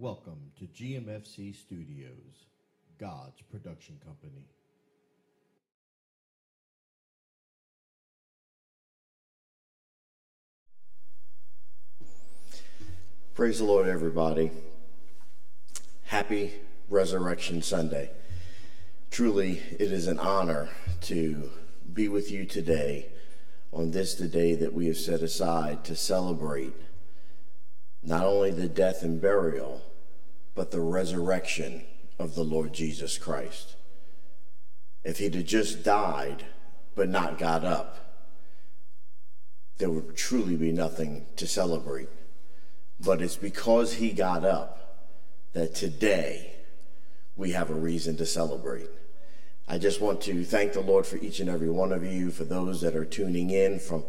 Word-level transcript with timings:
Welcome 0.00 0.52
to 0.58 0.64
GMFC 0.64 1.54
Studios, 1.54 2.46
God's 2.98 3.42
production 3.50 4.00
company. 4.02 4.46
Praise 13.34 13.58
the 13.58 13.64
Lord, 13.64 13.88
everybody. 13.88 14.50
Happy 16.06 16.54
Resurrection 16.88 17.60
Sunday. 17.60 18.10
Truly, 19.10 19.60
it 19.72 19.92
is 19.92 20.06
an 20.06 20.18
honor 20.18 20.70
to 21.02 21.50
be 21.92 22.08
with 22.08 22.30
you 22.30 22.46
today 22.46 23.08
on 23.70 23.90
this, 23.90 24.14
the 24.14 24.28
day 24.28 24.54
that 24.54 24.72
we 24.72 24.86
have 24.86 24.96
set 24.96 25.20
aside 25.20 25.84
to 25.84 25.94
celebrate 25.94 26.72
not 28.02 28.24
only 28.24 28.50
the 28.50 28.66
death 28.66 29.02
and 29.02 29.20
burial, 29.20 29.82
but 30.54 30.70
the 30.70 30.80
resurrection 30.80 31.84
of 32.18 32.34
the 32.34 32.44
Lord 32.44 32.72
Jesus 32.72 33.18
Christ. 33.18 33.76
If 35.04 35.18
he'd 35.18 35.34
have 35.34 35.46
just 35.46 35.82
died 35.82 36.44
but 36.94 37.08
not 37.08 37.38
got 37.38 37.64
up, 37.64 37.96
there 39.78 39.90
would 39.90 40.16
truly 40.16 40.56
be 40.56 40.72
nothing 40.72 41.24
to 41.36 41.46
celebrate. 41.46 42.08
But 42.98 43.22
it's 43.22 43.36
because 43.36 43.94
he 43.94 44.12
got 44.12 44.44
up 44.44 45.08
that 45.54 45.74
today 45.74 46.54
we 47.36 47.52
have 47.52 47.70
a 47.70 47.74
reason 47.74 48.16
to 48.18 48.26
celebrate. 48.26 48.90
I 49.66 49.78
just 49.78 50.00
want 50.00 50.20
to 50.22 50.44
thank 50.44 50.74
the 50.74 50.80
Lord 50.80 51.06
for 51.06 51.16
each 51.16 51.40
and 51.40 51.48
every 51.48 51.70
one 51.70 51.92
of 51.92 52.04
you, 52.04 52.30
for 52.30 52.44
those 52.44 52.80
that 52.82 52.96
are 52.96 53.04
tuning 53.04 53.50
in 53.50 53.78
from 53.78 54.04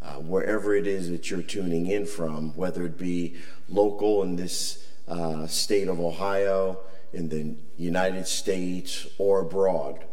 uh, 0.00 0.14
wherever 0.14 0.74
it 0.74 0.86
is 0.86 1.10
that 1.10 1.30
you're 1.30 1.42
tuning 1.42 1.86
in 1.86 2.06
from, 2.06 2.54
whether 2.54 2.84
it 2.84 2.98
be 2.98 3.34
local 3.68 4.22
in 4.22 4.36
this 4.36 4.86
uh, 5.08 5.46
state 5.46 5.88
of 5.88 6.00
Ohio, 6.00 6.78
in 7.12 7.28
the 7.28 7.56
United 7.76 8.26
States, 8.26 9.06
or 9.18 9.40
abroad. 9.40 10.04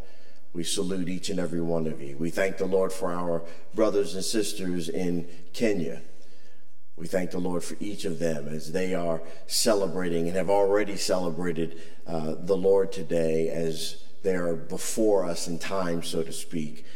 We 0.52 0.64
salute 0.64 1.08
each 1.08 1.30
and 1.30 1.40
every 1.40 1.60
one 1.60 1.86
of 1.86 2.00
you. 2.00 2.16
We 2.16 2.30
thank 2.30 2.58
the 2.58 2.66
Lord 2.66 2.92
for 2.92 3.12
our 3.12 3.42
brothers 3.74 4.14
and 4.14 4.24
sisters 4.24 4.88
in 4.88 5.26
Kenya. 5.52 6.00
We 6.96 7.08
thank 7.08 7.32
the 7.32 7.40
Lord 7.40 7.64
for 7.64 7.76
each 7.80 8.04
of 8.04 8.20
them 8.20 8.46
as 8.48 8.70
they 8.70 8.94
are 8.94 9.20
celebrating 9.48 10.28
and 10.28 10.36
have 10.36 10.48
already 10.48 10.96
celebrated 10.96 11.82
uh, 12.06 12.36
the 12.38 12.56
Lord 12.56 12.92
today 12.92 13.48
as 13.48 14.04
they 14.22 14.36
are 14.36 14.54
before 14.54 15.24
us 15.24 15.48
in 15.48 15.58
time, 15.58 16.04
so 16.04 16.22
to 16.22 16.32
speak. 16.32 16.86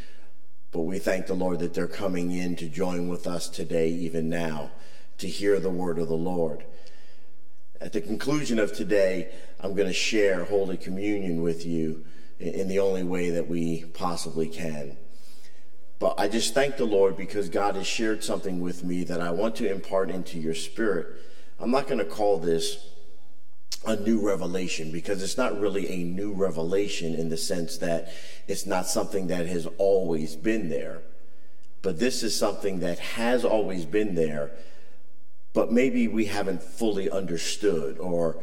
But 0.71 0.83
we 0.83 1.01
thank 1.01 1.27
the 1.27 1.35
Lord 1.35 1.59
that 1.59 1.75
they're 1.75 1.89
coming 1.89 2.31
in 2.31 2.55
to 2.57 2.69
join 2.69 3.09
with 3.09 3.27
us 3.27 3.49
today, 3.49 3.89
even 3.89 4.29
now, 4.29 4.71
to 5.19 5.27
hear 5.27 5.59
the 5.59 5.69
word 5.71 5.99
of 5.99 6.09
the 6.09 6.15
Lord. 6.15 6.65
At 7.81 7.93
the 7.93 8.01
conclusion 8.01 8.59
of 8.59 8.73
today, 8.73 9.31
I'm 9.61 9.75
going 9.75 9.87
to 9.87 9.95
share 9.95 10.45
Holy 10.45 10.77
Communion 10.77 11.43
with 11.43 11.65
you 11.65 12.05
in 12.41 12.69
the 12.69 12.81
only 12.81 13.05
way 13.05 13.31
that 13.31 13.49
we 13.49 13.85
possibly 13.95 14.49
can. 14.49 14.97
But 15.99 16.15
I 16.19 16.29
just 16.29 16.55
thank 16.55 16.77
the 16.77 16.85
Lord 16.85 17.17
because 17.17 17.49
God 17.49 17.77
has 17.77 17.87
shared 17.87 18.23
something 18.23 18.61
with 18.61 18.85
me 18.85 19.05
that 19.05 19.21
I 19.21 19.31
want 19.31 19.57
to 19.57 19.71
impart 19.71 20.11
into 20.11 20.39
your 20.39 20.55
spirit. 20.55 21.07
I'm 21.59 21.71
not 21.71 21.87
going 21.87 21.99
to 21.99 22.05
call 22.05 22.39
this 22.39 22.89
a 23.87 23.97
new 23.97 24.27
revelation 24.27 24.91
because 24.93 25.23
it's 25.23 25.37
not 25.37 25.59
really 25.59 25.89
a 25.89 26.05
new 26.05 26.33
revelation 26.33 27.15
in 27.15 27.29
the 27.29 27.37
sense 27.37 27.79
that 27.79 28.13
it's 28.47 28.67
not 28.67 28.87
something 28.87 29.29
that 29.29 29.47
has 29.47 29.67
always 29.79 30.37
been 30.37 30.69
there. 30.69 31.03
But 31.83 31.99
this 31.99 32.23
is 32.23 32.37
something 32.37 32.81
that 32.81 32.99
has 32.99 33.45
always 33.45 33.85
been 33.85 34.15
there, 34.15 34.51
but 35.59 35.73
maybe 35.73 36.07
we 36.07 36.27
haven't 36.27 36.63
fully 36.63 37.11
understood 37.11 37.99
or 37.99 38.37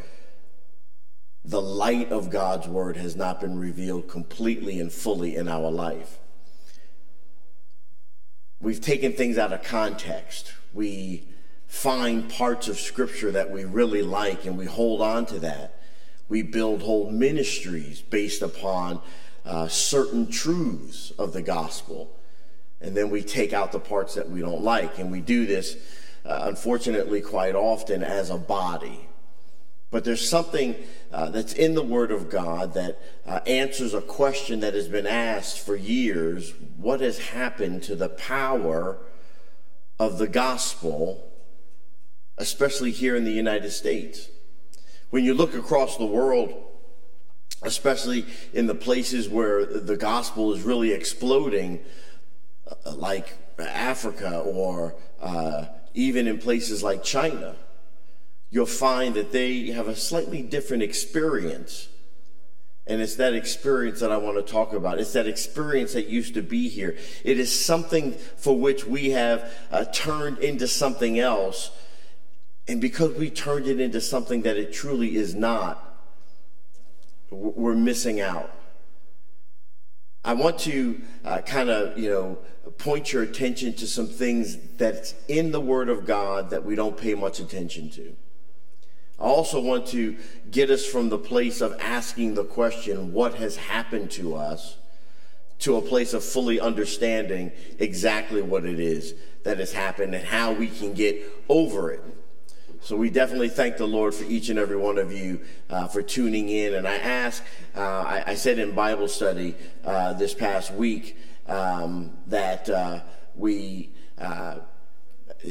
the 1.46 1.62
light 1.62 2.12
of 2.12 2.30
God's 2.30 2.68
word 2.68 2.98
has 2.98 3.16
not 3.16 3.40
been 3.40 3.58
revealed 3.58 4.09
completely 4.09 4.81
and 4.81 4.92
fully 4.92 5.38
in 5.38 5.48
our 5.48 5.72
life. 5.72 6.20
We've 8.59 8.81
taken 8.81 9.14
things 9.14 9.38
out 9.38 9.54
of 9.54 9.64
context. 9.64 10.52
We 10.74 11.30
find 11.68 12.30
parts 12.30 12.68
of 12.68 12.78
scripture 12.78 13.31
that 13.31 13.50
we 13.50 13.64
really 13.64 14.02
like 14.02 14.44
and 14.44 14.58
we 14.58 14.66
hold 14.66 15.02
on 15.02 15.25
to 15.28 15.40
that. 15.40 15.80
We 16.28 16.42
build 16.42 16.81
whole 16.81 17.12
ministries 17.12 18.02
based 18.02 18.42
upon 18.42 19.00
uh, 19.46 19.70
certain 19.70 20.30
truths 20.30 21.12
of 21.12 21.31
the 21.31 21.42
gospel. 21.42 22.12
And 22.81 22.94
then 22.94 23.09
we 23.09 23.24
take 23.24 23.54
out 23.54 23.72
the 23.72 23.80
parts 23.80 24.16
that 24.16 24.30
we 24.30 24.42
don't 24.42 24.64
like. 24.64 25.00
And 25.00 25.14
we 25.14 25.22
do 25.22 25.46
this, 25.46 25.78
uh, 26.25 26.41
unfortunately, 26.44 27.22
quite 27.22 27.56
often 27.56 28.03
as 28.03 28.30
a 28.30 28.38
body. 28.38 29.08
But 29.91 30.03
there's 30.03 30.28
something 30.28 30.75
uh, 31.12 31.30
that's 31.30 31.53
in 31.53 31.75
the 31.75 31.84
Word 31.84 32.12
of 32.12 32.30
God 32.30 32.74
that 32.74 33.00
uh, 33.25 33.40
answers 33.47 33.94
a 33.94 34.02
question 34.02 34.59
that 34.62 34.74
has 34.74 34.88
been 34.88 35.08
asked 35.08 35.59
for 35.59 35.75
years 35.75 36.53
what 36.78 37.00
has 37.00 37.19
happened 37.19 37.84
to 37.84 37.96
the 37.96 38.09
power 38.09 38.97
of 40.00 40.18
the 40.18 40.28
gospel 40.28 41.31
especially 42.38 42.92
here 42.92 43.16
in 43.16 43.24
the 43.24 43.31
United 43.31 43.72
States. 43.72 44.30
When 45.09 45.24
you 45.24 45.34
look 45.34 45.53
across 45.53 45.97
the 45.97 46.06
world, 46.06 46.53
especially 47.62 48.25
in 48.53 48.68
the 48.68 48.75
places 48.75 49.30
where 49.30 49.66
the 49.66 49.97
gospel 49.97 50.53
is 50.53 50.63
really 50.63 50.92
exploding, 50.92 51.80
uh, 52.68 52.94
like 52.96 53.38
Africa 53.57 54.40
or 54.40 54.96
uh, 55.22 55.66
even 55.95 56.28
in 56.28 56.38
places 56.38 56.83
like 56.83 57.03
China, 57.03 57.56
you'll 58.50 58.66
find 58.66 59.16
that 59.16 59.31
they 59.31 59.67
have 59.67 59.88
a 59.88 59.95
slightly 59.95 60.41
different 60.41 60.83
experience. 60.83 61.89
And 62.88 63.01
it's 63.01 63.16
that 63.16 63.33
experience 63.33 64.00
that 64.01 64.11
I 64.11 64.17
want 64.17 64.38
to 64.38 64.51
talk 64.51 64.73
about. 64.73 65.00
It's 65.00 65.13
that 65.13 65.28
experience 65.28 65.94
that 65.94 66.07
used 66.07 66.35
to 66.35 66.44
be 66.44 66.69
here. 66.69 66.97
It 67.23 67.39
is 67.39 67.66
something 67.66 68.13
for 68.13 68.57
which 68.57 68.85
we 68.85 69.09
have 69.09 69.51
uh, 69.72 69.85
turned 69.85 70.38
into 70.38 70.67
something 70.67 71.17
else 71.17 71.72
and 72.67 72.81
because 72.81 73.16
we 73.16 73.29
turned 73.29 73.67
it 73.67 73.79
into 73.79 74.01
something 74.01 74.41
that 74.41 74.57
it 74.57 74.73
truly 74.73 75.16
is 75.16 75.35
not, 75.35 75.81
we're 77.29 77.75
missing 77.75 78.22
out. 78.22 78.51
I 80.25 80.34
want 80.34 80.58
to 80.62 81.00
uh, 81.24 81.41
kind 81.41 81.69
of, 81.69 82.00
you 82.00 82.09
know, 82.09 82.40
point 82.80 83.13
your 83.13 83.22
attention 83.22 83.74
to 83.74 83.86
some 83.86 84.08
things 84.08 84.58
that's 84.75 85.13
in 85.28 85.52
the 85.52 85.62
Word 85.62 85.88
of 85.88 86.06
God 86.06 86.50
that 86.50 86.66
we 86.66 86.74
don't 86.74 86.97
pay 86.97 87.13
much 87.13 87.40
attention 87.40 87.91
to. 87.91 88.16
I 89.19 89.25
also 89.25 89.62
want 89.62 89.86
to 89.90 90.18
get 90.50 90.72
us 90.72 90.84
from 90.84 91.09
the 91.09 91.19
place 91.19 91.62
of 91.62 91.80
asking 91.80 92.34
the 92.34 92.44
question, 92.44 93.13
what 93.13 93.36
has 93.36 93.56
happened 93.56 94.09
to 94.12 94.36
us, 94.36 94.78
to 95.59 95.78
a 95.78 95.81
place 95.81 96.13
of 96.16 96.24
fully 96.24 96.59
understanding 96.59 97.52
exactly 97.78 98.42
what 98.42 98.66
it 98.66 98.80
is 98.80 99.13
that 99.44 99.59
has 99.59 99.74
happened 99.74 100.16
and 100.16 100.25
how 100.25 100.52
we 100.52 100.68
can 100.68 100.94
get 100.94 101.22
over 101.47 101.92
it. 101.92 102.02
So 102.85 102.96
we 102.96 103.09
definitely 103.09 103.50
thank 103.50 103.78
the 103.78 103.88
Lord 103.88 104.13
for 104.13 104.25
each 104.25 104.50
and 104.50 104.59
every 104.59 104.78
one 104.78 105.00
of 105.00 105.12
you 105.12 105.40
uh, 105.72 105.88
for 105.88 106.03
tuning 106.03 106.50
in. 106.50 106.75
And 106.75 106.88
I 106.88 106.97
ask, 106.97 107.44
uh, 107.75 107.79
I, 107.79 108.23
I, 108.28 108.35
said 108.35 108.59
in 108.59 108.75
Bible 108.75 109.07
study 109.07 109.56
uh, 109.84 110.13
this 110.13 110.35
past 110.35 110.72
week 110.72 111.18
um, 111.47 112.16
that 112.28 112.69
uh, 112.69 113.00
we 113.35 113.90
uh, 114.19 114.57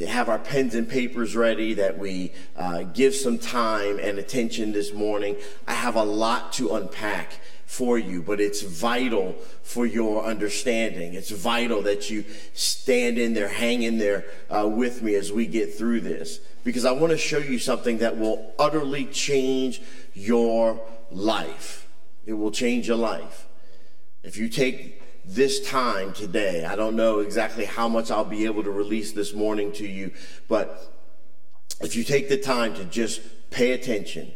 have 0.07 0.29
our 0.29 0.39
pens 0.39 0.75
and 0.75 0.87
papers 0.87 1.35
ready, 1.35 1.73
that 1.73 1.97
we 1.97 2.31
uh, 2.55 2.83
give 2.83 3.13
some 3.13 3.37
time 3.37 3.99
and 3.99 4.17
attention 4.17 4.71
this 4.71 4.93
morning. 4.93 5.35
I 5.67 5.73
have 5.73 5.97
a 5.97 6.05
lot 6.05 6.53
to 6.53 6.75
unpack 6.75 7.33
for 7.65 7.97
you, 7.97 8.21
but 8.21 8.39
it's 8.39 8.61
vital 8.61 9.33
for 9.61 9.85
your 9.85 10.23
understanding. 10.23 11.15
It's 11.15 11.31
vital 11.31 11.81
that 11.81 12.09
you 12.09 12.23
stand 12.53 13.17
in 13.17 13.33
there, 13.33 13.49
hang 13.49 13.83
in 13.83 13.97
there 13.97 14.23
uh, 14.49 14.69
with 14.69 15.01
me 15.01 15.15
as 15.15 15.33
we 15.33 15.47
get 15.47 15.73
through 15.73 15.99
this, 15.99 16.39
because 16.65 16.83
I 16.83 16.91
want 16.91 17.11
to 17.11 17.17
show 17.17 17.37
you 17.37 17.59
something 17.59 17.99
that 17.99 18.17
will 18.17 18.53
utterly 18.57 19.05
change 19.05 19.81
your 20.13 20.81
life. 21.11 21.87
It 22.25 22.33
will 22.33 22.51
change 22.51 22.87
your 22.87 22.97
life. 22.97 23.47
If 24.23 24.35
you 24.35 24.49
take 24.49 25.01
this 25.23 25.69
time 25.69 26.11
today, 26.11 26.65
I 26.65 26.75
don't 26.75 26.95
know 26.95 27.19
exactly 27.19 27.65
how 27.65 27.87
much 27.87 28.09
I'll 28.09 28.25
be 28.25 28.45
able 28.45 28.63
to 28.63 28.71
release 28.71 29.11
this 29.11 29.31
morning 29.31 29.71
to 29.73 29.87
you, 29.87 30.11
but 30.47 30.91
if 31.81 31.95
you 31.95 32.03
take 32.03 32.29
the 32.29 32.37
time 32.37 32.73
to 32.75 32.85
just 32.85 33.21
pay 33.51 33.73
attention, 33.73 34.31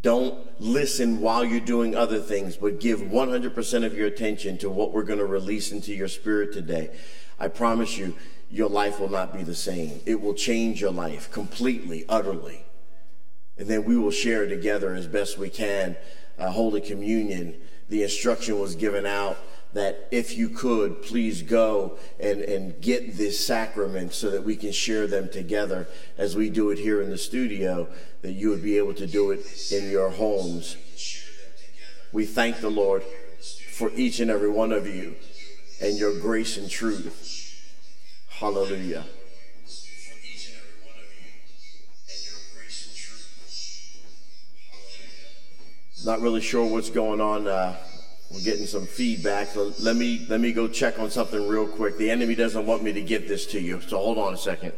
don't 0.00 0.38
listen 0.58 1.20
while 1.20 1.44
you're 1.44 1.60
doing 1.60 1.94
other 1.94 2.20
things, 2.20 2.56
but 2.56 2.80
give 2.80 3.00
100% 3.00 3.84
of 3.84 3.94
your 3.94 4.06
attention 4.06 4.56
to 4.58 4.70
what 4.70 4.92
we're 4.92 5.02
going 5.02 5.18
to 5.18 5.26
release 5.26 5.72
into 5.72 5.92
your 5.94 6.08
spirit 6.08 6.54
today. 6.54 6.90
I 7.38 7.48
promise 7.48 7.98
you, 7.98 8.14
your 8.50 8.68
life 8.68 9.00
will 9.00 9.10
not 9.10 9.32
be 9.32 9.42
the 9.42 9.54
same. 9.54 10.00
It 10.06 10.20
will 10.20 10.34
change 10.34 10.80
your 10.80 10.92
life 10.92 11.30
completely, 11.30 12.04
utterly. 12.08 12.64
And 13.56 13.68
then 13.68 13.84
we 13.84 13.96
will 13.96 14.10
share 14.10 14.48
together 14.48 14.94
as 14.94 15.06
best 15.06 15.38
we 15.38 15.48
can. 15.48 15.96
Uh, 16.38 16.50
Holy 16.50 16.80
Communion, 16.80 17.54
the 17.88 18.02
instruction 18.02 18.58
was 18.58 18.74
given 18.74 19.06
out 19.06 19.36
that 19.74 20.08
if 20.10 20.36
you 20.36 20.48
could, 20.48 21.02
please 21.02 21.42
go 21.42 21.98
and, 22.20 22.40
and 22.42 22.80
get 22.80 23.16
this 23.16 23.44
sacrament 23.44 24.12
so 24.12 24.30
that 24.30 24.44
we 24.44 24.56
can 24.56 24.72
share 24.72 25.06
them 25.06 25.28
together 25.28 25.88
as 26.16 26.36
we 26.36 26.48
do 26.48 26.70
it 26.70 26.78
here 26.78 27.02
in 27.02 27.10
the 27.10 27.18
studio, 27.18 27.88
that 28.22 28.32
you 28.32 28.50
would 28.50 28.62
be 28.62 28.78
able 28.78 28.94
to 28.94 29.06
do 29.06 29.32
it 29.32 29.72
in 29.72 29.90
your 29.90 30.10
homes. 30.10 30.76
We 32.12 32.24
thank 32.24 32.60
the 32.60 32.70
Lord 32.70 33.02
for 33.72 33.90
each 33.96 34.20
and 34.20 34.30
every 34.30 34.48
one 34.48 34.72
of 34.72 34.86
you 34.86 35.16
and 35.80 35.98
your 35.98 36.18
grace 36.20 36.56
and 36.56 36.70
truth. 36.70 37.43
Hallelujah. 38.44 39.02
Not 46.04 46.20
really 46.20 46.42
sure 46.42 46.66
what's 46.66 46.90
going 46.90 47.22
on. 47.22 47.46
Uh, 47.46 47.74
we're 48.30 48.42
getting 48.42 48.66
some 48.66 48.86
feedback. 48.86 49.48
So 49.48 49.72
let 49.80 49.96
me 49.96 50.26
let 50.28 50.42
me 50.42 50.52
go 50.52 50.68
check 50.68 50.98
on 50.98 51.10
something 51.10 51.48
real 51.48 51.66
quick. 51.66 51.96
The 51.96 52.10
enemy 52.10 52.34
doesn't 52.34 52.66
want 52.66 52.82
me 52.82 52.92
to 52.92 53.00
get 53.00 53.28
this 53.28 53.46
to 53.46 53.58
you, 53.58 53.80
so 53.80 53.96
hold 53.96 54.18
on 54.18 54.34
a 54.34 54.36
second. 54.36 54.74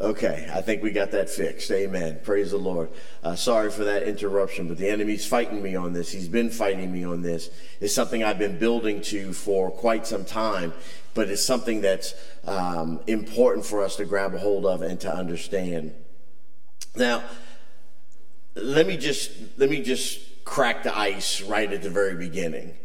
Okay, 0.00 0.48
I 0.54 0.60
think 0.60 0.84
we 0.84 0.92
got 0.92 1.10
that 1.10 1.28
fixed. 1.28 1.72
Amen. 1.72 2.20
Praise 2.22 2.52
the 2.52 2.56
Lord. 2.56 2.88
Uh, 3.24 3.34
sorry 3.34 3.68
for 3.68 3.82
that 3.82 4.04
interruption, 4.04 4.68
but 4.68 4.78
the 4.78 4.88
enemy's 4.88 5.26
fighting 5.26 5.60
me 5.60 5.74
on 5.74 5.92
this. 5.92 6.12
He's 6.12 6.28
been 6.28 6.50
fighting 6.50 6.92
me 6.92 7.02
on 7.02 7.22
this. 7.22 7.50
It's 7.80 7.94
something 7.94 8.22
I've 8.22 8.38
been 8.38 8.60
building 8.60 9.00
to 9.02 9.32
for 9.32 9.72
quite 9.72 10.06
some 10.06 10.24
time, 10.24 10.72
but 11.14 11.28
it's 11.28 11.44
something 11.44 11.80
that's 11.80 12.14
um, 12.46 13.00
important 13.08 13.66
for 13.66 13.82
us 13.82 13.96
to 13.96 14.04
grab 14.04 14.34
a 14.34 14.38
hold 14.38 14.66
of 14.66 14.82
and 14.82 15.00
to 15.00 15.12
understand. 15.12 15.94
Now, 16.94 17.24
let 18.54 18.86
me 18.86 18.96
just 18.96 19.32
let 19.56 19.68
me 19.68 19.82
just 19.82 20.44
crack 20.44 20.84
the 20.84 20.96
ice 20.96 21.42
right 21.42 21.72
at 21.72 21.82
the 21.82 21.90
very 21.90 22.14
beginning. 22.14 22.76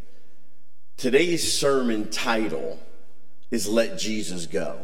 Today's 0.98 1.54
sermon 1.54 2.10
title 2.10 2.80
is 3.52 3.68
"Let 3.68 4.00
Jesus 4.00 4.48
Go." 4.48 4.84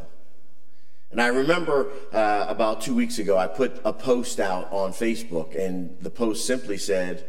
And 1.12 1.20
I 1.20 1.28
remember 1.28 1.92
uh, 2.14 2.46
about 2.48 2.82
two 2.82 2.94
weeks 2.94 3.18
ago, 3.18 3.38
I 3.38 3.48
put 3.48 3.82
a 3.84 3.92
post 3.92 4.40
out 4.40 4.72
on 4.72 4.92
Facebook, 4.92 5.58
and 5.58 5.98
the 6.02 6.12
post 6.12 6.46
simply 6.46 6.78
said, 6.78 7.26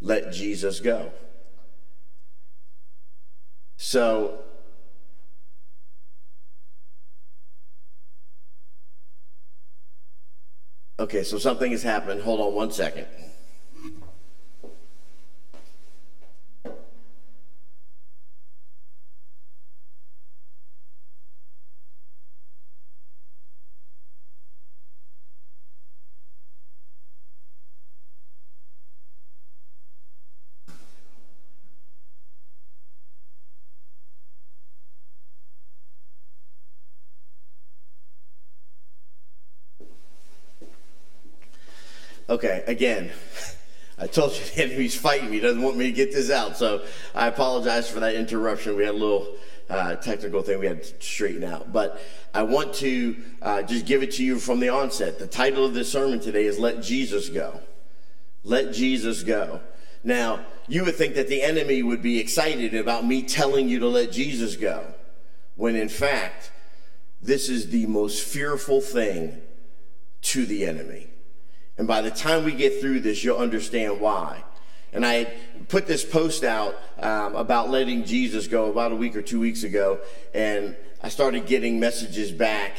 Let 0.00 0.32
Jesus 0.32 0.80
go. 0.80 1.12
So, 3.76 4.40
okay, 10.98 11.22
so 11.22 11.38
something 11.38 11.70
has 11.72 11.82
happened. 11.82 12.22
Hold 12.22 12.40
on 12.40 12.54
one 12.54 12.70
second. 12.72 13.06
Okay, 42.40 42.64
again, 42.66 43.10
I 43.98 44.06
told 44.06 44.32
you 44.32 44.42
the 44.54 44.64
enemy's 44.64 44.96
fighting 44.96 45.28
me. 45.28 45.36
He 45.36 45.40
doesn't 45.40 45.60
want 45.60 45.76
me 45.76 45.84
to 45.84 45.92
get 45.92 46.10
this 46.10 46.30
out. 46.30 46.56
So 46.56 46.86
I 47.14 47.26
apologize 47.26 47.90
for 47.90 48.00
that 48.00 48.14
interruption. 48.14 48.76
We 48.76 48.84
had 48.84 48.94
a 48.94 48.96
little 48.96 49.34
uh, 49.68 49.96
technical 49.96 50.40
thing 50.40 50.58
we 50.58 50.64
had 50.64 50.82
to 50.82 51.04
straighten 51.04 51.44
out. 51.44 51.70
But 51.70 52.00
I 52.32 52.44
want 52.44 52.72
to 52.76 53.14
uh, 53.42 53.60
just 53.60 53.84
give 53.84 54.02
it 54.02 54.12
to 54.12 54.24
you 54.24 54.38
from 54.38 54.58
the 54.58 54.70
onset. 54.70 55.18
The 55.18 55.26
title 55.26 55.66
of 55.66 55.74
this 55.74 55.92
sermon 55.92 56.18
today 56.18 56.46
is 56.46 56.58
Let 56.58 56.82
Jesus 56.82 57.28
Go. 57.28 57.60
Let 58.42 58.72
Jesus 58.72 59.22
Go. 59.22 59.60
Now, 60.02 60.46
you 60.66 60.86
would 60.86 60.96
think 60.96 61.14
that 61.16 61.28
the 61.28 61.42
enemy 61.42 61.82
would 61.82 62.00
be 62.00 62.18
excited 62.20 62.74
about 62.74 63.04
me 63.04 63.22
telling 63.22 63.68
you 63.68 63.80
to 63.80 63.86
let 63.86 64.12
Jesus 64.12 64.56
go, 64.56 64.94
when 65.56 65.76
in 65.76 65.90
fact, 65.90 66.52
this 67.20 67.50
is 67.50 67.68
the 67.68 67.84
most 67.84 68.22
fearful 68.22 68.80
thing 68.80 69.42
to 70.22 70.46
the 70.46 70.64
enemy. 70.64 71.09
And 71.80 71.88
by 71.88 72.02
the 72.02 72.10
time 72.10 72.44
we 72.44 72.52
get 72.52 72.78
through 72.78 73.00
this, 73.00 73.24
you'll 73.24 73.38
understand 73.38 74.00
why. 74.00 74.44
And 74.92 75.06
I 75.06 75.32
put 75.68 75.86
this 75.86 76.04
post 76.04 76.44
out 76.44 76.76
um, 76.98 77.34
about 77.34 77.70
letting 77.70 78.04
Jesus 78.04 78.46
go 78.48 78.70
about 78.70 78.92
a 78.92 78.94
week 78.94 79.16
or 79.16 79.22
two 79.22 79.40
weeks 79.40 79.62
ago, 79.62 79.98
and 80.34 80.76
I 81.02 81.08
started 81.08 81.46
getting 81.46 81.80
messages 81.80 82.32
back. 82.32 82.76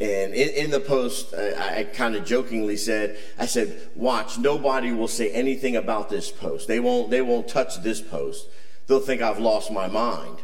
And 0.00 0.34
in, 0.34 0.48
in 0.64 0.70
the 0.72 0.80
post, 0.80 1.32
I, 1.32 1.76
I 1.78 1.84
kind 1.84 2.16
of 2.16 2.24
jokingly 2.24 2.76
said, 2.76 3.18
"I 3.38 3.46
said, 3.46 3.88
watch, 3.94 4.36
nobody 4.36 4.90
will 4.90 5.06
say 5.06 5.30
anything 5.30 5.76
about 5.76 6.10
this 6.10 6.32
post. 6.32 6.66
They 6.66 6.80
won't. 6.80 7.08
They 7.08 7.22
won't 7.22 7.46
touch 7.46 7.80
this 7.84 8.00
post. 8.00 8.48
They'll 8.88 8.98
think 8.98 9.22
I've 9.22 9.38
lost 9.38 9.70
my 9.70 9.86
mind." 9.86 10.38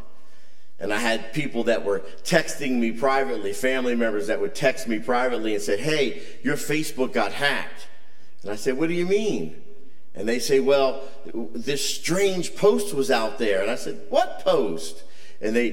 And 0.78 0.92
I 0.92 0.98
had 0.98 1.32
people 1.32 1.64
that 1.64 1.84
were 1.84 2.04
texting 2.22 2.78
me 2.78 2.92
privately, 2.92 3.52
family 3.52 3.96
members 3.96 4.28
that 4.28 4.40
would 4.40 4.54
text 4.54 4.86
me 4.86 5.00
privately 5.00 5.56
and 5.56 5.62
say, 5.64 5.76
"Hey, 5.76 6.22
your 6.44 6.54
Facebook 6.54 7.12
got 7.12 7.32
hacked." 7.32 7.88
And 8.42 8.50
I 8.50 8.56
said, 8.56 8.76
What 8.78 8.88
do 8.88 8.94
you 8.94 9.06
mean? 9.06 9.62
And 10.14 10.28
they 10.28 10.38
say, 10.38 10.60
Well, 10.60 11.02
this 11.34 11.88
strange 11.88 12.56
post 12.56 12.94
was 12.94 13.10
out 13.10 13.38
there. 13.38 13.62
And 13.62 13.70
I 13.70 13.76
said, 13.76 14.00
What 14.08 14.40
post? 14.40 15.04
And 15.40 15.54
they 15.54 15.70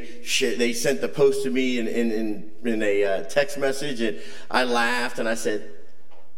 they 0.58 0.74
sent 0.74 1.02
the 1.02 1.08
post 1.08 1.44
to 1.44 1.50
me 1.50 1.80
in, 1.80 1.88
in, 1.88 2.12
in, 2.12 2.52
in 2.66 2.84
a 2.84 3.04
uh, 3.04 3.24
text 3.24 3.58
message. 3.58 4.02
And 4.02 4.20
I 4.52 4.64
laughed 4.66 5.20
and 5.20 5.30
I 5.30 5.36
said, 5.36 5.70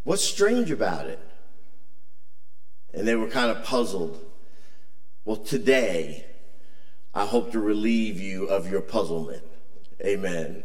What's 0.04 0.24
strange 0.24 0.70
about 0.72 1.08
it? 1.08 1.20
And 2.94 3.08
they 3.08 3.16
were 3.16 3.28
kind 3.28 3.52
of 3.52 3.64
puzzled. 3.64 4.24
Well, 5.26 5.38
today, 5.38 6.26
I 7.14 7.26
hope 7.26 7.52
to 7.54 7.60
relieve 7.60 8.22
you 8.22 8.46
of 8.46 8.70
your 8.70 8.82
puzzlement. 8.82 9.42
Amen. 10.02 10.64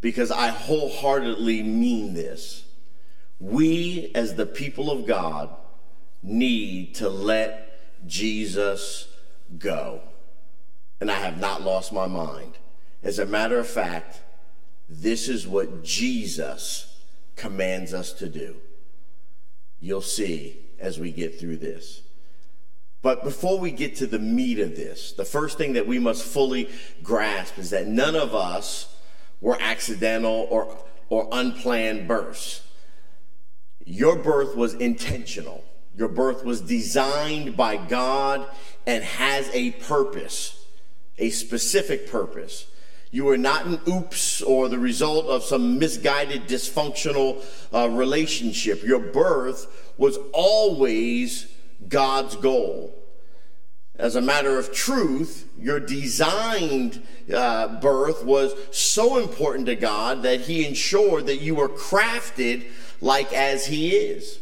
Because 0.00 0.30
I 0.30 0.48
wholeheartedly 0.48 1.62
mean 1.62 2.14
this 2.14 2.63
we 3.44 4.10
as 4.14 4.36
the 4.36 4.46
people 4.46 4.90
of 4.90 5.06
God 5.06 5.50
need 6.22 6.94
to 6.94 7.10
let 7.10 8.06
Jesus 8.06 9.06
go. 9.58 10.00
And 10.98 11.10
I 11.10 11.16
have 11.16 11.38
not 11.38 11.60
lost 11.60 11.92
my 11.92 12.06
mind. 12.06 12.56
As 13.02 13.18
a 13.18 13.26
matter 13.26 13.58
of 13.58 13.68
fact, 13.68 14.22
this 14.88 15.28
is 15.28 15.46
what 15.46 15.84
Jesus 15.84 16.98
commands 17.36 17.92
us 17.92 18.14
to 18.14 18.30
do. 18.30 18.56
You'll 19.78 20.00
see 20.00 20.60
as 20.78 20.98
we 20.98 21.12
get 21.12 21.38
through 21.38 21.58
this. 21.58 22.00
But 23.02 23.24
before 23.24 23.58
we 23.58 23.72
get 23.72 23.96
to 23.96 24.06
the 24.06 24.18
meat 24.18 24.58
of 24.58 24.74
this, 24.74 25.12
the 25.12 25.26
first 25.26 25.58
thing 25.58 25.74
that 25.74 25.86
we 25.86 25.98
must 25.98 26.22
fully 26.24 26.70
grasp 27.02 27.58
is 27.58 27.68
that 27.70 27.86
none 27.86 28.16
of 28.16 28.34
us 28.34 28.96
were 29.42 29.58
accidental 29.60 30.46
or, 30.50 30.78
or 31.10 31.28
unplanned 31.30 32.08
births. 32.08 32.62
Your 33.84 34.16
birth 34.16 34.56
was 34.56 34.74
intentional. 34.74 35.64
Your 35.96 36.08
birth 36.08 36.44
was 36.44 36.60
designed 36.60 37.56
by 37.56 37.76
God 37.76 38.46
and 38.86 39.04
has 39.04 39.48
a 39.52 39.72
purpose, 39.72 40.64
a 41.18 41.30
specific 41.30 42.10
purpose. 42.10 42.66
You 43.10 43.24
were 43.26 43.38
not 43.38 43.66
an 43.66 43.78
oops 43.86 44.42
or 44.42 44.68
the 44.68 44.78
result 44.78 45.26
of 45.26 45.44
some 45.44 45.78
misguided, 45.78 46.48
dysfunctional 46.48 47.44
uh, 47.72 47.88
relationship. 47.88 48.82
Your 48.82 48.98
birth 48.98 49.92
was 49.96 50.18
always 50.32 51.46
God's 51.88 52.34
goal. 52.34 52.92
As 53.96 54.16
a 54.16 54.20
matter 54.20 54.58
of 54.58 54.72
truth, 54.72 55.48
your 55.56 55.78
designed 55.78 57.00
uh, 57.32 57.80
birth 57.80 58.24
was 58.24 58.52
so 58.72 59.18
important 59.18 59.66
to 59.66 59.76
God 59.76 60.24
that 60.24 60.40
He 60.40 60.66
ensured 60.66 61.26
that 61.26 61.40
you 61.40 61.54
were 61.54 61.68
crafted 61.68 62.64
like 63.00 63.32
as 63.32 63.66
he 63.66 63.90
is. 63.90 64.38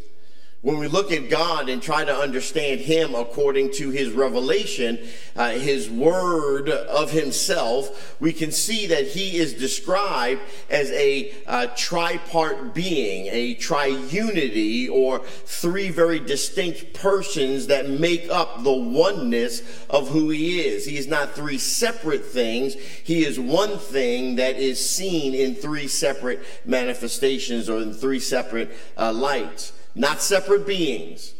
When 0.63 0.79
we 0.79 0.87
look 0.87 1.11
at 1.11 1.29
God 1.29 1.69
and 1.69 1.83
try 1.83 2.05
to 2.05 2.15
understand 2.15 2.83
him 2.83 3.17
according 3.17 3.73
to 3.73 3.91
his 3.91 4.13
revelation, 4.13 5.01
uh, 5.35 5.51
his 5.51 5.91
word 5.91 6.69
of 6.69 7.11
himself, 7.11 8.17
we 8.21 8.33
can 8.33 8.53
see 8.53 8.87
that 8.87 9.09
he 9.09 9.39
is 9.39 9.55
described 9.55 10.41
as 10.71 10.89
a 10.93 11.33
uh, 11.49 11.67
tripart 11.75 12.75
being, 12.75 13.27
a 13.33 13.57
triunity, 13.57 14.89
or 14.89 15.19
three 15.19 15.91
very 15.91 16.21
distinct 16.21 16.95
persons 16.95 17.67
that 17.67 17.91
make 17.91 18.31
up 18.31 18.63
the 18.63 18.73
oneness 18.73 19.85
of 19.91 20.11
who 20.11 20.31
he 20.31 20.61
is. 20.61 20.87
He 20.87 20.97
is 20.97 21.09
not 21.09 21.33
three 21.33 21.59
separate 21.59 22.25
things, 22.25 22.75
he 22.75 23.25
is 23.25 23.41
one 23.41 23.79
thing 23.79 24.37
that 24.37 24.55
is 24.55 24.89
seen 24.89 25.35
in 25.35 25.57
three 25.57 25.89
separate 25.89 26.39
manifestations 26.65 27.69
or 27.69 27.79
in 27.79 27.93
three 27.93 28.21
separate 28.21 28.71
uh, 28.97 29.13
lights 29.13 29.73
not 29.95 30.21
separate 30.21 30.67
beings. 30.67 31.35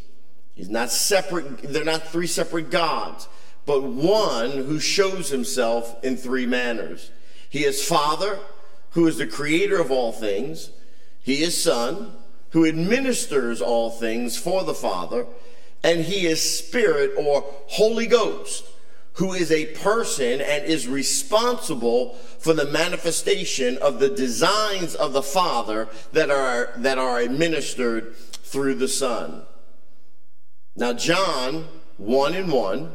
He's 0.55 0.69
not 0.69 0.91
separate, 0.91 1.63
they're 1.63 1.83
not 1.83 2.07
three 2.07 2.27
separate 2.27 2.69
gods, 2.69 3.27
but 3.65 3.83
one 3.83 4.51
who 4.51 4.79
shows 4.79 5.29
himself 5.29 6.03
in 6.03 6.17
three 6.17 6.45
manners. 6.45 7.11
He 7.49 7.65
is 7.65 7.83
Father, 7.83 8.39
who 8.91 9.07
is 9.07 9.17
the 9.17 9.27
creator 9.27 9.79
of 9.79 9.91
all 9.91 10.11
things. 10.11 10.69
He 11.21 11.41
is 11.41 11.61
Son, 11.61 12.13
who 12.51 12.65
administers 12.65 13.61
all 13.61 13.89
things 13.89 14.37
for 14.37 14.63
the 14.63 14.73
Father. 14.73 15.25
And 15.83 16.01
he 16.01 16.27
is 16.27 16.41
Spirit 16.41 17.11
or 17.17 17.43
Holy 17.67 18.05
Ghost, 18.05 18.63
who 19.13 19.33
is 19.33 19.51
a 19.51 19.73
person 19.75 20.41
and 20.41 20.65
is 20.65 20.87
responsible 20.87 22.15
for 22.39 22.53
the 22.53 22.65
manifestation 22.65 23.77
of 23.79 23.99
the 23.99 24.09
designs 24.09 24.95
of 24.95 25.13
the 25.13 25.23
Father 25.23 25.87
that 26.13 26.29
are, 26.29 26.71
that 26.77 26.97
are 26.97 27.19
administered 27.19 28.15
through 28.53 28.75
the 28.75 28.87
Son. 28.87 29.41
Now, 30.75 30.93
John 30.93 31.67
1 31.97 32.35
and 32.35 32.51
1 32.51 32.91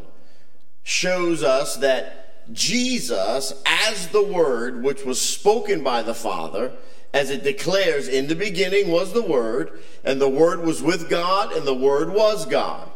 shows 0.85 1.43
us 1.43 1.77
that 1.79 2.53
Jesus, 2.53 3.53
as 3.67 4.07
the 4.09 4.23
Word 4.23 4.85
which 4.85 5.05
was 5.05 5.21
spoken 5.21 5.83
by 5.83 6.03
the 6.03 6.15
Father, 6.15 6.73
as 7.13 7.31
it 7.31 7.43
declares, 7.43 8.07
in 8.07 8.29
the 8.29 8.37
beginning 8.37 8.89
was 8.91 9.13
the 9.13 9.23
Word, 9.23 9.81
and 10.05 10.21
the 10.21 10.29
Word 10.29 10.61
was 10.61 10.81
with 10.81 11.11
God, 11.11 11.53
and 11.53 11.67
the 11.67 11.75
Word 11.75 12.11
was 12.11 12.47
God. 12.47 12.89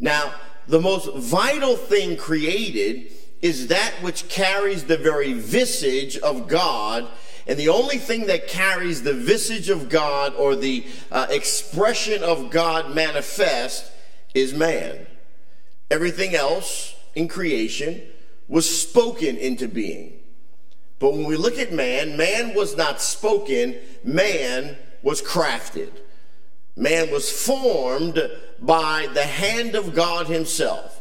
Now, 0.00 0.32
the 0.66 0.80
most 0.80 1.14
vital 1.14 1.76
thing 1.76 2.16
created 2.16 3.12
is 3.42 3.66
that 3.66 3.92
which 4.00 4.30
carries 4.30 4.84
the 4.84 4.96
very 4.96 5.34
visage 5.34 6.16
of 6.18 6.48
God. 6.48 7.06
And 7.48 7.58
the 7.58 7.70
only 7.70 7.96
thing 7.96 8.26
that 8.26 8.46
carries 8.46 9.02
the 9.02 9.14
visage 9.14 9.70
of 9.70 9.88
God 9.88 10.34
or 10.34 10.54
the 10.54 10.86
uh, 11.10 11.26
expression 11.30 12.22
of 12.22 12.50
God 12.50 12.94
manifest 12.94 13.90
is 14.34 14.52
man. 14.52 15.06
Everything 15.90 16.34
else 16.34 16.94
in 17.14 17.26
creation 17.26 18.02
was 18.48 18.68
spoken 18.68 19.38
into 19.38 19.66
being. 19.66 20.12
But 20.98 21.12
when 21.12 21.24
we 21.24 21.36
look 21.36 21.58
at 21.58 21.72
man, 21.72 22.16
man 22.18 22.54
was 22.54 22.76
not 22.76 23.00
spoken, 23.00 23.76
man 24.04 24.76
was 25.02 25.22
crafted. 25.22 25.90
Man 26.76 27.10
was 27.10 27.30
formed 27.30 28.20
by 28.60 29.08
the 29.14 29.24
hand 29.24 29.74
of 29.74 29.94
God 29.94 30.26
Himself. 30.26 31.00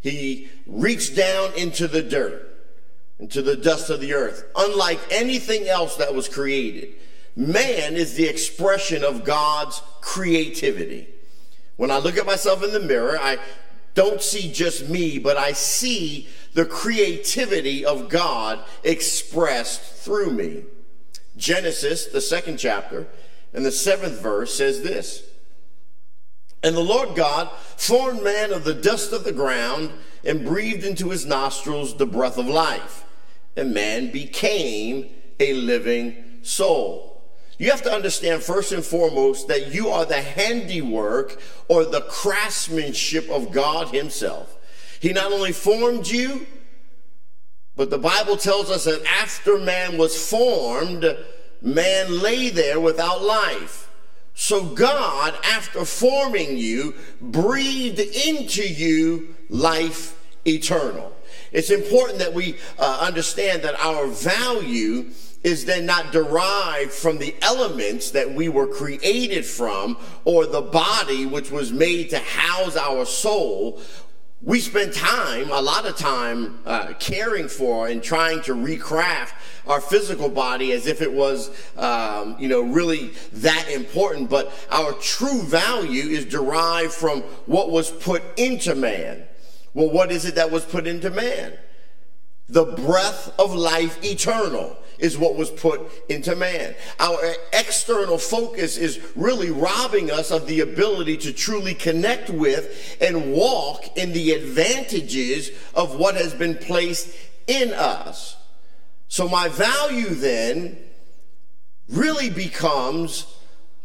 He 0.00 0.48
reached 0.66 1.16
down 1.16 1.52
into 1.54 1.88
the 1.88 2.02
dirt, 2.02 2.47
into 3.18 3.42
the 3.42 3.56
dust 3.56 3.90
of 3.90 4.00
the 4.00 4.14
earth, 4.14 4.44
unlike 4.56 5.00
anything 5.10 5.68
else 5.68 5.96
that 5.96 6.14
was 6.14 6.28
created. 6.28 6.94
Man 7.34 7.96
is 7.96 8.14
the 8.14 8.26
expression 8.26 9.04
of 9.04 9.24
God's 9.24 9.82
creativity. 10.00 11.08
When 11.76 11.90
I 11.90 11.98
look 11.98 12.16
at 12.16 12.26
myself 12.26 12.64
in 12.64 12.72
the 12.72 12.80
mirror, 12.80 13.18
I 13.20 13.38
don't 13.94 14.22
see 14.22 14.52
just 14.52 14.88
me, 14.88 15.18
but 15.18 15.36
I 15.36 15.52
see 15.52 16.28
the 16.54 16.64
creativity 16.64 17.84
of 17.84 18.08
God 18.08 18.60
expressed 18.82 19.80
through 19.80 20.30
me. 20.30 20.64
Genesis, 21.36 22.06
the 22.06 22.20
second 22.20 22.58
chapter, 22.58 23.06
and 23.52 23.64
the 23.64 23.72
seventh 23.72 24.20
verse 24.20 24.54
says 24.54 24.82
this 24.82 25.22
And 26.62 26.76
the 26.76 26.80
Lord 26.80 27.14
God 27.16 27.50
formed 27.76 28.22
man 28.22 28.52
of 28.52 28.64
the 28.64 28.74
dust 28.74 29.12
of 29.12 29.24
the 29.24 29.32
ground 29.32 29.92
and 30.24 30.44
breathed 30.44 30.84
into 30.84 31.10
his 31.10 31.24
nostrils 31.24 31.96
the 31.96 32.06
breath 32.06 32.38
of 32.38 32.46
life, 32.46 33.04
and 33.58 33.74
man 33.74 34.10
became 34.10 35.10
a 35.40 35.52
living 35.52 36.16
soul. 36.42 37.22
You 37.58 37.70
have 37.72 37.82
to 37.82 37.92
understand 37.92 38.42
first 38.42 38.70
and 38.70 38.84
foremost 38.84 39.48
that 39.48 39.74
you 39.74 39.88
are 39.88 40.04
the 40.04 40.22
handiwork 40.22 41.40
or 41.66 41.84
the 41.84 42.02
craftsmanship 42.02 43.28
of 43.28 43.50
God 43.50 43.88
Himself. 43.88 44.56
He 45.00 45.12
not 45.12 45.32
only 45.32 45.52
formed 45.52 46.06
you, 46.06 46.46
but 47.74 47.90
the 47.90 47.98
Bible 47.98 48.36
tells 48.36 48.70
us 48.70 48.84
that 48.84 49.04
after 49.06 49.58
man 49.58 49.98
was 49.98 50.16
formed, 50.28 51.04
man 51.60 52.22
lay 52.22 52.48
there 52.48 52.80
without 52.80 53.22
life. 53.22 53.90
So 54.34 54.64
God, 54.64 55.34
after 55.44 55.84
forming 55.84 56.56
you, 56.56 56.94
breathed 57.20 57.98
into 57.98 58.62
you 58.62 59.34
life 59.48 60.16
eternal. 60.46 61.12
It's 61.52 61.70
important 61.70 62.18
that 62.18 62.34
we 62.34 62.56
uh, 62.78 62.98
understand 63.00 63.62
that 63.62 63.78
our 63.80 64.06
value 64.06 65.10
is 65.44 65.64
then 65.64 65.86
not 65.86 66.12
derived 66.12 66.90
from 66.90 67.18
the 67.18 67.34
elements 67.42 68.10
that 68.10 68.32
we 68.32 68.48
were 68.48 68.66
created 68.66 69.44
from 69.44 69.96
or 70.24 70.46
the 70.46 70.60
body 70.60 71.26
which 71.26 71.50
was 71.50 71.72
made 71.72 72.10
to 72.10 72.18
house 72.18 72.76
our 72.76 73.04
soul. 73.04 73.80
We 74.40 74.60
spend 74.60 74.92
time, 74.92 75.50
a 75.50 75.60
lot 75.60 75.84
of 75.84 75.96
time, 75.96 76.60
uh, 76.64 76.92
caring 76.98 77.48
for 77.48 77.88
and 77.88 78.02
trying 78.02 78.42
to 78.42 78.54
recraft 78.54 79.32
our 79.66 79.80
physical 79.80 80.28
body 80.28 80.72
as 80.72 80.86
if 80.86 81.02
it 81.02 81.12
was, 81.12 81.50
um, 81.76 82.36
you 82.38 82.48
know, 82.48 82.62
really 82.62 83.10
that 83.34 83.68
important. 83.68 84.30
But 84.30 84.52
our 84.70 84.92
true 84.94 85.42
value 85.42 86.04
is 86.04 86.24
derived 86.24 86.92
from 86.92 87.22
what 87.46 87.70
was 87.70 87.90
put 87.90 88.22
into 88.36 88.74
man. 88.74 89.27
Well, 89.74 89.90
what 89.90 90.10
is 90.10 90.24
it 90.24 90.34
that 90.36 90.50
was 90.50 90.64
put 90.64 90.86
into 90.86 91.10
man? 91.10 91.52
The 92.48 92.64
breath 92.64 93.32
of 93.38 93.54
life 93.54 94.02
eternal 94.02 94.76
is 94.98 95.18
what 95.18 95.36
was 95.36 95.50
put 95.50 95.80
into 96.08 96.34
man. 96.34 96.74
Our 96.98 97.18
external 97.52 98.18
focus 98.18 98.76
is 98.76 99.00
really 99.14 99.50
robbing 99.50 100.10
us 100.10 100.30
of 100.30 100.46
the 100.46 100.60
ability 100.60 101.18
to 101.18 101.32
truly 101.32 101.74
connect 101.74 102.30
with 102.30 102.96
and 103.00 103.32
walk 103.32 103.96
in 103.96 104.12
the 104.12 104.32
advantages 104.32 105.50
of 105.74 105.96
what 105.96 106.16
has 106.16 106.34
been 106.34 106.56
placed 106.56 107.14
in 107.46 107.72
us. 107.72 108.36
So 109.08 109.28
my 109.28 109.48
value 109.48 110.08
then 110.08 110.78
really 111.88 112.30
becomes 112.30 113.26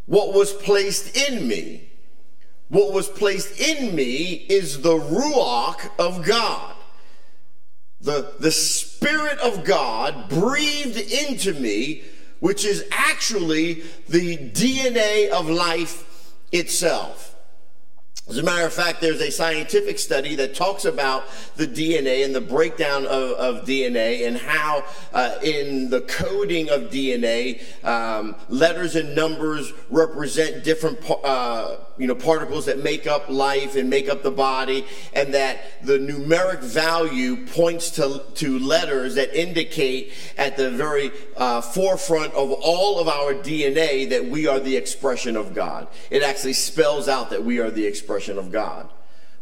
what 0.06 0.34
was 0.34 0.52
placed 0.54 1.16
in 1.16 1.48
me. 1.48 1.90
What 2.74 2.92
was 2.92 3.08
placed 3.08 3.60
in 3.60 3.96
me 3.96 4.46
is 4.50 4.82
the 4.82 4.98
Ruach 4.98 5.90
of 5.98 6.26
God 6.26 6.74
the, 8.04 8.34
the 8.40 8.52
Spirit 8.52 9.40
of 9.40 9.64
God 9.64 10.30
breathed 10.30 10.98
into 10.98 11.54
me, 11.54 12.04
which 12.40 12.66
is 12.66 12.86
actually 12.92 13.84
the 14.10 14.38
DNA 14.38 15.30
of 15.30 15.50
life 15.50 16.34
itself. 16.52 17.30
As 18.30 18.38
a 18.38 18.44
matter 18.44 18.66
of 18.66 18.74
fact, 18.74 19.02
there's 19.02 19.22
a 19.22 19.32
scientific 19.32 20.00
study 20.00 20.36
that 20.36 20.56
talks 20.56 20.86
about 20.86 21.26
the 21.58 21.68
DNA 21.68 22.24
and 22.24 22.34
the 22.34 22.42
breakdown 22.42 23.06
of, 23.06 23.32
of 23.32 23.66
DNA 23.66 24.26
and 24.26 24.38
how, 24.38 24.86
uh, 25.14 25.36
in 25.44 25.90
the 25.90 26.02
coding 26.02 26.70
of 26.70 26.84
DNA, 26.84 27.62
um, 27.86 28.36
letters 28.48 28.96
and 28.96 29.14
numbers 29.14 29.74
represent 29.90 30.64
different 30.64 31.00
uh, 31.24 31.76
you 31.98 32.08
know, 32.08 32.16
particles 32.16 32.66
that 32.66 32.80
make 32.80 33.06
up 33.06 33.30
life 33.30 33.76
and 33.76 33.90
make 33.90 34.10
up 34.10 34.24
the 34.24 34.32
body, 34.32 34.86
and 35.14 35.34
that 35.34 35.84
the 35.84 35.98
numeric 35.98 36.62
value 36.62 37.46
points 37.46 37.92
to, 37.92 38.24
to 38.36 38.60
letters 38.60 39.16
that 39.16 39.40
indicate 39.40 40.12
at 40.38 40.58
the 40.58 40.72
very 40.72 41.12
uh, 41.38 41.62
forefront 41.62 42.34
of 42.34 42.52
all 42.52 43.00
of 43.00 43.08
our 43.08 43.34
DNA 43.34 44.10
that 44.10 44.26
we 44.26 44.48
are 44.48 44.60
the 44.60 44.76
expression 44.76 45.36
of 45.36 45.54
God. 45.54 45.88
It 46.10 46.24
actually 46.24 46.54
spells 46.54 47.08
out 47.08 47.30
that 47.30 47.44
we 47.44 47.60
are 47.60 47.70
the 47.70 47.86
expression 47.86 48.38
of 48.38 48.52
God. 48.52 48.90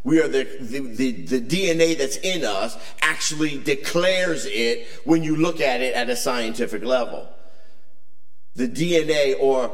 We 0.04 0.20
are 0.20 0.28
the, 0.28 0.44
the, 0.60 0.80
the, 0.80 1.12
the, 1.12 1.40
DNA 1.40 1.96
that's 1.96 2.16
in 2.16 2.44
us 2.44 2.76
actually 3.02 3.58
declares 3.58 4.46
it 4.46 4.86
when 5.04 5.22
you 5.22 5.36
look 5.36 5.60
at 5.60 5.80
it 5.80 5.94
at 5.94 6.10
a 6.10 6.16
scientific 6.16 6.82
level. 6.82 7.28
The 8.56 8.66
DNA 8.66 9.36
or 9.40 9.70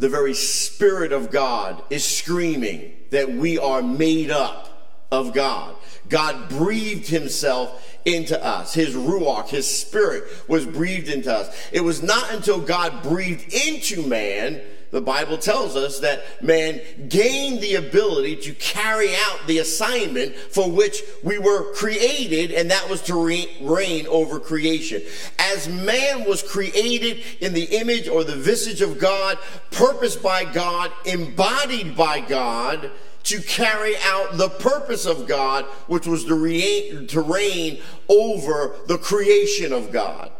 the 0.00 0.08
very 0.08 0.32
Spirit 0.32 1.12
of 1.12 1.30
God 1.30 1.82
is 1.90 2.02
screaming 2.02 2.92
that 3.10 3.30
we 3.30 3.58
are 3.58 3.82
made 3.82 4.30
up 4.30 4.96
of 5.12 5.34
God. 5.34 5.76
God 6.08 6.48
breathed 6.48 7.06
Himself 7.06 7.98
into 8.06 8.42
us. 8.42 8.72
His 8.72 8.94
Ruach, 8.94 9.50
His 9.50 9.68
Spirit 9.68 10.24
was 10.48 10.64
breathed 10.64 11.10
into 11.10 11.32
us. 11.32 11.54
It 11.70 11.82
was 11.82 12.02
not 12.02 12.32
until 12.32 12.60
God 12.60 13.02
breathed 13.02 13.52
into 13.52 14.06
man 14.06 14.62
the 14.90 15.00
Bible 15.00 15.38
tells 15.38 15.76
us 15.76 16.00
that 16.00 16.42
man 16.42 16.80
gained 17.08 17.60
the 17.60 17.76
ability 17.76 18.36
to 18.36 18.52
carry 18.54 19.14
out 19.14 19.46
the 19.46 19.58
assignment 19.58 20.34
for 20.34 20.68
which 20.68 21.02
we 21.22 21.38
were 21.38 21.72
created, 21.74 22.50
and 22.50 22.70
that 22.70 22.88
was 22.88 23.00
to 23.02 23.14
reign 23.14 24.06
over 24.08 24.40
creation. 24.40 25.02
As 25.38 25.68
man 25.68 26.24
was 26.28 26.42
created 26.42 27.22
in 27.40 27.52
the 27.52 27.64
image 27.64 28.08
or 28.08 28.24
the 28.24 28.34
visage 28.34 28.80
of 28.80 28.98
God, 28.98 29.38
purposed 29.70 30.22
by 30.22 30.44
God, 30.44 30.90
embodied 31.04 31.96
by 31.96 32.20
God, 32.20 32.90
to 33.22 33.40
carry 33.42 33.94
out 34.04 34.38
the 34.38 34.48
purpose 34.48 35.06
of 35.06 35.28
God, 35.28 35.64
which 35.86 36.06
was 36.06 36.24
to 36.24 36.34
reign, 36.34 37.06
to 37.08 37.20
reign 37.20 37.80
over 38.08 38.74
the 38.86 38.98
creation 38.98 39.72
of 39.72 39.92
God. 39.92 40.32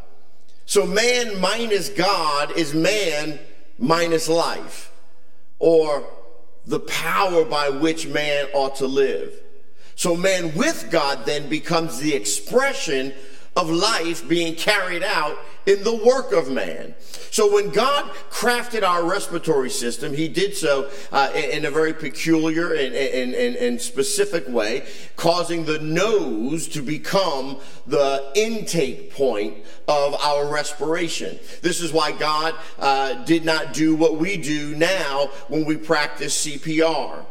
So 0.64 0.86
man 0.86 1.40
minus 1.40 1.88
God 1.88 2.52
is 2.56 2.74
man 2.74 3.38
minus 3.80 4.28
life. 4.28 4.92
Or 5.58 6.06
the 6.66 6.80
power 6.80 7.44
by 7.44 7.68
which 7.68 8.06
man 8.06 8.46
ought 8.54 8.76
to 8.76 8.86
live. 8.86 9.32
So 9.96 10.16
man 10.16 10.54
with 10.54 10.88
God 10.90 11.26
then 11.26 11.48
becomes 11.48 11.98
the 11.98 12.14
expression 12.14 13.12
of 13.56 13.68
life 13.68 14.26
being 14.28 14.54
carried 14.54 15.02
out 15.02 15.36
in 15.66 15.82
the 15.84 15.94
work 15.94 16.32
of 16.32 16.50
man. 16.50 16.94
So 17.30 17.52
when 17.52 17.70
God 17.70 18.10
crafted 18.30 18.82
our 18.82 19.04
respiratory 19.04 19.70
system, 19.70 20.12
he 20.12 20.28
did 20.28 20.56
so 20.56 20.90
uh, 21.12 21.30
in 21.34 21.64
a 21.64 21.70
very 21.70 21.92
peculiar 21.92 22.72
and, 22.72 22.94
and, 22.94 23.34
and, 23.34 23.56
and, 23.56 23.80
specific 23.80 24.48
way, 24.48 24.86
causing 25.16 25.64
the 25.64 25.78
nose 25.78 26.66
to 26.68 26.82
become 26.82 27.58
the 27.86 28.32
intake 28.34 29.14
point 29.14 29.58
of 29.86 30.14
our 30.14 30.46
respiration. 30.52 31.38
This 31.62 31.80
is 31.80 31.92
why 31.92 32.12
God 32.12 32.54
uh, 32.78 33.24
did 33.24 33.44
not 33.44 33.74
do 33.74 33.94
what 33.94 34.16
we 34.16 34.36
do 34.36 34.74
now 34.74 35.30
when 35.48 35.64
we 35.64 35.76
practice 35.76 36.46
CPR. 36.46 37.24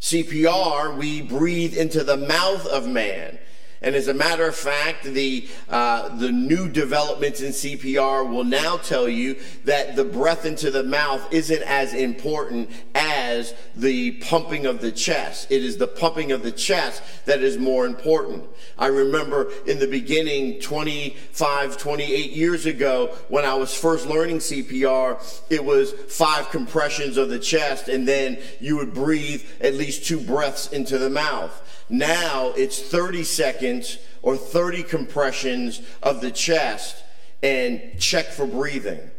CPR, 0.00 0.96
we 0.96 1.20
breathe 1.20 1.76
into 1.76 2.04
the 2.04 2.16
mouth 2.16 2.64
of 2.66 2.86
man. 2.86 3.38
And 3.82 3.94
as 3.94 4.08
a 4.08 4.14
matter 4.14 4.46
of 4.46 4.54
fact, 4.54 5.04
the, 5.04 5.48
uh, 5.70 6.14
the 6.16 6.30
new 6.30 6.68
developments 6.68 7.40
in 7.40 7.50
CPR 7.50 8.28
will 8.28 8.44
now 8.44 8.76
tell 8.76 9.08
you 9.08 9.36
that 9.64 9.96
the 9.96 10.04
breath 10.04 10.44
into 10.44 10.70
the 10.70 10.82
mouth 10.82 11.26
isn't 11.32 11.62
as 11.62 11.94
important 11.94 12.68
as 12.94 13.54
the 13.74 14.12
pumping 14.12 14.66
of 14.66 14.82
the 14.82 14.92
chest. 14.92 15.50
It 15.50 15.64
is 15.64 15.78
the 15.78 15.86
pumping 15.86 16.30
of 16.30 16.42
the 16.42 16.52
chest 16.52 17.02
that 17.24 17.42
is 17.42 17.56
more 17.56 17.86
important. 17.86 18.44
I 18.76 18.88
remember 18.88 19.50
in 19.66 19.78
the 19.78 19.86
beginning, 19.86 20.60
25, 20.60 21.78
28 21.78 22.32
years 22.32 22.66
ago, 22.66 23.16
when 23.28 23.46
I 23.46 23.54
was 23.54 23.74
first 23.74 24.06
learning 24.06 24.38
CPR, 24.38 25.42
it 25.48 25.64
was 25.64 25.92
five 25.92 26.50
compressions 26.50 27.16
of 27.16 27.30
the 27.30 27.38
chest, 27.38 27.88
and 27.88 28.06
then 28.06 28.38
you 28.60 28.76
would 28.76 28.92
breathe 28.92 29.42
at 29.62 29.72
least 29.74 30.04
two 30.04 30.20
breaths 30.20 30.70
into 30.70 30.98
the 30.98 31.08
mouth. 31.08 31.62
Now 31.90 32.52
it's 32.56 32.80
30 32.80 33.24
seconds 33.24 33.98
or 34.22 34.36
30 34.36 34.84
compressions 34.84 35.82
of 36.02 36.20
the 36.20 36.30
chest 36.30 37.02
and 37.42 37.98
check 37.98 38.26
for 38.26 38.46
breathing. 38.46 39.10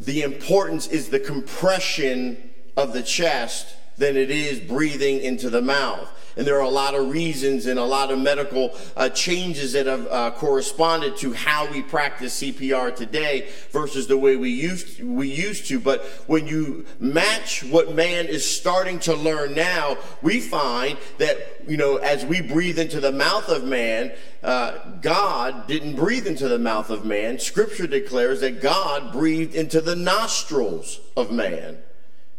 The 0.00 0.22
importance 0.22 0.86
is 0.86 1.08
the 1.08 1.20
compression 1.20 2.50
of 2.76 2.92
the 2.92 3.02
chest 3.02 3.74
than 3.96 4.16
it 4.16 4.30
is 4.30 4.60
breathing 4.60 5.20
into 5.20 5.50
the 5.50 5.62
mouth. 5.62 6.10
And 6.36 6.46
there 6.46 6.56
are 6.56 6.62
a 6.62 6.68
lot 6.68 6.94
of 6.94 7.10
reasons 7.10 7.66
and 7.66 7.78
a 7.78 7.84
lot 7.84 8.10
of 8.10 8.18
medical 8.18 8.74
uh, 8.96 9.08
changes 9.08 9.72
that 9.74 9.86
have 9.86 10.06
uh, 10.10 10.30
corresponded 10.32 11.16
to 11.18 11.32
how 11.32 11.70
we 11.70 11.80
practice 11.80 12.42
CPR 12.42 12.94
today 12.94 13.48
versus 13.70 14.08
the 14.08 14.18
way 14.18 14.36
we 14.36 14.50
used 14.50 14.96
to, 14.96 15.08
we 15.08 15.28
used 15.28 15.66
to. 15.68 15.78
But 15.78 16.04
when 16.26 16.48
you 16.48 16.86
match 16.98 17.62
what 17.62 17.94
man 17.94 18.26
is 18.26 18.48
starting 18.48 18.98
to 19.00 19.14
learn 19.14 19.54
now, 19.54 19.96
we 20.22 20.40
find 20.40 20.98
that 21.18 21.38
you 21.68 21.76
know 21.76 21.96
as 21.96 22.24
we 22.24 22.40
breathe 22.40 22.80
into 22.80 22.98
the 22.98 23.12
mouth 23.12 23.48
of 23.48 23.62
man, 23.62 24.12
uh, 24.42 24.78
God 25.00 25.68
didn't 25.68 25.94
breathe 25.94 26.26
into 26.26 26.48
the 26.48 26.58
mouth 26.58 26.90
of 26.90 27.04
man. 27.04 27.38
Scripture 27.38 27.86
declares 27.86 28.40
that 28.40 28.60
God 28.60 29.12
breathed 29.12 29.54
into 29.54 29.80
the 29.80 29.94
nostrils 29.94 31.00
of 31.16 31.30
man. 31.30 31.78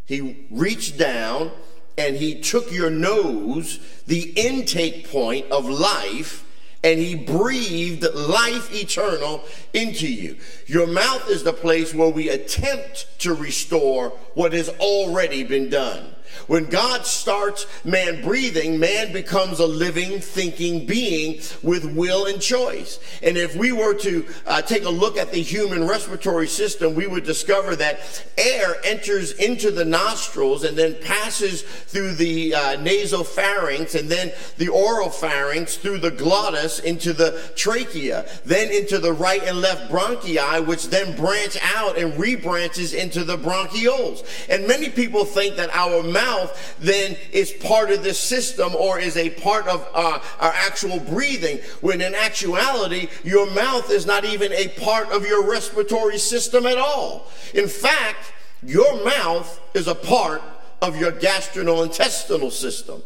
He 0.06 0.46
reached 0.50 0.98
down 0.98 1.52
and 1.98 2.16
he 2.16 2.40
took 2.40 2.72
your 2.72 2.90
nose, 2.90 3.80
the 4.06 4.34
intake 4.36 5.10
point 5.10 5.50
of 5.52 5.68
life, 5.68 6.44
and 6.84 7.00
he 7.00 7.16
breathed 7.16 8.06
life 8.14 8.72
eternal 8.74 9.44
into 9.74 10.08
you. 10.08 10.38
Your 10.68 10.86
mouth 10.86 11.30
is 11.30 11.44
the 11.44 11.54
place 11.54 11.94
where 11.94 12.10
we 12.10 12.30
attempt 12.30 13.08
to 13.20 13.34
restore 13.34 14.10
what 14.36 14.54
has 14.54 14.70
already 14.70 15.44
been 15.44 15.70
done. 15.70 16.15
When 16.48 16.66
God 16.66 17.06
starts 17.06 17.66
man 17.84 18.22
breathing, 18.22 18.80
man 18.80 19.14
becomes 19.14 19.60
a 19.60 19.68
living, 19.68 20.20
thinking 20.20 20.86
being 20.86 21.42
with 21.64 21.86
will 21.96 22.26
and 22.26 22.42
choice. 22.42 23.00
And 23.24 23.38
if 23.38 23.56
we 23.56 23.72
were 23.72 23.94
to 23.96 24.26
uh, 24.46 24.62
take 24.62 24.84
a 24.84 24.90
look 24.90 25.18
at 25.18 25.32
the 25.32 25.42
human 25.42 25.88
respiratory 25.88 26.48
system, 26.48 26.96
we 26.96 27.08
would 27.08 27.24
discover 27.24 27.76
that 27.78 28.26
air 28.38 28.76
enters 28.84 29.32
into 29.34 29.72
the 29.72 29.86
nostrils 29.86 30.64
and 30.64 30.78
then 30.78 30.96
passes 31.02 31.62
through 31.62 32.16
the 32.16 32.54
uh, 32.54 32.78
nasopharynx 32.78 33.98
and 34.00 34.10
then 34.10 34.32
the 34.58 34.68
oropharynx 34.68 35.78
through 35.78 35.98
the 35.98 36.12
glottis 36.12 36.80
into 36.80 37.14
the 37.14 37.52
trachea, 37.56 38.26
then 38.46 38.70
into 38.72 39.00
the 39.00 39.14
right 39.14 39.44
and 39.44 39.62
left 39.62 39.92
bronchi, 39.92 40.36
which 40.66 40.90
then 40.90 41.16
branch 41.16 41.58
out 41.76 41.98
and 41.98 42.14
rebranches 42.14 42.94
into 42.94 43.24
the 43.24 43.38
bronchioles. 43.38 44.24
And 44.50 44.68
many 44.68 44.90
people 44.90 45.26
think 45.26 45.56
that 45.56 45.70
our 45.72 46.04
mouth 46.04 46.25
mouth 46.26 46.76
then 46.80 47.18
is 47.32 47.52
part 47.52 47.92
of 47.92 48.04
the 48.04 48.14
system 48.14 48.76
or 48.76 49.00
is 49.00 49.18
a 49.18 49.30
part 49.30 49.68
of 49.68 49.88
uh, 49.94 50.20
our 50.40 50.54
actual 50.54 51.00
breathing, 51.00 51.60
when 51.82 52.02
in 52.02 52.16
actuality, 52.16 53.08
your 53.24 53.50
mouth 53.52 53.90
is 53.92 54.06
not 54.06 54.26
even 54.26 54.52
a 54.54 54.68
part 54.80 55.10
of 55.10 55.26
your 55.26 55.50
respiratory 55.50 56.18
system 56.18 56.66
at 56.66 56.78
all. 56.78 57.28
In 57.54 57.68
fact, 57.68 58.34
your 58.64 59.04
mouth 59.04 59.60
is 59.74 59.88
a 59.88 59.96
part 59.96 60.42
of 60.82 61.00
your 61.00 61.12
gastrointestinal 61.12 62.52
system. 62.52 63.04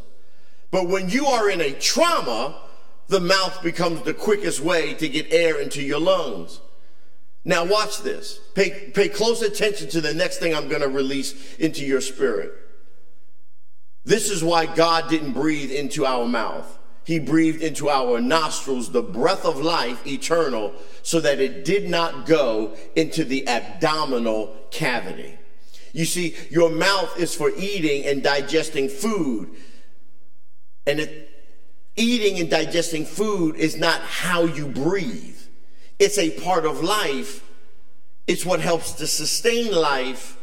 But 0.71 0.88
when 0.88 1.10
you 1.10 1.25
are 1.25 1.49
in 1.49 1.62
a 1.62 1.71
trauma, 1.71 2.62
the 3.08 3.19
mouth 3.19 3.62
becomes 3.63 4.01
the 4.03 4.13
quickest 4.13 4.60
way 4.62 4.93
to 4.95 5.10
get 5.10 5.32
air 5.32 5.60
into 5.60 5.82
your 5.82 5.99
lungs. 5.99 6.62
Now, 7.43 7.65
watch 7.65 8.01
this. 8.01 8.39
Pay, 8.53 8.91
pay 8.93 9.10
close 9.10 9.41
attention 9.41 9.89
to 9.89 10.01
the 10.01 10.13
next 10.13 10.38
thing 10.38 10.53
I'm 10.53 10.67
going 10.67 10.82
to 10.82 10.89
release 10.89 11.55
into 11.58 11.86
your 11.86 12.01
spirit. 12.01 12.51
This 14.09 14.31
is 14.31 14.43
why 14.43 14.65
God 14.65 15.07
didn't 15.07 15.33
breathe 15.33 15.69
into 15.69 16.03
our 16.03 16.25
mouth. 16.25 16.79
He 17.03 17.19
breathed 17.19 17.61
into 17.61 17.89
our 17.89 18.19
nostrils 18.19 18.91
the 18.91 19.03
breath 19.03 19.45
of 19.45 19.61
life 19.61 20.05
eternal 20.07 20.73
so 21.03 21.19
that 21.19 21.39
it 21.39 21.63
did 21.63 21.87
not 21.87 22.25
go 22.25 22.75
into 22.95 23.23
the 23.23 23.47
abdominal 23.47 24.55
cavity. 24.71 25.37
You 25.93 26.05
see, 26.05 26.35
your 26.49 26.71
mouth 26.71 27.19
is 27.19 27.35
for 27.35 27.51
eating 27.55 28.03
and 28.03 28.23
digesting 28.23 28.89
food. 28.89 29.51
And 30.87 31.01
it, 31.01 31.29
eating 31.95 32.39
and 32.39 32.49
digesting 32.49 33.05
food 33.05 33.57
is 33.57 33.77
not 33.77 34.01
how 34.01 34.45
you 34.45 34.65
breathe, 34.65 35.37
it's 35.99 36.17
a 36.17 36.31
part 36.31 36.65
of 36.65 36.83
life. 36.83 37.45
It's 38.25 38.45
what 38.45 38.59
helps 38.59 38.93
to 38.93 39.05
sustain 39.05 39.71
life, 39.71 40.35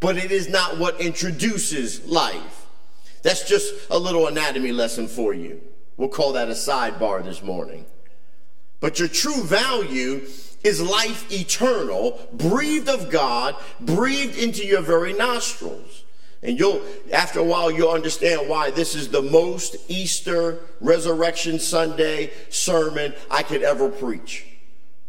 but 0.00 0.18
it 0.18 0.30
is 0.30 0.50
not 0.50 0.76
what 0.78 1.00
introduces 1.00 2.04
life. 2.04 2.63
That's 3.24 3.48
just 3.48 3.74
a 3.90 3.98
little 3.98 4.28
anatomy 4.28 4.70
lesson 4.70 5.08
for 5.08 5.32
you. 5.32 5.62
We'll 5.96 6.10
call 6.10 6.34
that 6.34 6.48
a 6.48 6.52
sidebar 6.52 7.24
this 7.24 7.42
morning. 7.42 7.86
But 8.80 8.98
your 8.98 9.08
true 9.08 9.42
value 9.42 10.26
is 10.62 10.82
life 10.82 11.32
eternal, 11.32 12.20
breathed 12.34 12.90
of 12.90 13.10
God, 13.10 13.56
breathed 13.80 14.36
into 14.36 14.66
your 14.66 14.82
very 14.82 15.14
nostrils. 15.14 16.04
And 16.42 16.58
you'll, 16.58 16.82
after 17.10 17.40
a 17.40 17.44
while, 17.44 17.70
you'll 17.70 17.90
understand 17.90 18.46
why 18.46 18.70
this 18.70 18.94
is 18.94 19.08
the 19.08 19.22
most 19.22 19.76
Easter 19.88 20.60
Resurrection 20.82 21.58
Sunday 21.58 22.30
sermon 22.50 23.14
I 23.30 23.42
could 23.42 23.62
ever 23.62 23.88
preach. 23.88 24.44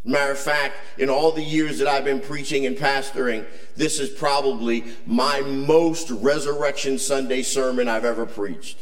Matter 0.08 0.34
of 0.34 0.40
fact, 0.40 0.76
in 1.00 1.10
all 1.10 1.32
the 1.32 1.42
years 1.44 1.80
that 1.80 1.88
I've 1.88 2.06
been 2.06 2.20
preaching 2.20 2.68
and 2.68 2.78
pastoring, 2.78 3.46
this 3.76 4.00
is 4.00 4.12
probably 4.12 4.84
my 5.08 5.42
most 5.42 6.12
Resurrection 6.12 7.00
Sunday 7.00 7.42
sermon 7.42 7.88
I've 7.88 8.06
ever 8.06 8.28
preached. 8.28 8.78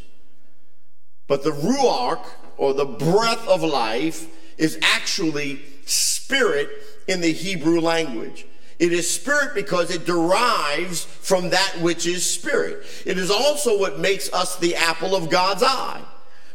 But 1.27 1.43
the 1.43 1.51
Ruach, 1.51 2.25
or 2.57 2.73
the 2.73 2.85
breath 2.85 3.47
of 3.47 3.63
life, 3.63 4.27
is 4.57 4.77
actually 4.81 5.61
spirit 5.85 6.69
in 7.07 7.21
the 7.21 7.31
Hebrew 7.31 7.79
language. 7.79 8.45
It 8.77 8.91
is 8.91 9.09
spirit 9.09 9.55
because 9.55 9.91
it 9.91 10.05
derives 10.05 11.05
from 11.05 11.51
that 11.51 11.77
which 11.79 12.05
is 12.05 12.29
spirit. 12.29 12.85
It 13.05 13.17
is 13.17 13.31
also 13.31 13.79
what 13.79 13.97
makes 13.97 14.31
us 14.33 14.57
the 14.57 14.75
apple 14.75 15.15
of 15.15 15.29
God's 15.29 15.63
eye. 15.63 16.03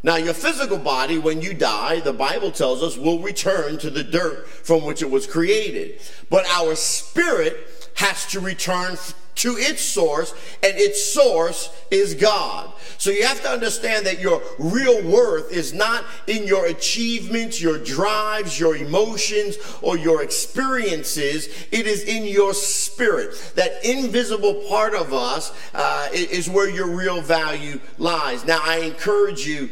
Now, 0.02 0.16
your 0.16 0.34
physical 0.34 0.78
body, 0.78 1.18
when 1.18 1.42
you 1.42 1.54
die, 1.54 2.00
the 2.00 2.12
Bible 2.12 2.50
tells 2.50 2.82
us, 2.82 2.96
will 2.96 3.18
return 3.20 3.78
to 3.78 3.90
the 3.90 4.04
dirt 4.04 4.48
from 4.48 4.84
which 4.84 5.02
it 5.02 5.10
was 5.10 5.26
created. 5.26 6.00
But 6.30 6.46
our 6.46 6.74
spirit 6.76 7.90
has 7.96 8.26
to 8.26 8.40
return 8.40 8.96
to 9.34 9.56
its 9.56 9.82
source, 9.82 10.32
and 10.64 10.76
its 10.76 11.12
source 11.12 11.70
is 11.90 12.14
God. 12.14 12.72
So 12.96 13.10
you 13.10 13.24
have 13.24 13.40
to 13.42 13.48
understand 13.48 14.06
that 14.06 14.20
your 14.20 14.42
real 14.58 15.04
worth 15.08 15.52
is 15.52 15.72
not 15.72 16.04
in 16.26 16.44
your 16.44 16.66
achievements, 16.66 17.60
your 17.60 17.78
drives, 17.78 18.58
your 18.58 18.76
emotions, 18.76 19.56
or 19.80 19.96
your 19.96 20.22
experiences. 20.22 21.48
It 21.70 21.86
is 21.86 22.02
in 22.02 22.24
your 22.24 22.52
spirit. 22.52 23.52
That 23.54 23.84
invisible 23.84 24.64
part 24.68 24.94
of 24.94 25.12
us 25.12 25.52
uh, 25.72 26.08
is 26.12 26.50
where 26.50 26.68
your 26.68 26.88
real 26.88 27.20
value 27.20 27.78
lies. 27.98 28.44
Now, 28.44 28.60
I 28.62 28.78
encourage 28.78 29.46
you 29.46 29.70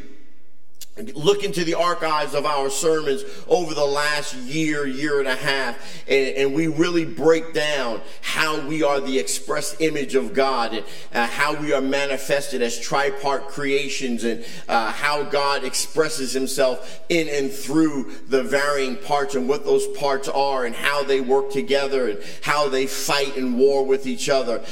look 1.14 1.44
into 1.44 1.62
the 1.62 1.74
archives 1.74 2.34
of 2.34 2.46
our 2.46 2.70
sermons 2.70 3.22
over 3.48 3.74
the 3.74 3.84
last 3.84 4.34
year, 4.34 4.86
year 4.86 5.18
and 5.18 5.28
a 5.28 5.34
half, 5.34 5.76
and, 6.08 6.36
and 6.36 6.54
we 6.54 6.68
really 6.68 7.04
break 7.04 7.52
down 7.52 8.00
how 8.22 8.66
we 8.66 8.82
are 8.82 9.00
the 9.00 9.18
express 9.18 9.78
image 9.80 10.14
of 10.14 10.32
God 10.32 10.72
and 10.72 10.84
uh, 11.12 11.26
how 11.26 11.54
we 11.54 11.74
are 11.74 11.82
manifested 11.82 12.62
as 12.62 12.78
tripart 12.78 13.48
creations 13.48 14.24
and 14.24 14.44
uh, 14.68 14.90
how 14.90 15.22
God 15.22 15.64
expresses 15.64 16.32
himself 16.32 17.04
in 17.10 17.28
and 17.28 17.52
through 17.52 18.12
the 18.28 18.42
varying 18.42 18.96
parts 18.96 19.34
and 19.34 19.48
what 19.48 19.64
those 19.64 19.86
parts 19.98 20.28
are 20.28 20.64
and 20.64 20.74
how 20.74 21.02
they 21.02 21.20
work 21.20 21.50
together 21.50 22.08
and 22.08 22.22
how 22.42 22.70
they 22.70 22.86
fight 22.86 23.36
and 23.36 23.58
war 23.58 23.84
with 23.84 24.06
each 24.06 24.30
other. 24.30 24.62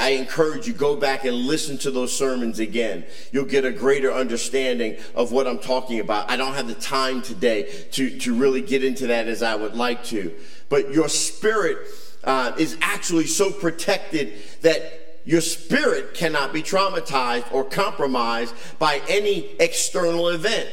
I 0.00 0.10
encourage 0.10 0.66
you, 0.66 0.72
go 0.72 0.96
back 0.96 1.24
and 1.24 1.36
listen 1.36 1.76
to 1.78 1.90
those 1.90 2.16
sermons 2.16 2.60
again. 2.60 3.04
You'll 3.30 3.44
get 3.44 3.66
a 3.66 3.72
greater 3.72 4.10
understanding 4.10 4.96
of 5.14 5.32
what 5.32 5.46
I'm 5.46 5.58
talking 5.66 6.00
about. 6.00 6.30
I 6.30 6.36
don't 6.36 6.54
have 6.54 6.68
the 6.68 6.74
time 6.74 7.22
today 7.22 7.86
to, 7.92 8.18
to 8.20 8.34
really 8.34 8.62
get 8.62 8.84
into 8.84 9.08
that 9.08 9.26
as 9.26 9.42
I 9.42 9.54
would 9.56 9.74
like 9.74 10.04
to. 10.04 10.32
But 10.68 10.92
your 10.92 11.08
spirit 11.08 11.78
uh, 12.24 12.52
is 12.58 12.76
actually 12.80 13.26
so 13.26 13.50
protected 13.50 14.34
that 14.62 15.20
your 15.24 15.40
spirit 15.40 16.14
cannot 16.14 16.52
be 16.52 16.62
traumatized 16.62 17.52
or 17.52 17.64
compromised 17.64 18.54
by 18.78 19.02
any 19.08 19.56
external 19.58 20.28
event. 20.28 20.68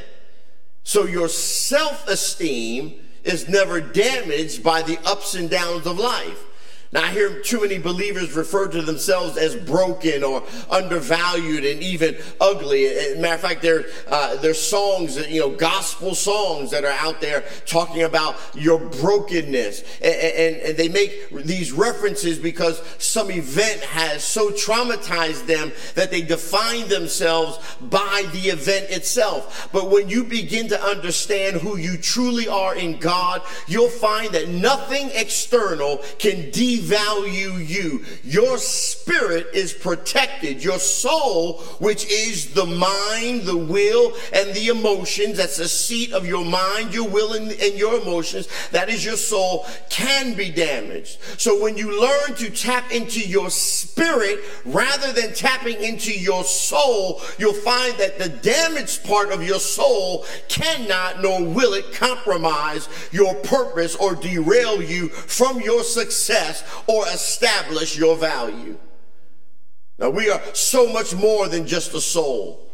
So 0.83 1.05
your 1.05 1.27
self 1.27 2.07
esteem 2.07 2.99
is 3.23 3.49
never 3.49 3.81
damaged 3.81 4.63
by 4.63 4.83
the 4.83 4.99
ups 5.05 5.33
and 5.33 5.49
downs 5.49 5.87
of 5.87 5.97
life. 5.97 6.45
Now, 6.93 7.05
I 7.05 7.07
hear 7.07 7.41
too 7.41 7.61
many 7.61 7.79
believers 7.79 8.33
refer 8.33 8.67
to 8.67 8.83
themselves 8.83 9.35
as 9.35 9.55
broken 9.55 10.23
or 10.23 10.43
undervalued 10.69 11.65
and 11.65 11.81
even 11.81 12.15
ugly. 12.39 12.85
As 12.85 13.17
matter 13.17 13.33
of 13.33 13.41
fact, 13.41 13.63
there, 13.63 13.85
uh, 14.07 14.35
there's 14.35 14.61
songs, 14.61 15.17
you 15.27 15.39
know, 15.39 15.49
gospel 15.49 16.13
songs 16.13 16.69
that 16.69 16.85
are 16.85 16.95
out 16.99 17.19
there 17.19 17.45
talking 17.65 18.03
about 18.03 18.35
your 18.53 18.77
brokenness. 18.77 19.81
And, 20.03 20.13
and, 20.13 20.55
and 20.57 20.77
they 20.77 20.87
make 20.87 21.31
these 21.31 21.71
references 21.71 22.37
because 22.37 22.79
some 22.99 23.31
event 23.31 23.81
has 23.81 24.23
so 24.23 24.51
traumatized 24.51 25.47
them 25.47 25.71
that 25.95 26.11
they 26.11 26.21
define 26.21 26.87
themselves 26.89 27.57
by 27.81 28.27
the 28.33 28.49
event 28.49 28.91
itself. 28.91 29.67
But 29.73 29.89
when 29.89 30.09
you 30.09 30.23
begin 30.23 30.67
to 30.67 30.79
understand 30.79 31.55
who 31.55 31.75
you 31.75 31.97
truly 31.97 32.47
are 32.47 32.75
in 32.75 32.99
God, 32.99 33.41
you'll 33.65 33.89
find 33.89 34.31
that 34.33 34.49
nothing 34.49 35.09
external 35.15 35.97
can 36.19 36.51
deviate 36.51 36.82
devalue 36.83 37.67
you. 37.67 38.03
Your 38.23 38.57
spirit 38.57 39.47
is 39.53 39.73
protected. 39.73 40.63
Your 40.63 40.79
soul, 40.79 41.59
which 41.79 42.09
is 42.11 42.53
the 42.53 42.65
mind, 42.65 43.43
the 43.43 43.57
will, 43.57 44.13
and 44.33 44.53
the 44.53 44.67
emotions, 44.67 45.37
that's 45.37 45.57
the 45.57 45.67
seat 45.67 46.11
of 46.13 46.25
your 46.25 46.45
mind, 46.45 46.93
your 46.93 47.07
will, 47.07 47.33
and, 47.33 47.51
and 47.51 47.75
your 47.75 48.01
emotions, 48.01 48.47
that 48.71 48.89
is 48.89 49.03
your 49.03 49.17
soul, 49.17 49.65
can 49.89 50.33
be 50.33 50.49
damaged. 50.49 51.19
So 51.37 51.61
when 51.61 51.77
you 51.77 52.01
learn 52.01 52.35
to 52.37 52.49
tap 52.49 52.91
into 52.91 53.19
your 53.19 53.49
spirit 53.49 54.39
rather 54.65 55.11
than 55.13 55.33
tapping 55.33 55.81
into 55.81 56.11
your 56.11 56.43
soul, 56.43 57.21
you'll 57.37 57.53
find 57.53 57.95
that 57.97 58.19
the 58.19 58.29
damaged 58.29 59.03
part 59.03 59.31
of 59.31 59.43
your 59.43 59.59
soul 59.59 60.25
cannot 60.47 61.21
nor 61.21 61.43
will 61.43 61.73
it 61.73 61.93
compromise 61.93 62.89
your 63.11 63.35
purpose 63.35 63.95
or 63.95 64.15
derail 64.15 64.81
you 64.81 65.09
from 65.09 65.61
your 65.61 65.83
success 65.83 66.63
or 66.87 67.05
establish 67.07 67.97
your 67.97 68.15
value. 68.15 68.77
Now, 69.99 70.09
we 70.09 70.29
are 70.29 70.41
so 70.53 70.91
much 70.91 71.13
more 71.15 71.47
than 71.47 71.67
just 71.67 71.93
a 71.93 72.01
soul. 72.01 72.67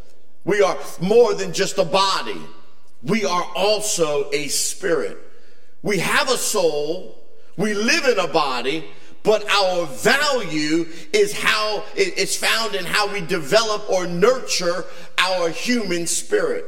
We 0.46 0.62
are 0.62 0.78
more 1.02 1.34
than 1.34 1.54
just 1.54 1.78
a 1.78 1.84
body. 1.86 2.42
We 3.04 3.26
are 3.26 3.46
also 3.56 4.30
a 4.32 4.48
spirit. 4.48 5.18
We 5.84 6.00
have 6.00 6.30
a 6.30 6.38
soul. 6.38 7.16
We 7.58 7.74
live 7.74 8.06
in 8.06 8.20
a 8.20 8.28
body, 8.28 8.86
but 9.24 9.44
our 9.50 9.86
value 9.86 10.88
is 11.12 11.34
how 11.34 11.84
it's 11.96 12.36
found 12.36 12.76
in 12.76 12.86
how 12.86 13.12
we 13.12 13.22
develop 13.22 13.90
or 13.90 14.08
nurture 14.08 14.86
our 15.18 15.50
human 15.50 16.08
spirit. 16.08 16.66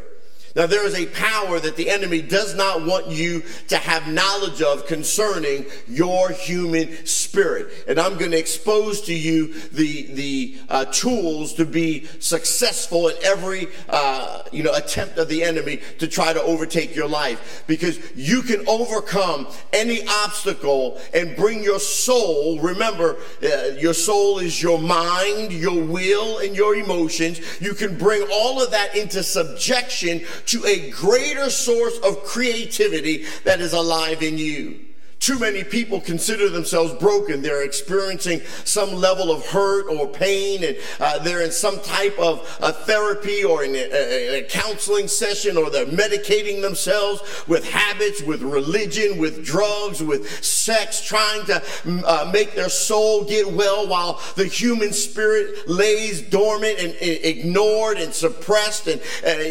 Now, 0.56 0.66
there 0.66 0.86
is 0.86 0.96
a 0.96 1.06
power 1.06 1.60
that 1.60 1.78
the 1.78 1.90
enemy 1.90 2.22
does 2.22 2.56
not 2.56 2.86
want 2.86 3.08
you 3.08 3.44
to 3.70 3.78
have 3.78 4.08
knowledge 4.08 4.62
of 4.62 4.86
concerning 4.86 5.66
your 5.88 6.30
human 6.32 7.06
spirit. 7.06 7.72
And 7.88 8.00
I'm 8.00 8.18
going 8.18 8.32
to 8.32 8.38
expose 8.38 9.02
to 9.04 9.14
you 9.14 9.54
the, 9.70 10.08
the 10.08 10.58
uh, 10.70 10.86
tools 10.86 11.54
to 11.54 11.66
be 11.66 12.06
successful 12.20 13.08
in 13.08 13.16
every, 13.24 13.68
uh, 13.88 14.44
you 14.52 14.64
know, 14.64 14.74
attempt 14.74 15.18
of 15.18 15.30
the 15.30 15.44
enemy 15.44 15.80
to 16.00 16.08
try 16.08 16.34
to 16.34 16.42
overtake 16.42 16.96
your 16.96 17.08
life. 17.08 17.64
Because 17.66 18.00
you 18.16 18.42
can 18.42 18.68
overcome 18.68 19.48
any 19.72 20.06
obstacle 20.08 21.00
and 21.14 21.36
bring 21.38 21.64
your 21.64 21.80
soul. 21.80 22.60
Remember, 22.60 23.18
uh, 23.42 23.68
your 23.78 23.94
soul 23.94 24.40
is 24.40 24.62
your 24.62 24.80
mind, 24.80 25.54
your 25.54 25.82
will, 25.82 26.40
and 26.40 26.56
your 26.56 26.76
emotions. 26.76 27.40
You 27.62 27.74
can 27.74 27.98
bring 27.98 28.28
all 28.32 28.62
of 28.62 28.72
that 28.72 28.98
into 28.98 29.24
subjection 29.24 30.22
to 30.48 30.66
a 30.66 30.90
greater 30.92 31.50
source 31.50 31.98
of 32.00 32.24
creativity 32.24 33.26
that 33.44 33.62
is 33.62 33.74
alive 33.74 34.22
in 34.22 34.38
you. 34.38 34.80
Too 35.22 35.38
many 35.38 35.64
people 35.64 36.02
consider 36.02 36.50
themselves 36.50 36.94
broken. 36.94 37.44
They're 37.44 37.62
experiencing 37.62 38.42
some 38.64 38.92
level 38.92 39.32
of 39.32 39.46
hurt 39.46 39.88
or 39.88 40.08
pain, 40.08 40.64
and 40.64 40.76
uh, 41.00 41.20
they're 41.20 41.44
in 41.44 41.52
some 41.52 41.80
type 41.82 42.18
of 42.18 42.58
uh, 42.60 42.72
therapy 42.72 43.44
or 43.44 43.64
in 43.64 43.76
a, 43.76 44.40
a, 44.40 44.44
counseling 44.50 45.08
session, 45.08 45.58
or 45.58 45.70
they're 45.70 45.86
medicating 45.86 46.64
themselves 46.64 47.22
with 47.48 47.70
habits, 47.70 48.24
with 48.24 48.42
religion, 48.42 49.20
with 49.20 49.46
drugs, 49.46 50.02
with 50.02 50.28
sex, 50.44 51.06
trying 51.06 51.46
to 51.46 51.62
uh, 52.04 52.28
make 52.34 52.56
their 52.56 52.70
soul 52.70 53.24
get 53.24 53.48
well 53.52 53.88
while 53.88 54.20
the 54.38 54.46
human 54.46 54.92
spirit 54.92 55.70
lays 55.70 56.24
dormant 56.24 56.80
and, 56.80 56.96
and 56.96 57.24
ignored 57.24 58.00
and 58.00 58.12
suppressed, 58.12 58.88
and 58.88 59.00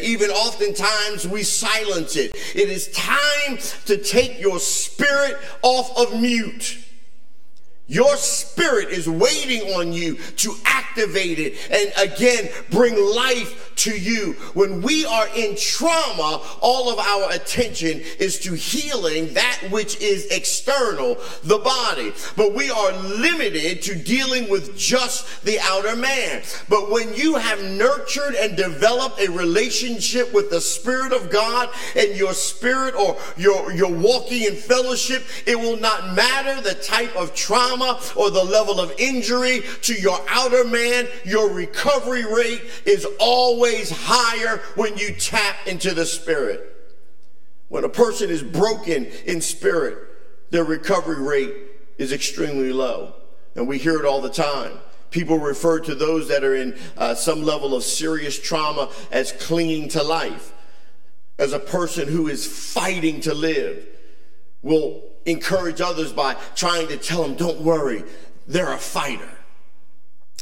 even 0.02 0.30
oftentimes 0.30 1.28
we 1.28 1.44
silence 1.44 2.16
it. 2.16 2.34
It 2.56 2.68
is 2.68 2.88
time 2.88 3.58
to 3.86 3.96
take 3.96 4.40
your 4.40 4.58
spirit 4.58 5.36
off 5.62 5.96
of 5.96 6.20
mute. 6.20 6.78
Your 7.90 8.16
spirit 8.16 8.90
is 8.90 9.08
waiting 9.08 9.62
on 9.74 9.92
you 9.92 10.14
to 10.14 10.54
activate 10.64 11.40
it 11.40 11.56
and 11.72 11.92
again 12.08 12.48
bring 12.70 12.94
life 12.94 13.74
to 13.80 13.98
you. 13.98 14.34
When 14.54 14.80
we 14.80 15.04
are 15.06 15.26
in 15.34 15.56
trauma, 15.56 16.40
all 16.60 16.88
of 16.88 17.00
our 17.00 17.32
attention 17.32 18.00
is 18.20 18.38
to 18.40 18.52
healing 18.52 19.34
that 19.34 19.58
which 19.70 20.00
is 20.00 20.26
external, 20.26 21.16
the 21.42 21.58
body. 21.58 22.12
But 22.36 22.54
we 22.54 22.70
are 22.70 22.92
limited 22.92 23.82
to 23.82 23.96
dealing 23.96 24.48
with 24.48 24.76
just 24.78 25.42
the 25.44 25.58
outer 25.60 25.96
man. 25.96 26.42
But 26.68 26.90
when 26.92 27.12
you 27.14 27.36
have 27.36 27.60
nurtured 27.64 28.34
and 28.34 28.56
developed 28.56 29.20
a 29.20 29.32
relationship 29.32 30.32
with 30.32 30.50
the 30.50 30.60
Spirit 30.60 31.12
of 31.12 31.30
God 31.30 31.70
and 31.96 32.16
your 32.16 32.34
spirit 32.34 32.94
or 32.94 33.16
your, 33.36 33.72
your 33.72 33.90
walking 33.90 34.42
in 34.42 34.54
fellowship, 34.54 35.24
it 35.46 35.58
will 35.58 35.78
not 35.78 36.14
matter 36.14 36.60
the 36.60 36.74
type 36.74 37.16
of 37.16 37.34
trauma 37.34 37.79
trauma 37.80 38.00
or 38.16 38.30
the 38.30 38.44
level 38.44 38.80
of 38.80 38.92
injury 38.98 39.62
to 39.82 39.94
your 39.94 40.18
outer 40.28 40.64
man, 40.64 41.08
your 41.24 41.50
recovery 41.50 42.24
rate 42.24 42.62
is 42.84 43.06
always 43.18 43.90
higher 43.90 44.58
when 44.74 44.96
you 44.96 45.14
tap 45.14 45.66
into 45.66 45.94
the 45.94 46.06
spirit. 46.06 46.66
When 47.68 47.84
a 47.84 47.88
person 47.88 48.30
is 48.30 48.42
broken 48.42 49.06
in 49.26 49.40
spirit, 49.40 49.98
their 50.50 50.64
recovery 50.64 51.22
rate 51.22 51.54
is 51.98 52.12
extremely 52.12 52.72
low. 52.72 53.14
And 53.54 53.68
we 53.68 53.78
hear 53.78 53.98
it 53.98 54.04
all 54.04 54.20
the 54.20 54.30
time. 54.30 54.72
People 55.10 55.38
refer 55.38 55.80
to 55.80 55.94
those 55.94 56.28
that 56.28 56.44
are 56.44 56.54
in 56.54 56.78
uh, 56.96 57.14
some 57.14 57.42
level 57.42 57.74
of 57.74 57.82
serious 57.82 58.40
trauma 58.40 58.90
as 59.10 59.32
clinging 59.32 59.88
to 59.90 60.02
life, 60.02 60.52
as 61.38 61.52
a 61.52 61.58
person 61.58 62.06
who 62.06 62.28
is 62.28 62.46
fighting 62.46 63.20
to 63.22 63.34
live. 63.34 63.86
Will 64.62 65.09
encourage 65.26 65.80
others 65.80 66.12
by 66.12 66.34
trying 66.54 66.88
to 66.88 66.96
tell 66.96 67.22
them, 67.22 67.34
don't 67.34 67.60
worry, 67.60 68.04
they're 68.46 68.72
a 68.72 68.78
fighter. 68.78 69.28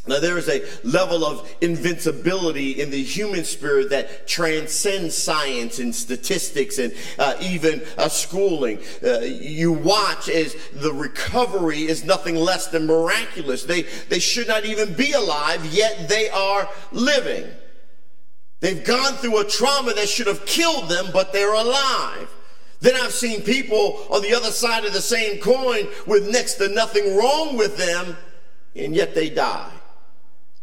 Now, 0.08 0.20
there 0.20 0.38
is 0.38 0.48
a 0.48 0.64
level 0.84 1.22
of 1.22 1.54
invincibility 1.60 2.80
in 2.80 2.90
the 2.90 3.02
human 3.02 3.44
spirit 3.44 3.90
that 3.90 4.26
transcends 4.26 5.14
science 5.14 5.78
and 5.78 5.94
statistics 5.94 6.78
and 6.78 6.94
uh, 7.18 7.34
even 7.42 7.82
uh, 7.98 8.08
schooling. 8.08 8.78
Uh, 9.04 9.18
you 9.20 9.70
watch 9.70 10.30
as 10.30 10.56
the 10.72 10.94
recovery 10.94 11.82
is 11.82 12.04
nothing 12.04 12.36
less 12.36 12.68
than 12.68 12.86
miraculous. 12.86 13.64
They, 13.64 13.82
they 14.08 14.18
should 14.18 14.48
not 14.48 14.64
even 14.64 14.94
be 14.94 15.12
alive, 15.12 15.66
yet 15.66 16.08
they 16.08 16.30
are 16.30 16.70
living. 16.90 17.44
They've 18.60 18.82
gone 18.82 19.12
through 19.14 19.40
a 19.40 19.44
trauma 19.44 19.92
that 19.92 20.08
should 20.08 20.26
have 20.26 20.46
killed 20.46 20.88
them, 20.88 21.08
but 21.12 21.34
they're 21.34 21.52
alive. 21.52 22.30
Then 22.80 22.94
I've 22.96 23.12
seen 23.12 23.42
people 23.42 24.06
on 24.10 24.22
the 24.22 24.34
other 24.34 24.50
side 24.50 24.84
of 24.84 24.92
the 24.92 25.00
same 25.00 25.40
coin 25.40 25.88
with 26.06 26.28
next 26.28 26.54
to 26.54 26.68
nothing 26.68 27.16
wrong 27.16 27.56
with 27.56 27.76
them, 27.76 28.16
and 28.76 28.94
yet 28.94 29.14
they 29.14 29.30
die. 29.30 29.72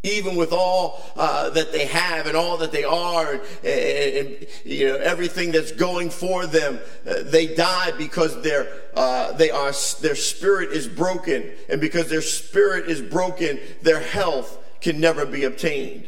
even 0.05 0.35
with 0.35 0.53
all 0.53 1.03
uh, 1.17 1.49
that 1.49 1.71
they 1.71 1.85
have 1.85 2.27
and 2.27 2.37
all 2.37 2.57
that 2.57 2.71
they 2.71 2.83
are 2.83 3.33
and, 3.33 3.41
and, 3.63 4.27
and, 4.27 4.47
you 4.63 4.87
know 4.87 4.95
everything 4.97 5.51
that's 5.51 5.71
going 5.71 6.09
for 6.09 6.45
them 6.45 6.79
uh, 7.07 7.15
they 7.23 7.53
die 7.55 7.91
because 7.97 8.41
their 8.43 8.67
uh, 8.95 9.31
they 9.33 9.49
are 9.49 9.73
their 10.01 10.15
spirit 10.15 10.71
is 10.71 10.87
broken. 10.87 11.51
And 11.69 11.81
because 11.81 12.09
their 12.09 12.21
spirit 12.21 12.87
is 12.89 13.01
broken 13.01 13.59
their 13.81 13.99
health 13.99 14.57
can 14.79 14.99
never 14.99 15.25
be 15.25 15.43
obtained. 15.43 16.07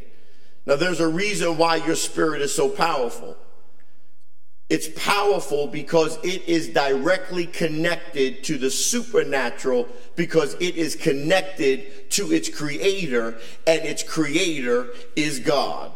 Now 0.65 0.75
there's 0.75 0.99
a 0.99 1.07
reason 1.07 1.57
why 1.57 1.77
your 1.77 1.95
spirit 1.95 2.41
is 2.41 2.53
so 2.53 2.69
powerful 2.69 3.35
it's 4.69 4.89
powerful 4.97 5.67
because 5.67 6.17
it 6.23 6.43
is 6.47 6.69
directly 6.69 7.45
connected 7.45 8.43
to 8.43 8.57
the 8.57 8.69
supernatural 8.69 9.87
because 10.15 10.55
it 10.55 10.75
is 10.75 10.95
connected 10.95 12.09
to 12.11 12.33
its 12.33 12.49
creator 12.49 13.37
and 13.65 13.81
its 13.85 14.03
creator 14.03 14.87
is 15.15 15.39
God. 15.39 15.91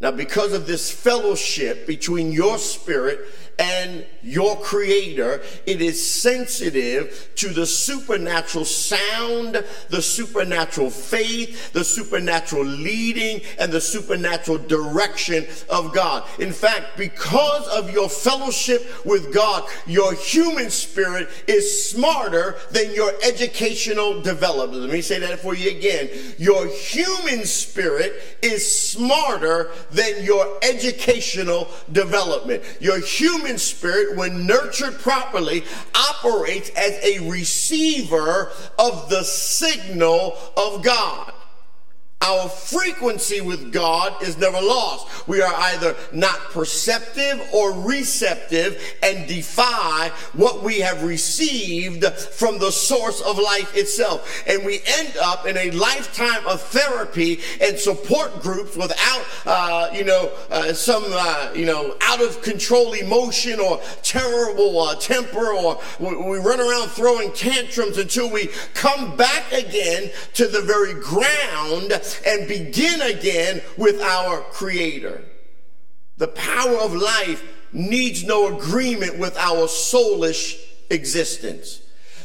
Now, 0.00 0.10
because 0.10 0.52
of 0.52 0.66
this 0.66 0.90
fellowship 0.90 1.86
between 1.86 2.30
your 2.30 2.58
spirit 2.58 3.20
and 3.58 4.04
your 4.22 4.56
creator, 4.56 5.42
it 5.66 5.80
is 5.80 6.04
sensitive 6.04 7.30
to 7.36 7.48
the 7.48 7.66
supernatural 7.66 8.64
sound, 8.64 9.64
the 9.88 10.02
supernatural 10.02 10.90
faith, 10.90 11.72
the 11.72 11.84
supernatural 11.84 12.64
leading, 12.64 13.40
and 13.58 13.72
the 13.72 13.80
supernatural 13.80 14.58
direction 14.58 15.46
of 15.68 15.94
God. 15.94 16.24
In 16.38 16.52
fact, 16.52 16.96
because 16.96 17.66
of 17.68 17.90
your 17.90 18.08
fellowship 18.08 19.04
with 19.04 19.32
God, 19.32 19.64
your 19.86 20.14
human 20.14 20.70
spirit 20.70 21.28
is 21.46 21.90
smarter 21.90 22.56
than 22.70 22.94
your 22.94 23.12
educational 23.24 24.20
development. 24.20 24.82
Let 24.82 24.92
me 24.92 25.00
say 25.00 25.18
that 25.20 25.40
for 25.40 25.54
you 25.54 25.70
again. 25.70 26.10
Your 26.38 26.66
human 26.66 27.44
spirit 27.44 28.38
is 28.42 28.90
smarter 28.90 29.70
than 29.90 30.22
your 30.24 30.58
educational 30.62 31.68
development. 31.92 32.62
Your 32.80 33.00
human 33.00 33.47
spirit, 33.56 34.16
when 34.16 34.46
nurtured 34.46 34.98
properly, 34.98 35.64
operates 35.94 36.68
as 36.70 36.98
a 37.02 37.30
receiver 37.30 38.50
of 38.78 39.08
the 39.08 39.22
signal 39.22 40.36
of 40.56 40.82
God. 40.82 41.32
Our 42.20 42.48
frequency 42.48 43.40
with 43.40 43.72
God 43.72 44.22
is 44.24 44.36
never 44.38 44.60
lost. 44.60 45.28
We 45.28 45.40
are 45.40 45.54
either 45.54 45.94
not 46.12 46.36
perceptive 46.50 47.40
or 47.54 47.72
receptive 47.72 48.82
and 49.04 49.28
defy 49.28 50.10
what 50.32 50.64
we 50.64 50.80
have 50.80 51.04
received 51.04 52.04
from 52.04 52.58
the 52.58 52.72
source 52.72 53.20
of 53.20 53.38
life 53.38 53.76
itself. 53.76 54.42
And 54.48 54.64
we 54.66 54.80
end 54.84 55.16
up 55.22 55.46
in 55.46 55.56
a 55.56 55.70
lifetime 55.70 56.44
of 56.46 56.60
therapy 56.60 57.38
and 57.60 57.78
support 57.78 58.42
groups 58.42 58.76
without, 58.76 59.24
uh, 59.46 59.90
you 59.94 60.04
know, 60.04 60.32
uh, 60.50 60.72
some, 60.72 61.04
uh, 61.06 61.52
you 61.54 61.66
know, 61.66 61.96
out 62.02 62.20
of 62.20 62.42
control 62.42 62.94
emotion 62.94 63.60
or 63.60 63.80
terrible 64.02 64.80
uh, 64.80 64.96
temper, 64.96 65.52
or 65.52 65.80
we, 66.00 66.16
we 66.16 66.38
run 66.38 66.58
around 66.58 66.88
throwing 66.88 67.32
tantrums 67.32 67.96
until 67.96 68.28
we 68.28 68.48
come 68.74 69.16
back 69.16 69.52
again 69.52 70.10
to 70.34 70.48
the 70.48 70.62
very 70.62 70.94
ground 70.94 71.92
and 72.26 72.48
begin 72.48 73.00
again 73.02 73.62
with 73.76 74.00
our 74.00 74.40
Creator. 74.52 75.22
The 76.16 76.28
power 76.28 76.76
of 76.78 76.94
life 76.94 77.42
needs 77.72 78.24
no 78.24 78.56
agreement 78.56 79.18
with 79.18 79.36
our 79.36 79.66
soulish 79.66 80.58
existence. 80.90 81.80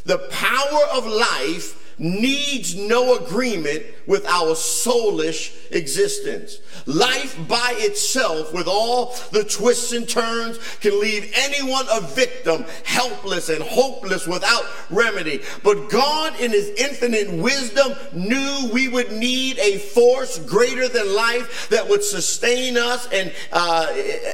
The 0.06 0.20
power 0.32 0.82
of 0.94 1.06
life 1.06 1.83
needs 1.98 2.76
no 2.76 3.16
agreement 3.16 3.84
with 4.06 4.26
our 4.26 4.54
soulish 4.56 5.72
existence. 5.72 6.60
Life 6.86 7.38
by 7.48 7.74
itself, 7.78 8.54
with 8.54 8.68
all 8.68 9.16
the 9.32 9.44
twists 9.44 9.92
and 9.94 10.08
turns, 10.08 10.58
can 10.82 11.00
leave 11.00 11.32
anyone 11.36 11.86
a 11.92 12.02
victim, 12.02 12.66
helpless 12.84 13.50
and 13.50 13.64
hopeless 13.64 14.28
without 14.28 14.66
remedy. 14.90 15.42
But 15.64 15.90
God, 15.90 16.40
in 16.40 16.52
His 16.52 16.70
infinite 16.78 17.32
wisdom, 17.32 17.94
knew 18.12 18.70
we 18.74 18.88
would 18.88 19.12
need 19.12 19.60
a 19.60 19.78
force 19.78 20.40
greater 20.40 20.88
than 20.88 21.14
life 21.14 21.70
that 21.70 21.88
would 21.88 22.04
sustain 22.04 22.78
us 22.78 23.08
and 23.14 23.34
uh, 23.52 23.88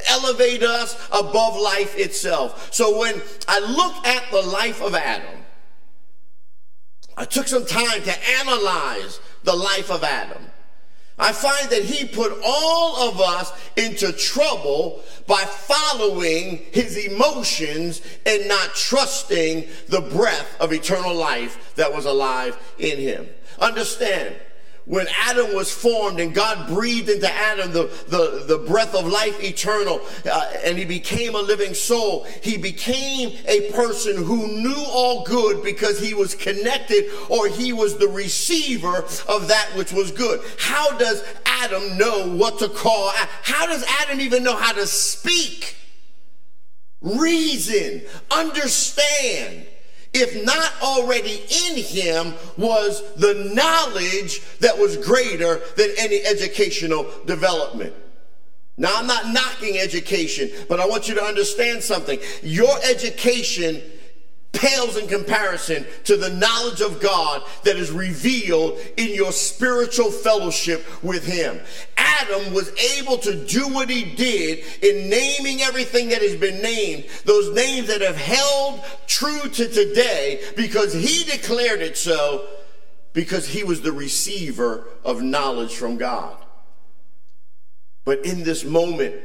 elevate 0.08 0.62
us 0.62 0.96
above 1.12 1.58
life 1.58 1.96
itself. 1.96 2.72
So 2.72 2.98
when 2.98 3.20
I 3.46 3.60
look 3.60 4.06
at 4.06 4.30
the 4.30 4.42
life 4.42 4.82
of 4.82 4.94
Adam, 4.94 5.39
I 7.20 7.26
took 7.26 7.48
some 7.48 7.66
time 7.66 8.02
to 8.02 8.28
analyze 8.40 9.20
the 9.44 9.54
life 9.54 9.90
of 9.90 10.02
Adam. 10.02 10.42
I 11.18 11.32
find 11.32 11.68
that 11.68 11.82
he 11.82 12.06
put 12.06 12.32
all 12.42 13.10
of 13.10 13.20
us 13.20 13.52
into 13.76 14.10
trouble 14.10 15.02
by 15.26 15.42
following 15.42 16.64
his 16.72 16.96
emotions 16.96 18.00
and 18.24 18.48
not 18.48 18.74
trusting 18.74 19.68
the 19.88 20.00
breath 20.00 20.58
of 20.62 20.72
eternal 20.72 21.14
life 21.14 21.74
that 21.74 21.94
was 21.94 22.06
alive 22.06 22.56
in 22.78 22.96
him. 22.96 23.28
Understand, 23.58 24.34
when 24.90 25.06
Adam 25.20 25.54
was 25.54 25.72
formed 25.72 26.18
and 26.18 26.34
God 26.34 26.66
breathed 26.66 27.08
into 27.08 27.32
Adam 27.32 27.70
the, 27.70 27.84
the, 28.08 28.44
the 28.48 28.58
breath 28.58 28.92
of 28.92 29.06
life 29.06 29.40
eternal 29.40 30.00
uh, 30.28 30.52
and 30.64 30.76
he 30.76 30.84
became 30.84 31.36
a 31.36 31.38
living 31.38 31.74
soul, 31.74 32.24
he 32.42 32.56
became 32.56 33.38
a 33.46 33.70
person 33.70 34.16
who 34.16 34.48
knew 34.48 34.84
all 34.88 35.22
good 35.22 35.62
because 35.62 36.00
he 36.00 36.12
was 36.12 36.34
connected 36.34 37.04
or 37.28 37.46
he 37.46 37.72
was 37.72 37.98
the 37.98 38.08
receiver 38.08 39.04
of 39.28 39.46
that 39.46 39.70
which 39.76 39.92
was 39.92 40.10
good. 40.10 40.40
How 40.58 40.98
does 40.98 41.22
Adam 41.46 41.96
know 41.96 42.34
what 42.34 42.58
to 42.58 42.68
call? 42.68 43.12
How 43.44 43.66
does 43.66 43.84
Adam 44.00 44.20
even 44.20 44.42
know 44.42 44.56
how 44.56 44.72
to 44.72 44.88
speak? 44.88 45.76
Reason, 47.00 48.02
understand 48.28 49.68
if 50.12 50.44
not 50.44 50.72
already 50.82 51.42
in 51.66 51.76
him, 51.76 52.34
was 52.56 53.02
the 53.14 53.50
knowledge 53.54 54.42
that 54.58 54.76
was 54.76 54.96
greater 54.96 55.60
than 55.76 55.90
any 55.98 56.24
educational 56.24 57.06
development. 57.26 57.94
Now, 58.76 58.96
I'm 58.96 59.06
not 59.06 59.28
knocking 59.28 59.78
education, 59.78 60.50
but 60.68 60.80
I 60.80 60.86
want 60.86 61.08
you 61.08 61.14
to 61.14 61.22
understand 61.22 61.82
something. 61.82 62.18
Your 62.42 62.74
education 62.82 63.82
pales 64.60 64.98
in 64.98 65.08
comparison 65.08 65.86
to 66.04 66.18
the 66.18 66.28
knowledge 66.28 66.82
of 66.82 67.00
God 67.00 67.42
that 67.64 67.76
is 67.76 67.90
revealed 67.90 68.78
in 68.98 69.14
your 69.14 69.32
spiritual 69.32 70.10
fellowship 70.10 70.84
with 71.02 71.24
Him. 71.24 71.58
Adam 71.96 72.52
was 72.52 72.70
able 72.98 73.16
to 73.18 73.46
do 73.46 73.68
what 73.68 73.88
he 73.88 74.14
did 74.14 74.62
in 74.82 75.08
naming 75.08 75.62
everything 75.62 76.10
that 76.10 76.20
has 76.20 76.36
been 76.36 76.60
named, 76.60 77.04
those 77.24 77.54
names 77.54 77.88
that 77.88 78.02
have 78.02 78.16
held 78.16 78.80
true 79.06 79.48
to 79.48 79.68
today 79.68 80.42
because 80.56 80.92
he 80.92 81.24
declared 81.24 81.80
it 81.80 81.96
so 81.96 82.46
because 83.12 83.48
he 83.48 83.64
was 83.64 83.80
the 83.80 83.92
receiver 83.92 84.86
of 85.04 85.22
knowledge 85.22 85.74
from 85.74 85.96
God. 85.96 86.36
But 88.04 88.24
in 88.24 88.44
this 88.44 88.64
moment, 88.64 89.16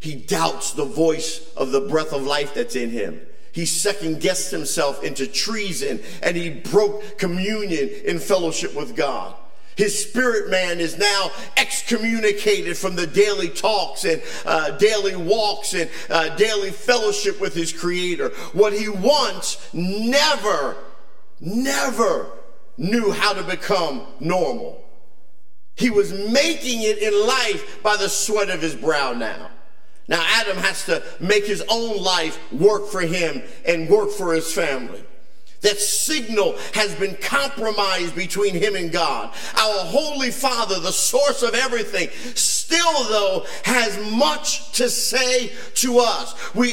he 0.00 0.14
doubts 0.14 0.72
the 0.72 0.84
voice 0.84 1.52
of 1.56 1.70
the 1.70 1.80
breath 1.80 2.12
of 2.12 2.22
life 2.22 2.54
that's 2.54 2.76
in 2.76 2.90
him. 2.90 3.20
He 3.56 3.64
second 3.64 4.20
guessed 4.20 4.50
himself 4.50 5.02
into 5.02 5.26
treason 5.26 6.02
and 6.22 6.36
he 6.36 6.50
broke 6.50 7.16
communion 7.16 7.88
in 8.04 8.18
fellowship 8.18 8.74
with 8.74 8.94
God. 8.94 9.34
His 9.76 9.98
spirit 9.98 10.50
man 10.50 10.78
is 10.78 10.98
now 10.98 11.30
excommunicated 11.56 12.76
from 12.76 12.96
the 12.96 13.06
daily 13.06 13.48
talks 13.48 14.04
and 14.04 14.20
uh, 14.44 14.72
daily 14.72 15.16
walks 15.16 15.72
and 15.72 15.88
uh, 16.10 16.36
daily 16.36 16.70
fellowship 16.70 17.40
with 17.40 17.54
his 17.54 17.72
creator. 17.72 18.28
What 18.52 18.74
he 18.74 18.90
once 18.90 19.70
never, 19.72 20.76
never 21.40 22.26
knew 22.76 23.10
how 23.10 23.32
to 23.32 23.42
become 23.42 24.06
normal. 24.20 24.84
He 25.76 25.88
was 25.88 26.12
making 26.12 26.82
it 26.82 26.98
in 26.98 27.26
life 27.26 27.82
by 27.82 27.96
the 27.96 28.10
sweat 28.10 28.50
of 28.50 28.60
his 28.60 28.74
brow 28.74 29.14
now. 29.14 29.48
Now, 30.08 30.24
Adam 30.24 30.56
has 30.58 30.84
to 30.86 31.02
make 31.20 31.46
his 31.46 31.64
own 31.68 32.02
life 32.02 32.38
work 32.52 32.88
for 32.88 33.00
him 33.00 33.42
and 33.64 33.88
work 33.88 34.10
for 34.10 34.34
his 34.34 34.52
family. 34.52 35.02
That 35.62 35.78
signal 35.78 36.56
has 36.74 36.94
been 36.94 37.16
compromised 37.16 38.14
between 38.14 38.54
him 38.54 38.76
and 38.76 38.92
God. 38.92 39.34
Our 39.54 39.84
Holy 39.84 40.30
Father, 40.30 40.78
the 40.80 40.92
source 40.92 41.42
of 41.42 41.54
everything, 41.54 42.08
still 42.34 43.04
though 43.04 43.46
has 43.64 43.98
much 44.12 44.72
to 44.72 44.88
say 44.88 45.52
to 45.74 45.98
us. 45.98 46.54
We, 46.54 46.72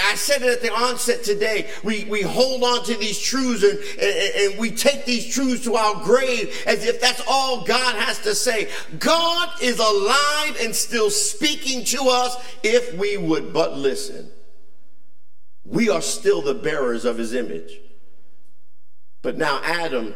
I 0.00 0.14
said 0.14 0.42
it 0.42 0.48
at 0.48 0.62
the 0.62 0.72
onset 0.72 1.24
today. 1.24 1.70
We, 1.82 2.04
we 2.04 2.22
hold 2.22 2.62
on 2.62 2.84
to 2.84 2.96
these 2.96 3.18
truths 3.18 3.62
and, 3.62 3.78
and, 4.00 4.52
and 4.52 4.58
we 4.60 4.70
take 4.70 5.04
these 5.04 5.32
truths 5.34 5.64
to 5.64 5.74
our 5.74 6.02
grave 6.04 6.62
as 6.66 6.84
if 6.84 7.00
that's 7.00 7.22
all 7.26 7.64
God 7.64 7.94
has 7.96 8.18
to 8.20 8.34
say. 8.34 8.68
God 8.98 9.50
is 9.62 9.78
alive 9.78 10.56
and 10.60 10.74
still 10.74 11.10
speaking 11.10 11.84
to 11.86 12.08
us 12.08 12.36
if 12.62 12.94
we 12.94 13.16
would 13.16 13.52
but 13.52 13.76
listen. 13.76 14.30
We 15.64 15.88
are 15.88 16.02
still 16.02 16.42
the 16.42 16.54
bearers 16.54 17.04
of 17.04 17.18
his 17.18 17.34
image. 17.34 17.80
But 19.22 19.36
now 19.36 19.60
Adam, 19.62 20.14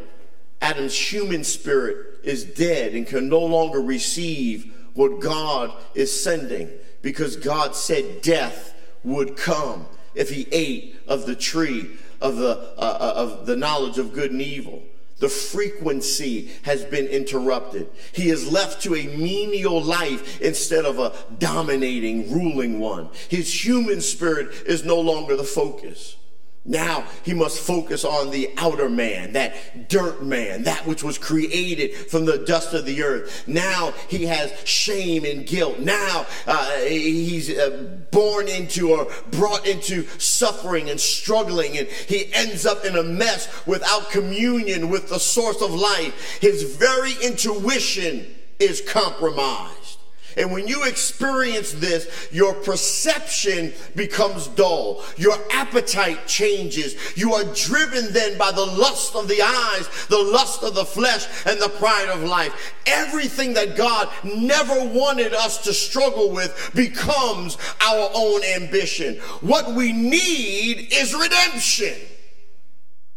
Adam's 0.60 0.94
human 0.94 1.44
spirit 1.44 2.20
is 2.22 2.44
dead 2.44 2.94
and 2.94 3.06
can 3.06 3.28
no 3.28 3.40
longer 3.40 3.80
receive 3.80 4.72
what 4.94 5.20
God 5.20 5.72
is 5.94 6.22
sending 6.22 6.70
because 7.02 7.36
God 7.36 7.76
said 7.76 8.22
death 8.22 8.74
would 9.02 9.36
come 9.36 9.86
if 10.14 10.30
he 10.30 10.46
ate 10.50 10.96
of 11.06 11.26
the 11.26 11.36
tree 11.36 11.90
of 12.20 12.36
the, 12.36 12.72
uh, 12.78 12.80
uh, 12.80 13.12
of 13.16 13.46
the 13.46 13.56
knowledge 13.56 13.98
of 13.98 14.14
good 14.14 14.30
and 14.30 14.40
evil. 14.40 14.82
The 15.18 15.28
frequency 15.28 16.50
has 16.62 16.84
been 16.84 17.06
interrupted. 17.06 17.88
He 18.12 18.30
is 18.30 18.50
left 18.50 18.82
to 18.82 18.96
a 18.96 19.06
menial 19.16 19.80
life 19.82 20.40
instead 20.40 20.84
of 20.84 20.98
a 20.98 21.12
dominating, 21.38 22.32
ruling 22.32 22.80
one. 22.80 23.10
His 23.28 23.64
human 23.64 24.00
spirit 24.00 24.48
is 24.66 24.84
no 24.84 24.98
longer 24.98 25.36
the 25.36 25.44
focus. 25.44 26.16
Now 26.66 27.04
he 27.22 27.34
must 27.34 27.60
focus 27.60 28.06
on 28.06 28.30
the 28.30 28.50
outer 28.56 28.88
man, 28.88 29.34
that 29.34 29.88
dirt 29.90 30.22
man, 30.22 30.62
that 30.62 30.86
which 30.86 31.04
was 31.04 31.18
created 31.18 31.94
from 31.94 32.24
the 32.24 32.38
dust 32.38 32.72
of 32.72 32.86
the 32.86 33.02
earth. 33.02 33.46
Now 33.46 33.92
he 34.08 34.24
has 34.26 34.50
shame 34.66 35.26
and 35.26 35.46
guilt. 35.46 35.78
Now 35.80 36.26
uh, 36.46 36.76
he's 36.78 37.50
uh, 37.50 37.98
born 38.10 38.48
into 38.48 38.92
or 38.92 39.08
brought 39.30 39.66
into 39.66 40.04
suffering 40.18 40.88
and 40.88 40.98
struggling, 40.98 41.76
and 41.76 41.86
he 41.86 42.32
ends 42.32 42.64
up 42.64 42.86
in 42.86 42.96
a 42.96 43.02
mess 43.02 43.66
without 43.66 44.10
communion 44.10 44.88
with 44.88 45.10
the 45.10 45.20
source 45.20 45.60
of 45.60 45.74
life. 45.74 46.38
His 46.40 46.76
very 46.76 47.12
intuition 47.22 48.26
is 48.58 48.80
compromised. 48.80 49.98
And 50.36 50.50
when 50.50 50.66
you 50.66 50.84
experience 50.84 51.72
this, 51.72 52.28
your 52.32 52.54
perception 52.54 53.72
becomes 53.94 54.48
dull. 54.48 55.04
Your 55.16 55.36
appetite 55.52 56.26
changes. 56.26 56.96
You 57.16 57.34
are 57.34 57.44
driven 57.54 58.12
then 58.12 58.36
by 58.38 58.50
the 58.52 58.64
lust 58.64 59.14
of 59.14 59.28
the 59.28 59.42
eyes, 59.42 59.88
the 60.08 60.18
lust 60.18 60.62
of 60.62 60.74
the 60.74 60.84
flesh, 60.84 61.26
and 61.46 61.60
the 61.60 61.68
pride 61.68 62.08
of 62.08 62.22
life. 62.22 62.74
Everything 62.86 63.54
that 63.54 63.76
God 63.76 64.08
never 64.24 64.84
wanted 64.88 65.34
us 65.34 65.58
to 65.64 65.72
struggle 65.72 66.30
with 66.30 66.70
becomes 66.74 67.56
our 67.80 68.10
own 68.14 68.42
ambition. 68.44 69.16
What 69.40 69.74
we 69.74 69.92
need 69.92 70.92
is 70.92 71.14
redemption. 71.14 71.94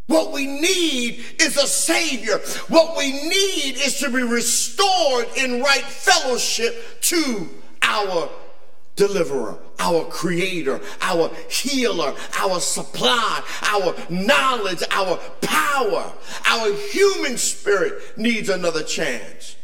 What 0.08 0.32
we 0.32 0.48
need 0.48 1.24
is 1.39 1.58
a 1.58 1.67
Savior. 1.67 2.39
What 2.70 2.98
we 2.98 3.12
need 3.12 3.76
is 3.76 4.00
to 4.00 4.10
be 4.10 4.24
restored 4.24 5.28
in 5.38 5.62
right 5.62 5.84
fellowship 5.84 7.02
to 7.02 7.50
our 7.82 8.30
deliverer, 8.96 9.60
our 9.80 10.06
creator, 10.06 10.80
our 11.02 11.30
healer, 11.50 12.15
our 12.39 12.60
supply, 12.62 13.43
our 13.63 13.96
knowledge, 14.10 14.82
our 14.91 15.17
power. 15.41 16.13
Our 16.46 16.74
human 16.74 17.38
spirit 17.38 18.17
needs 18.17 18.48
another 18.48 18.84
chance. 18.84 19.57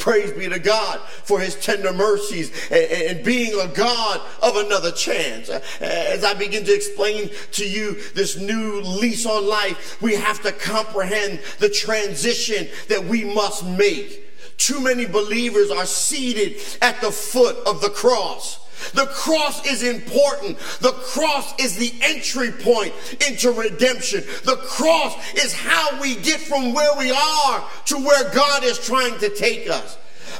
Praise 0.00 0.32
be 0.32 0.48
to 0.48 0.58
God 0.58 0.98
for 1.24 1.40
his 1.40 1.54
tender 1.54 1.92
mercies 1.92 2.50
and, 2.70 3.18
and, 3.18 3.24
being 3.24 3.52
a 3.60 3.68
God 3.68 4.20
of 4.42 4.56
another 4.56 4.90
chance. 4.90 5.50
As 5.50 6.24
I 6.24 6.32
begin 6.32 6.64
to 6.64 6.74
explain 6.74 7.30
to 7.52 7.68
you 7.68 8.00
this 8.14 8.38
new 8.38 8.80
lease 8.80 9.26
on 9.26 9.46
life, 9.46 10.00
we 10.00 10.14
have 10.14 10.42
to 10.42 10.52
comprehend 10.52 11.40
the 11.58 11.68
transition 11.68 12.66
that 12.88 13.04
we 13.04 13.24
must 13.24 13.64
make. 13.64 14.26
Too 14.56 14.80
many 14.80 15.04
believers 15.04 15.70
are 15.70 15.86
seated 15.86 16.56
at 16.80 17.00
the 17.02 17.10
foot 17.10 17.56
of 17.66 17.82
the 17.82 17.90
cross. 17.90 18.58
The 18.94 19.06
cross 19.06 19.66
is 19.66 19.82
important. 19.82 20.58
The 20.80 20.92
cross 20.92 21.54
is 21.58 21.76
the 21.76 21.92
entry 22.02 22.50
point 22.52 22.92
into 23.28 23.52
redemption. 23.52 24.24
The 24.44 24.56
cross 24.56 25.16
is 25.34 25.52
how 25.52 26.00
we 26.00 26.16
get 26.16 26.40
from 26.40 26.72
where 26.72 26.96
we 26.98 27.10
are 27.10 27.64
to 27.86 27.96
where 27.96 28.32
God 28.32 28.64
is 28.64 28.78
trying 28.78 29.18
to 29.18 29.34
take 29.34 29.68
us. 29.70 29.98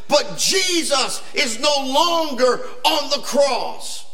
But 0.08 0.38
Jesus 0.38 1.22
is 1.34 1.60
no 1.60 1.74
longer 1.86 2.60
on 2.84 3.10
the 3.10 3.22
cross. 3.22 4.06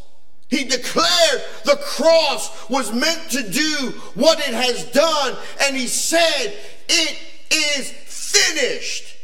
He 0.49 0.65
declared 0.65 1.43
the 1.65 1.79
cross 1.83 2.69
was 2.69 2.93
meant 2.93 3.31
to 3.31 3.49
do 3.51 3.95
what 4.15 4.39
it 4.39 4.55
has 4.55 4.85
done, 4.93 5.37
and 5.63 5.77
he 5.77 5.87
said, 5.87 6.55
It 6.89 7.19
is 7.51 7.91
finished. 7.91 9.17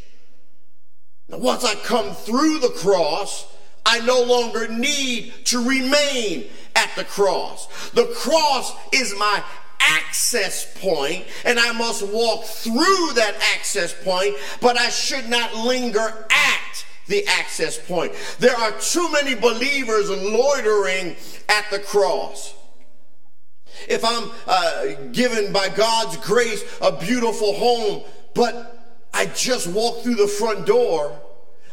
Now, 1.28 1.38
once 1.38 1.64
I 1.64 1.74
come 1.76 2.14
through 2.14 2.58
the 2.58 2.70
cross, 2.70 3.46
I 3.84 4.00
no 4.00 4.22
longer 4.22 4.68
need 4.68 5.32
to 5.46 5.66
remain 5.66 6.46
at 6.74 6.90
the 6.96 7.04
cross. 7.04 7.90
The 7.90 8.06
cross 8.16 8.74
is 8.92 9.14
my 9.18 9.42
access 9.80 10.78
point, 10.78 11.24
and 11.44 11.58
I 11.58 11.72
must 11.72 12.06
walk 12.06 12.44
through 12.44 13.12
that 13.14 13.34
access 13.54 13.92
point, 14.04 14.36
but 14.60 14.78
I 14.78 14.88
should 14.88 15.28
not 15.28 15.54
linger 15.54 16.26
at 16.30 16.84
the 17.08 17.26
access 17.26 17.78
point. 17.78 18.12
There 18.38 18.56
are 18.56 18.72
too 18.72 19.10
many 19.12 19.34
believers 19.34 20.08
loitering 20.08 21.16
at 21.48 21.70
the 21.70 21.80
cross. 21.80 22.54
If 23.88 24.04
I'm 24.04 24.30
uh, 24.46 24.94
given 25.12 25.52
by 25.52 25.68
God's 25.68 26.16
grace 26.18 26.62
a 26.80 26.92
beautiful 26.92 27.54
home, 27.54 28.02
but 28.34 29.08
I 29.12 29.26
just 29.26 29.66
walk 29.66 30.02
through 30.02 30.14
the 30.14 30.28
front 30.28 30.66
door, 30.66 31.18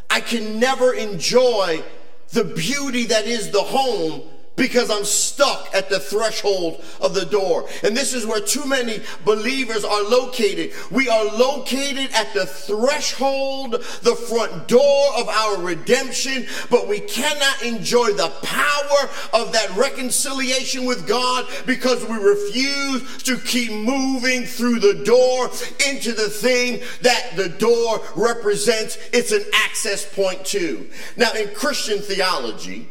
I 0.08 0.20
can 0.20 0.58
never 0.58 0.92
enjoy 0.92 1.84
the 2.32 2.44
beauty 2.44 3.06
that 3.06 3.26
is 3.26 3.50
the 3.50 3.62
home 3.62 4.22
because 4.60 4.90
I'm 4.90 5.06
stuck 5.06 5.74
at 5.74 5.88
the 5.88 5.98
threshold 5.98 6.84
of 7.00 7.14
the 7.14 7.24
door. 7.24 7.66
And 7.82 7.96
this 7.96 8.12
is 8.12 8.26
where 8.26 8.42
too 8.42 8.66
many 8.66 9.00
believers 9.24 9.86
are 9.86 10.02
located. 10.02 10.72
We 10.90 11.08
are 11.08 11.24
located 11.24 12.10
at 12.12 12.34
the 12.34 12.44
threshold, 12.44 13.72
the 14.02 14.14
front 14.28 14.68
door 14.68 15.06
of 15.16 15.28
our 15.30 15.62
redemption, 15.62 16.46
but 16.68 16.86
we 16.86 17.00
cannot 17.00 17.62
enjoy 17.62 18.12
the 18.12 18.28
power 18.42 19.08
of 19.32 19.50
that 19.54 19.74
reconciliation 19.76 20.84
with 20.84 21.08
God 21.08 21.46
because 21.64 22.04
we 22.04 22.16
refuse 22.16 23.22
to 23.22 23.38
keep 23.38 23.72
moving 23.72 24.44
through 24.44 24.80
the 24.80 25.02
door 25.06 25.50
into 25.88 26.12
the 26.12 26.28
thing 26.28 26.82
that 27.00 27.34
the 27.34 27.48
door 27.48 28.02
represents. 28.14 28.98
It's 29.14 29.32
an 29.32 29.44
access 29.54 30.04
point 30.14 30.44
to. 30.48 30.86
Now, 31.16 31.32
in 31.32 31.48
Christian 31.54 32.00
theology, 32.00 32.88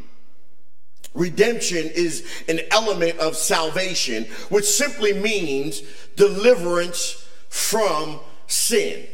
Redemption 1.13 1.89
is 1.93 2.25
an 2.47 2.59
element 2.71 3.17
of 3.19 3.35
salvation, 3.35 4.25
which 4.49 4.65
simply 4.65 5.13
means 5.13 5.81
deliverance 6.15 7.27
from 7.49 8.19
sin. 8.47 9.07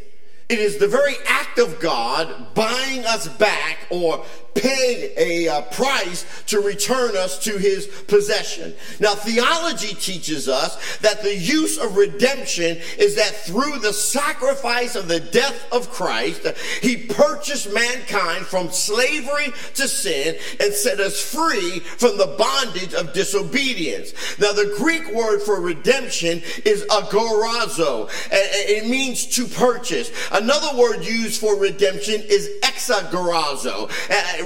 It 0.49 0.59
is 0.59 0.77
the 0.77 0.87
very 0.87 1.15
act 1.25 1.57
of 1.57 1.79
God 1.79 2.53
buying 2.53 3.05
us 3.05 3.27
back 3.27 3.87
or 3.89 4.23
paying 4.55 5.11
a 5.17 5.47
uh, 5.47 5.61
price 5.63 6.25
to 6.47 6.61
return 6.61 7.15
us 7.15 7.37
to 7.43 7.57
his 7.57 7.87
possession. 8.07 8.73
Now, 8.99 9.13
theology 9.13 9.93
teaches 9.95 10.47
us 10.47 10.97
that 10.99 11.21
the 11.21 11.35
use 11.35 11.77
of 11.77 11.97
redemption 11.97 12.77
is 12.97 13.15
that 13.15 13.35
through 13.35 13.79
the 13.79 13.93
sacrifice 13.93 14.95
of 14.95 15.07
the 15.07 15.19
death 15.19 15.71
of 15.71 15.89
Christ, 15.91 16.47
he 16.81 16.95
purchased 16.95 17.71
mankind 17.73 18.45
from 18.45 18.71
slavery 18.71 19.53
to 19.75 19.87
sin 19.87 20.37
and 20.59 20.73
set 20.73 20.99
us 20.99 21.21
free 21.21 21.79
from 21.79 22.17
the 22.17 22.35
bondage 22.37 22.93
of 22.93 23.13
disobedience. 23.13 24.13
Now, 24.39 24.53
the 24.53 24.73
Greek 24.77 25.13
word 25.13 25.41
for 25.41 25.59
redemption 25.59 26.41
is 26.63 26.85
agorazo. 26.85 28.09
It 28.31 28.87
means 28.87 29.25
to 29.35 29.45
purchase. 29.47 30.11
Another 30.31 30.77
word 30.77 31.05
used 31.05 31.39
for 31.39 31.59
redemption 31.59 32.21
is 32.25 32.49
exagorazo. 32.63 33.91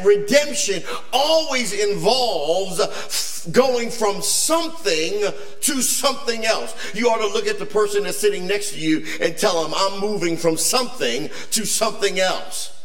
Redemption 0.05 0.83
always 1.11 1.73
involves 1.73 3.47
going 3.51 3.89
from 3.89 4.21
something 4.21 5.31
to 5.61 5.81
something 5.81 6.45
else. 6.45 6.75
You 6.93 7.09
ought 7.09 7.25
to 7.25 7.33
look 7.33 7.47
at 7.47 7.59
the 7.59 7.65
person 7.65 8.03
that's 8.03 8.17
sitting 8.17 8.47
next 8.47 8.73
to 8.73 8.79
you 8.79 9.05
and 9.21 9.37
tell 9.37 9.63
them, 9.63 9.73
I'm 9.75 9.99
moving 9.99 10.37
from 10.37 10.57
something 10.57 11.29
to 11.51 11.65
something 11.65 12.19
else. 12.19 12.78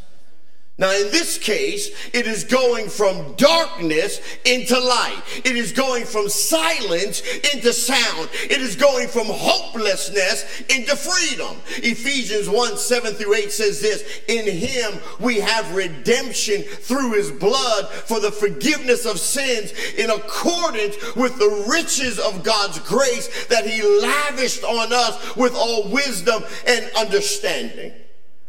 Now, 0.76 0.90
in 0.90 1.12
this 1.12 1.38
case, 1.38 1.88
it 2.12 2.26
is 2.26 2.42
going 2.42 2.88
from 2.88 3.34
darkness 3.37 4.20
into 4.44 4.76
light. 4.76 5.22
It 5.44 5.54
is 5.54 5.70
going 5.70 6.04
from 6.04 6.28
silence 6.28 7.22
into 7.54 7.72
sound. 7.72 8.28
It 8.32 8.60
is 8.60 8.74
going 8.74 9.06
from 9.06 9.26
hopelessness 9.28 10.62
into 10.68 10.96
freedom. 10.96 11.58
Ephesians 11.76 12.48
1 12.48 12.76
7 12.76 13.14
through 13.14 13.34
8 13.34 13.52
says 13.52 13.80
this 13.80 14.02
In 14.26 14.50
him 14.50 15.00
we 15.20 15.38
have 15.38 15.77
redemption 15.77 16.62
through 16.62 17.12
his 17.12 17.31
blood 17.31 17.87
for 17.88 18.18
the 18.18 18.33
forgiveness 18.33 19.06
of 19.06 19.20
sins 19.20 19.70
in 19.96 20.10
accordance 20.10 20.96
with 21.14 21.38
the 21.38 21.66
riches 21.70 22.18
of 22.18 22.42
God's 22.42 22.81
grace 22.81 23.46
that 23.46 23.64
he 23.64 23.81
lavished 24.00 24.64
on 24.64 24.92
us 24.92 25.37
with 25.37 25.54
all 25.54 25.88
wisdom 25.92 26.42
and 26.66 26.90
understanding. 26.96 27.92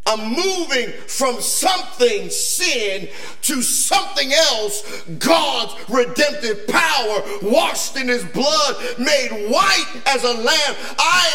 A 0.08 0.18
moving 0.18 0.91
from 1.08 1.41
something 1.41 2.30
sin 2.30 3.10
to 3.41 3.64
something 3.64 4.32
else. 4.34 5.03
God's 5.18 5.74
redemptive 5.89 6.68
power 6.68 7.22
washed 7.41 7.97
in 7.97 8.08
his 8.08 8.24
blood 8.26 8.76
made 8.99 9.49
white 9.49 10.01
as 10.06 10.24
a 10.24 10.34
lamb. 10.34 10.76
I 10.99 11.32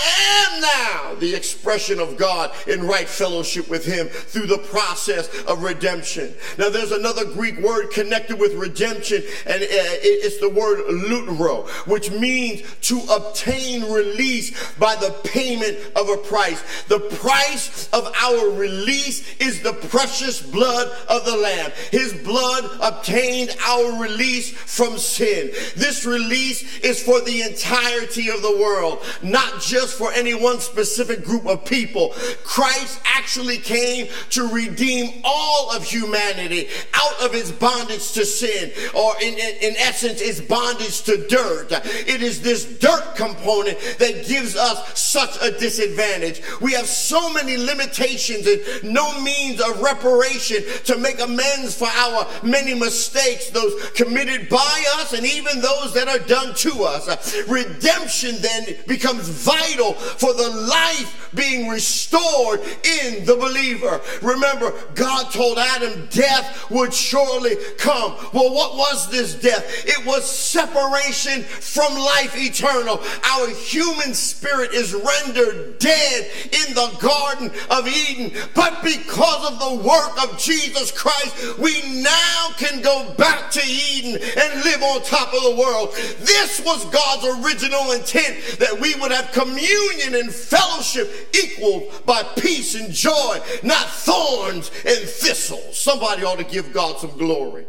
am 0.47 0.61
now 0.61 1.15
the 1.21 1.35
expression 1.35 1.99
of 1.99 2.17
god 2.17 2.53
in 2.69 2.87
right 2.87 3.09
fellowship 3.09 3.69
with 3.69 3.85
him 3.85 4.07
through 4.07 4.47
the 4.47 4.59
process 4.59 5.29
of 5.45 5.65
redemption. 5.65 6.33
Now 6.57 6.71
there's 6.71 6.93
another 6.93 7.25
greek 7.25 7.59
word 7.59 7.91
connected 7.91 8.39
with 8.39 8.55
redemption 8.55 9.23
and 9.47 9.63
uh, 9.63 9.67
it's 9.67 10.39
the 10.39 10.49
word 10.49 10.79
lutero 10.87 11.69
which 11.89 12.11
means 12.13 12.63
to 12.83 13.01
obtain 13.11 13.91
release 13.91 14.75
by 14.75 14.95
the 14.95 15.11
payment 15.25 15.77
of 15.97 16.09
a 16.09 16.17
price. 16.19 16.63
The 16.85 17.01
price 17.01 17.89
of 17.93 18.13
our 18.21 18.60
release 18.61 19.25
is 19.39 19.63
the 19.63 19.73
precious 19.73 20.41
blood 20.41 20.87
of 21.09 21.25
the 21.25 21.37
Lamb. 21.37 21.73
His 21.91 22.13
blood 22.13 22.71
obtained 22.81 23.57
our 23.67 24.01
release 24.01 24.51
from 24.51 24.99
sin. 24.99 25.51
This 25.77 26.05
release 26.05 26.79
is 26.81 27.03
for 27.03 27.21
the 27.23 27.43
entirety 27.43 28.29
of 28.29 28.43
the 28.43 28.59
world, 28.59 29.03
not 29.23 29.61
just 29.61 29.97
for 29.97 30.13
any 30.13 30.35
one 30.35 30.61
specific 30.61 31.25
group 31.25 31.47
of 31.47 31.65
people. 31.65 32.11
Christ 32.45 33.01
actually 33.05 33.59
came 33.59 34.09
to 34.31 34.47
redeem 34.49 35.23
all 35.25 35.71
of 35.73 35.85
humanity 35.85 36.69
out 36.95 37.23
of 37.23 37.35
its 37.35 37.51
bondage 37.51 38.13
to 38.13 38.25
sin, 38.25 38.71
or 38.95 39.15
in, 39.23 39.35
in, 39.35 39.55
in 39.63 39.77
essence, 39.77 40.21
its 40.21 40.41
bondage 40.41 41.03
to 41.03 41.27
dirt. 41.29 41.69
It 41.73 42.23
is 42.23 42.43
this 42.43 42.65
dirt 42.79 43.15
component 43.17 43.79
that 43.99 44.27
gives 44.27 44.57
us 44.57 44.99
such 44.99 45.37
a 45.43 45.51
disadvantage. 45.59 46.43
We 46.61 46.73
have 46.73 46.87
so 46.87 47.33
many 47.33 47.57
limitations 47.57 48.47
and 48.51 48.93
no 48.93 49.21
means 49.21 49.61
of 49.61 49.81
reparation 49.81 50.63
to 50.85 50.99
make 50.99 51.21
amends 51.21 51.77
for 51.77 51.89
our 51.89 52.27
many 52.43 52.75
mistakes, 52.75 53.51
those 53.51 53.91
committed 53.91 54.49
by 54.49 54.85
us 54.97 55.13
and 55.13 55.27
even 55.27 55.61
those 55.61 55.95
that 55.95 56.09
are 56.09 56.27
done 56.27 56.55
to 56.55 56.83
us. 56.85 57.37
Redemption 57.49 58.37
then 58.41 58.77
becomes 58.87 59.29
vital 59.29 59.95
for 59.95 60.33
the 60.35 60.51
life 60.51 61.31
being 61.35 61.69
restored 61.69 62.61
in 62.61 63.25
the 63.25 63.37
believer. 63.37 64.01
Remember, 64.23 64.73
God 64.95 65.31
told 65.31 65.59
Adam 65.59 66.09
death 66.11 66.71
would 66.71 66.93
surely 66.93 67.57
come. 67.79 68.17
Well, 68.33 68.53
what 68.53 68.77
was 68.77 69.11
this 69.11 69.35
death? 69.35 69.65
It 69.87 70.05
was 70.07 70.29
separation 70.31 71.43
from 71.43 71.95
life 71.95 72.37
eternal. 72.37 73.01
Our 73.25 73.49
human 73.51 74.15
spirit 74.15 74.73
is 74.73 74.93
rendered 74.95 75.79
dead 75.79 76.31
in 76.45 76.75
the 76.75 76.97
Garden 77.01 77.51
of 77.71 77.87
Eden. 77.87 78.33
But 78.55 78.83
because 78.83 79.53
of 79.53 79.59
the 79.59 79.89
work 79.89 80.23
of 80.25 80.39
Jesus 80.39 80.91
Christ, 80.91 81.59
we 81.59 82.03
now 82.03 82.49
can 82.57 82.83
go 82.83 83.13
back 83.15 83.51
to 83.53 83.63
Eden 83.65 84.15
and 84.15 84.65
live 84.65 84.83
on 84.83 85.03
top 85.03 85.33
of 85.35 85.43
the 85.43 85.57
world. 85.57 85.93
This 86.21 86.61
was 86.65 86.85
God's 86.87 87.45
original 87.45 87.93
intent 87.93 88.59
that 88.59 88.79
we 88.81 88.95
would 88.97 89.13
have 89.13 89.33
communion 89.33 90.15
and 90.15 90.33
fellowship 90.33 91.35
equaled 91.35 92.05
by 92.07 92.23
peace 92.37 92.75
and 92.75 92.93
joy, 92.93 93.41
not 93.63 93.87
thorns 93.87 94.71
and 94.87 94.99
thistles. 94.99 95.79
Somebody 95.79 96.25
ought 96.25 96.39
to 96.39 96.45
give 96.45 96.73
God 96.73 96.99
some 96.99 97.17
glory. 97.17 97.67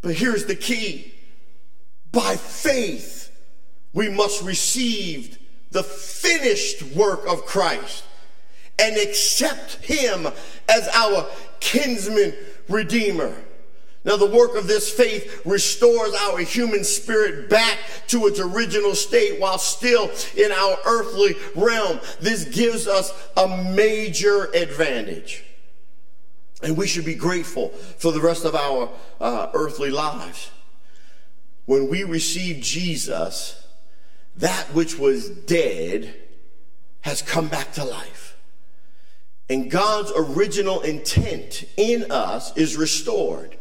But 0.00 0.14
here's 0.14 0.44
the 0.44 0.54
key 0.54 1.14
by 2.12 2.36
faith, 2.36 3.32
we 3.92 4.08
must 4.08 4.42
receive 4.42 5.38
the 5.70 5.82
finished 5.82 6.82
work 6.94 7.26
of 7.26 7.44
Christ 7.44 8.04
and 8.78 8.96
accept 8.96 9.84
him 9.84 10.26
as 10.68 10.88
our 10.94 11.26
kinsman 11.60 12.34
redeemer. 12.68 13.34
Now, 14.04 14.16
the 14.16 14.26
work 14.26 14.54
of 14.54 14.66
this 14.66 14.90
faith 14.90 15.40
restores 15.46 16.12
our 16.14 16.38
human 16.40 16.84
spirit 16.84 17.48
back 17.48 17.78
to 18.08 18.26
its 18.26 18.38
original 18.38 18.94
state 18.94 19.40
while 19.40 19.58
still 19.58 20.10
in 20.36 20.52
our 20.52 20.76
earthly 20.84 21.34
realm. 21.54 22.00
This 22.20 22.44
gives 22.44 22.86
us 22.86 23.12
a 23.36 23.48
major 23.72 24.50
advantage. 24.52 25.44
And 26.62 26.76
we 26.76 26.86
should 26.86 27.06
be 27.06 27.14
grateful 27.14 27.70
for 27.70 28.12
the 28.12 28.20
rest 28.20 28.44
of 28.44 28.54
our 28.54 28.90
uh, 29.20 29.50
earthly 29.54 29.90
lives. 29.90 30.50
When 31.64 31.88
we 31.88 32.04
receive 32.04 32.62
Jesus, 32.62 33.66
that 34.36 34.66
which 34.74 34.98
was 34.98 35.30
dead 35.30 36.14
has 37.00 37.22
come 37.22 37.48
back 37.48 37.72
to 37.72 37.84
life. 37.84 38.13
And 39.48 39.70
God's 39.70 40.12
original 40.16 40.80
intent 40.80 41.64
in 41.76 42.10
us 42.10 42.56
is 42.56 42.76
restored. 42.76 43.56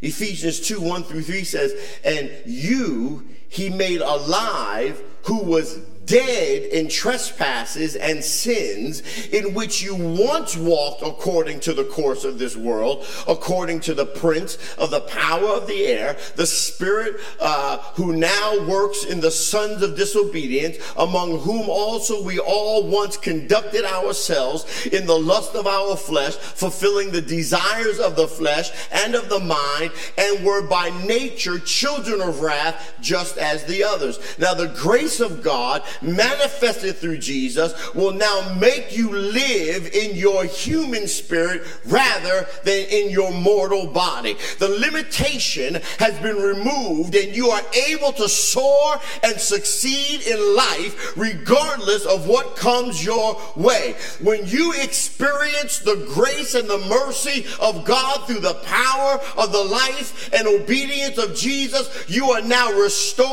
Ephesians 0.00 0.60
2 0.60 0.80
1 0.80 1.04
through 1.04 1.22
3 1.22 1.44
says, 1.44 1.72
And 2.04 2.30
you 2.46 3.26
he 3.48 3.68
made 3.68 4.00
alive 4.00 5.02
who 5.24 5.42
was 5.42 5.80
dead 6.08 6.62
in 6.72 6.88
trespasses 6.88 7.94
and 7.94 8.24
sins 8.24 9.02
in 9.28 9.54
which 9.54 9.82
you 9.82 9.94
once 9.94 10.56
walked 10.56 11.02
according 11.02 11.60
to 11.60 11.74
the 11.74 11.84
course 11.84 12.24
of 12.24 12.38
this 12.38 12.56
world, 12.56 13.06
according 13.28 13.78
to 13.78 13.94
the 13.94 14.06
prince 14.06 14.56
of 14.76 14.90
the 14.90 15.00
power 15.02 15.48
of 15.48 15.66
the 15.66 15.86
air, 15.86 16.16
the 16.36 16.46
spirit 16.46 17.16
uh, 17.40 17.78
who 17.94 18.14
now 18.14 18.66
works 18.66 19.04
in 19.04 19.20
the 19.20 19.30
sons 19.30 19.82
of 19.82 19.96
disobedience, 19.96 20.78
among 20.96 21.38
whom 21.40 21.68
also 21.68 22.22
we 22.22 22.38
all 22.38 22.86
once 22.88 23.16
conducted 23.16 23.84
ourselves 23.84 24.86
in 24.86 25.06
the 25.06 25.18
lust 25.18 25.54
of 25.54 25.66
our 25.66 25.94
flesh, 25.94 26.34
fulfilling 26.36 27.12
the 27.12 27.20
desires 27.20 27.98
of 27.98 28.16
the 28.16 28.26
flesh 28.26 28.70
and 28.90 29.14
of 29.14 29.28
the 29.28 29.40
mind, 29.40 29.92
and 30.16 30.44
were 30.44 30.66
by 30.66 30.88
nature 31.06 31.58
children 31.58 32.22
of 32.22 32.40
wrath, 32.40 32.94
just 33.00 33.36
as 33.38 33.64
the 33.64 33.84
others. 33.84 34.18
Now 34.38 34.54
the 34.54 34.68
grace 34.68 35.20
of 35.20 35.42
God 35.42 35.82
manifested 36.02 36.96
through 36.96 37.18
Jesus 37.18 37.94
will 37.94 38.12
now 38.12 38.56
make 38.58 38.96
you 38.96 39.10
live 39.10 39.86
in 39.94 40.16
your 40.16 40.44
human 40.44 41.06
spirit 41.06 41.62
rather 41.86 42.46
than 42.64 42.86
in 42.90 43.10
your 43.10 43.32
mortal 43.32 43.86
body. 43.86 44.36
The 44.58 44.68
limitation 44.68 45.80
has 45.98 46.18
been 46.20 46.36
removed 46.36 47.14
and 47.14 47.34
you 47.34 47.48
are 47.50 47.62
able 47.88 48.12
to 48.12 48.28
soar 48.28 49.00
and 49.22 49.40
succeed 49.40 50.26
in 50.26 50.56
life 50.56 51.16
regardless 51.16 52.04
of 52.04 52.26
what 52.26 52.56
comes 52.56 53.04
your 53.04 53.40
way. 53.56 53.94
When 54.20 54.46
you 54.46 54.72
experience 54.74 55.78
the 55.78 56.06
grace 56.14 56.54
and 56.54 56.68
the 56.68 56.78
mercy 56.78 57.46
of 57.60 57.84
God 57.84 58.26
through 58.26 58.40
the 58.40 58.54
power 58.54 59.20
of 59.36 59.52
the 59.52 59.64
life 59.64 60.32
and 60.32 60.46
obedience 60.46 61.18
of 61.18 61.36
Jesus, 61.36 62.04
you 62.08 62.30
are 62.30 62.42
now 62.42 62.70
restored 62.72 63.27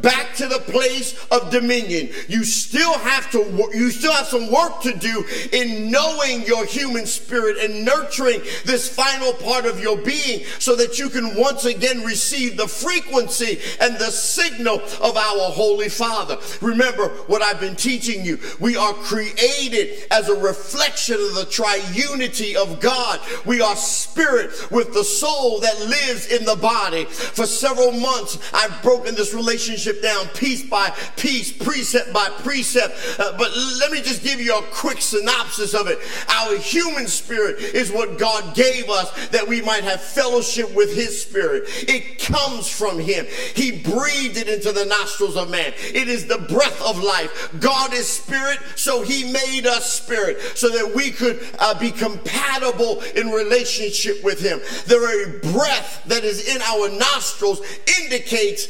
back 0.00 0.34
to 0.36 0.46
the 0.46 0.60
place 0.60 1.14
of 1.30 1.50
dominion. 1.50 2.10
You 2.28 2.44
still 2.44 2.94
have 2.98 3.30
to, 3.32 3.38
you 3.72 3.90
still 3.90 4.12
have 4.12 4.26
some 4.26 4.50
work 4.50 4.80
to 4.82 4.92
do 4.94 5.24
in 5.52 5.90
knowing 5.90 6.44
your 6.44 6.64
human 6.64 7.06
spirit 7.06 7.58
and 7.58 7.84
nurturing 7.84 8.40
this 8.64 8.88
final 8.88 9.32
part 9.34 9.66
of 9.66 9.80
your 9.80 9.96
being 9.96 10.44
so 10.58 10.76
that 10.76 10.98
you 10.98 11.08
can 11.08 11.34
once 11.34 11.64
again 11.64 12.02
receive 12.02 12.56
the 12.56 12.68
frequency 12.68 13.58
and 13.80 13.96
the 13.96 14.10
signal 14.10 14.80
of 15.00 15.16
our 15.16 15.50
Holy 15.50 15.88
Father. 15.88 16.38
Remember 16.60 17.08
what 17.26 17.42
I've 17.42 17.60
been 17.60 17.76
teaching 17.76 18.24
you. 18.24 18.38
We 18.60 18.76
are 18.76 18.92
created 18.94 20.06
as 20.10 20.28
a 20.28 20.34
reflection 20.38 21.14
of 21.14 21.34
the 21.34 21.46
triunity 21.48 22.54
of 22.54 22.80
God. 22.80 23.20
We 23.44 23.60
are 23.60 23.76
spirit 23.76 24.70
with 24.70 24.92
the 24.94 25.04
soul 25.04 25.60
that 25.60 25.78
lives 25.80 26.26
in 26.26 26.44
the 26.44 26.56
body. 26.56 27.04
For 27.04 27.46
several 27.46 27.92
months, 27.92 28.38
I've 28.52 28.82
broken 28.82 29.14
this 29.14 29.27
relationship 29.34 30.02
down 30.02 30.26
piece 30.28 30.62
by 30.62 30.90
piece, 31.16 31.52
precept 31.52 31.78
precept 31.88 32.12
by 32.12 32.28
precept. 32.42 33.20
Uh, 33.20 33.36
but 33.38 33.50
let 33.80 33.90
me 33.90 34.00
just 34.00 34.22
give 34.22 34.40
you 34.40 34.56
a 34.56 34.62
quick 34.62 35.00
synopsis 35.00 35.74
of 35.74 35.86
it. 35.86 35.98
Our 36.28 36.56
human 36.56 37.06
spirit 37.06 37.58
is 37.60 37.90
what 37.90 38.18
God 38.18 38.54
gave 38.54 38.88
us 38.88 39.28
that 39.28 39.46
we 39.46 39.62
might 39.62 39.84
have 39.84 40.00
fellowship 40.00 40.74
with 40.74 40.94
His 40.94 41.20
spirit. 41.20 41.64
It 41.88 42.18
comes 42.18 42.68
from 42.68 42.98
Him. 42.98 43.26
He 43.54 43.70
breathed 43.70 44.36
it 44.36 44.48
into 44.48 44.72
the 44.72 44.84
nostrils 44.84 45.36
of 45.36 45.50
man. 45.50 45.72
It 45.78 46.08
is 46.08 46.26
the 46.26 46.38
breath 46.38 46.80
of 46.82 47.02
life. 47.02 47.54
God 47.60 47.92
is 47.92 48.08
spirit, 48.08 48.58
so 48.76 49.02
He 49.02 49.32
made 49.32 49.66
us 49.66 49.92
spirit 49.92 50.40
so 50.54 50.68
that 50.68 50.94
we 50.94 51.10
could 51.10 51.40
uh, 51.58 51.78
be 51.78 51.90
compatible 51.90 53.00
in 53.14 53.28
relationship 53.28 54.22
with 54.22 54.40
Him. 54.40 54.58
The 54.86 54.98
very 54.98 55.52
breath 55.52 56.02
that 56.06 56.24
is 56.24 56.54
in 56.54 56.60
our 56.62 56.88
nostrils 56.88 57.60
indicates 58.00 58.68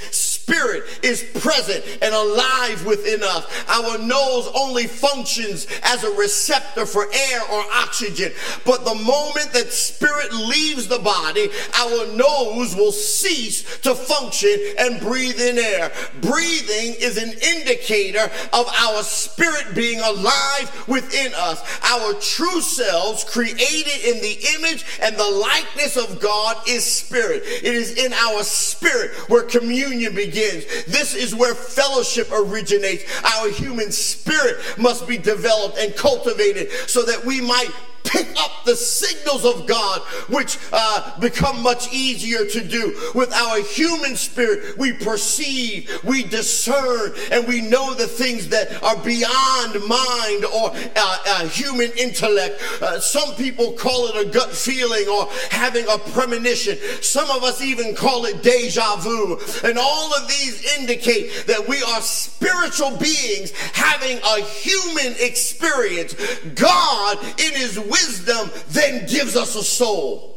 spirit 0.49 0.84
is 1.03 1.22
present 1.42 1.84
and 2.01 2.14
alive 2.14 2.84
within 2.86 3.22
us. 3.22 3.44
Our 3.68 3.99
nose 3.99 4.49
only 4.55 4.86
functions 4.86 5.66
as 5.82 6.05
a 6.05 6.11
receptor 6.12 6.86
for 6.86 7.07
air 7.12 7.40
or 7.53 7.62
oxygen. 7.74 8.32
But 8.64 8.84
the 8.84 8.94
moment 8.94 9.53
that 9.53 9.72
spirit 9.72 10.32
leaves 10.32 10.88
the 10.88 10.99
body, 10.99 11.51
our 11.74 12.07
nose 12.16 12.74
will 12.74 12.92
cease 12.92 13.78
to 13.80 13.94
function 13.94 14.57
and 14.78 15.01
breathe 15.01 15.38
in 15.38 15.59
air. 15.59 15.92
Breathing 16.22 16.94
is 16.99 17.18
an 17.18 17.32
indicator 17.42 18.30
of 18.53 18.66
our 18.68 19.03
spirit 19.03 19.74
being 19.74 20.01
alive 20.01 20.84
within 20.88 21.32
us. 21.36 21.62
Our 21.84 22.14
true 22.14 22.62
selves, 22.62 23.24
created 23.24 24.05
in 24.05 24.22
the 24.22 24.38
image 24.57 24.84
and 25.03 25.16
the 25.16 25.28
likeness 25.28 25.96
of 25.96 26.20
God, 26.20 26.57
is 26.66 26.84
spirit. 26.84 27.42
It 27.44 27.74
is 27.74 27.96
in 27.99 28.12
our 28.14 28.42
spirit 28.42 29.11
where 29.28 29.42
communion 29.42 30.14
begins. 30.14 30.38
This 30.86 31.14
is 31.14 31.34
where 31.34 31.55
fellowship 31.55 32.28
originates. 32.32 33.05
Our 33.24 33.51
human 33.51 33.93
spirit 33.93 34.59
must 34.78 35.07
be 35.07 35.18
developed 35.18 35.78
and 35.78 35.95
cultivated 35.95 36.70
so 36.86 37.03
that 37.05 37.24
we 37.24 37.41
might 37.41 37.70
pick 38.09 38.28
up 38.40 38.64
the 38.64 38.74
signals 38.74 39.44
of 39.44 39.66
God, 39.66 40.00
which 40.28 40.59
uh, 40.72 41.18
become 41.20 41.62
much 41.62 41.92
easier 41.92 42.46
to 42.46 42.64
do. 42.64 42.98
With 43.14 43.32
our 43.32 43.62
human 43.62 44.16
spirit, 44.16 44.78
we 44.78 44.92
perceive, 44.94 45.90
we 46.04 46.24
discern, 46.24 47.12
and 47.30 47.46
we 47.46 47.61
know 47.61 47.94
the 47.94 48.06
things 48.06 48.48
that 48.48 48.82
are 48.82 48.96
beyond 49.04 49.86
mind 49.86 50.44
or 50.46 50.70
uh, 50.74 51.18
uh, 51.26 51.48
human 51.48 51.90
intellect. 51.98 52.61
Uh, 52.82 52.98
some 52.98 53.34
people 53.34 53.72
call 53.72 54.09
it 54.09 54.26
a 54.26 54.30
gut 54.30 54.50
feeling 54.50 55.06
or 55.09 55.28
having 55.50 55.86
a 55.88 55.98
premonition. 55.98 56.78
Some 57.02 57.30
of 57.30 57.44
us 57.44 57.62
even 57.62 57.94
call 57.94 58.24
it 58.24 58.42
deja 58.42 58.96
vu. 58.96 59.38
And 59.64 59.78
all 59.78 60.14
of 60.14 60.28
these 60.28 60.78
indicate 60.78 61.44
that 61.46 61.68
we 61.68 61.82
are 61.82 62.00
spiritual 62.00 62.96
beings 62.96 63.50
having 63.72 64.18
a 64.18 64.42
human 64.42 65.14
experience. 65.20 66.14
God, 66.54 67.18
in 67.38 67.52
His 67.52 67.78
wisdom, 67.78 67.97
wisdom 68.07 68.51
then 68.68 69.07
gives 69.07 69.36
us 69.36 69.55
a 69.55 69.62
soul. 69.62 70.34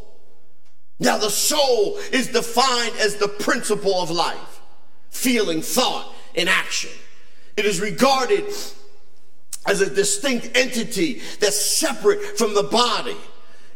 Now, 1.00 1.18
the 1.18 1.30
soul 1.30 1.98
is 2.12 2.28
defined 2.28 2.96
as 3.00 3.16
the 3.16 3.28
principle 3.28 4.02
of 4.02 4.12
life, 4.12 4.62
feeling, 5.10 5.62
thought, 5.62 6.14
and 6.36 6.48
action. 6.48 6.92
It 7.58 7.66
is 7.66 7.82
regarded 7.82 8.46
as 9.66 9.82
a 9.82 9.90
distinct 9.90 10.56
entity 10.56 11.22
that's 11.40 11.60
separate 11.60 12.38
from 12.38 12.54
the 12.54 12.64
body 12.64 13.18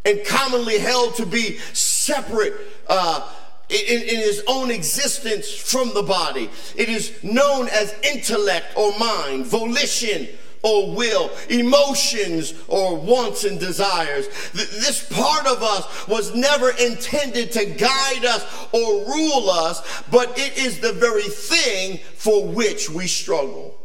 and 0.05 0.23
commonly 0.25 0.77
held 0.77 1.15
to 1.15 1.25
be 1.25 1.57
separate 1.73 2.53
uh, 2.87 3.27
in, 3.69 4.01
in, 4.01 4.17
his 4.17 4.43
own 4.47 4.69
existence 4.69 5.51
from 5.51 5.93
the 5.95 6.03
body. 6.03 6.49
It 6.75 6.89
is 6.89 7.11
known 7.23 7.67
as 7.69 7.95
intellect 8.03 8.77
or 8.77 8.97
mind, 8.99 9.47
volition 9.47 10.27
or 10.65 10.95
will, 10.95 11.29
emotions 11.49 12.55
or 12.67 12.97
wants 12.97 13.43
and 13.43 13.59
desires. 13.59 14.27
This 14.53 15.07
part 15.13 15.45
of 15.45 15.61
us 15.61 16.07
was 16.07 16.33
never 16.33 16.71
intended 16.71 17.51
to 17.51 17.65
guide 17.65 18.25
us 18.25 18.43
or 18.71 19.05
rule 19.05 19.49
us, 19.51 20.03
but 20.09 20.37
it 20.39 20.57
is 20.57 20.79
the 20.79 20.93
very 20.93 21.21
thing 21.21 21.99
for 22.15 22.47
which 22.47 22.89
we 22.89 23.05
struggle. 23.05 23.77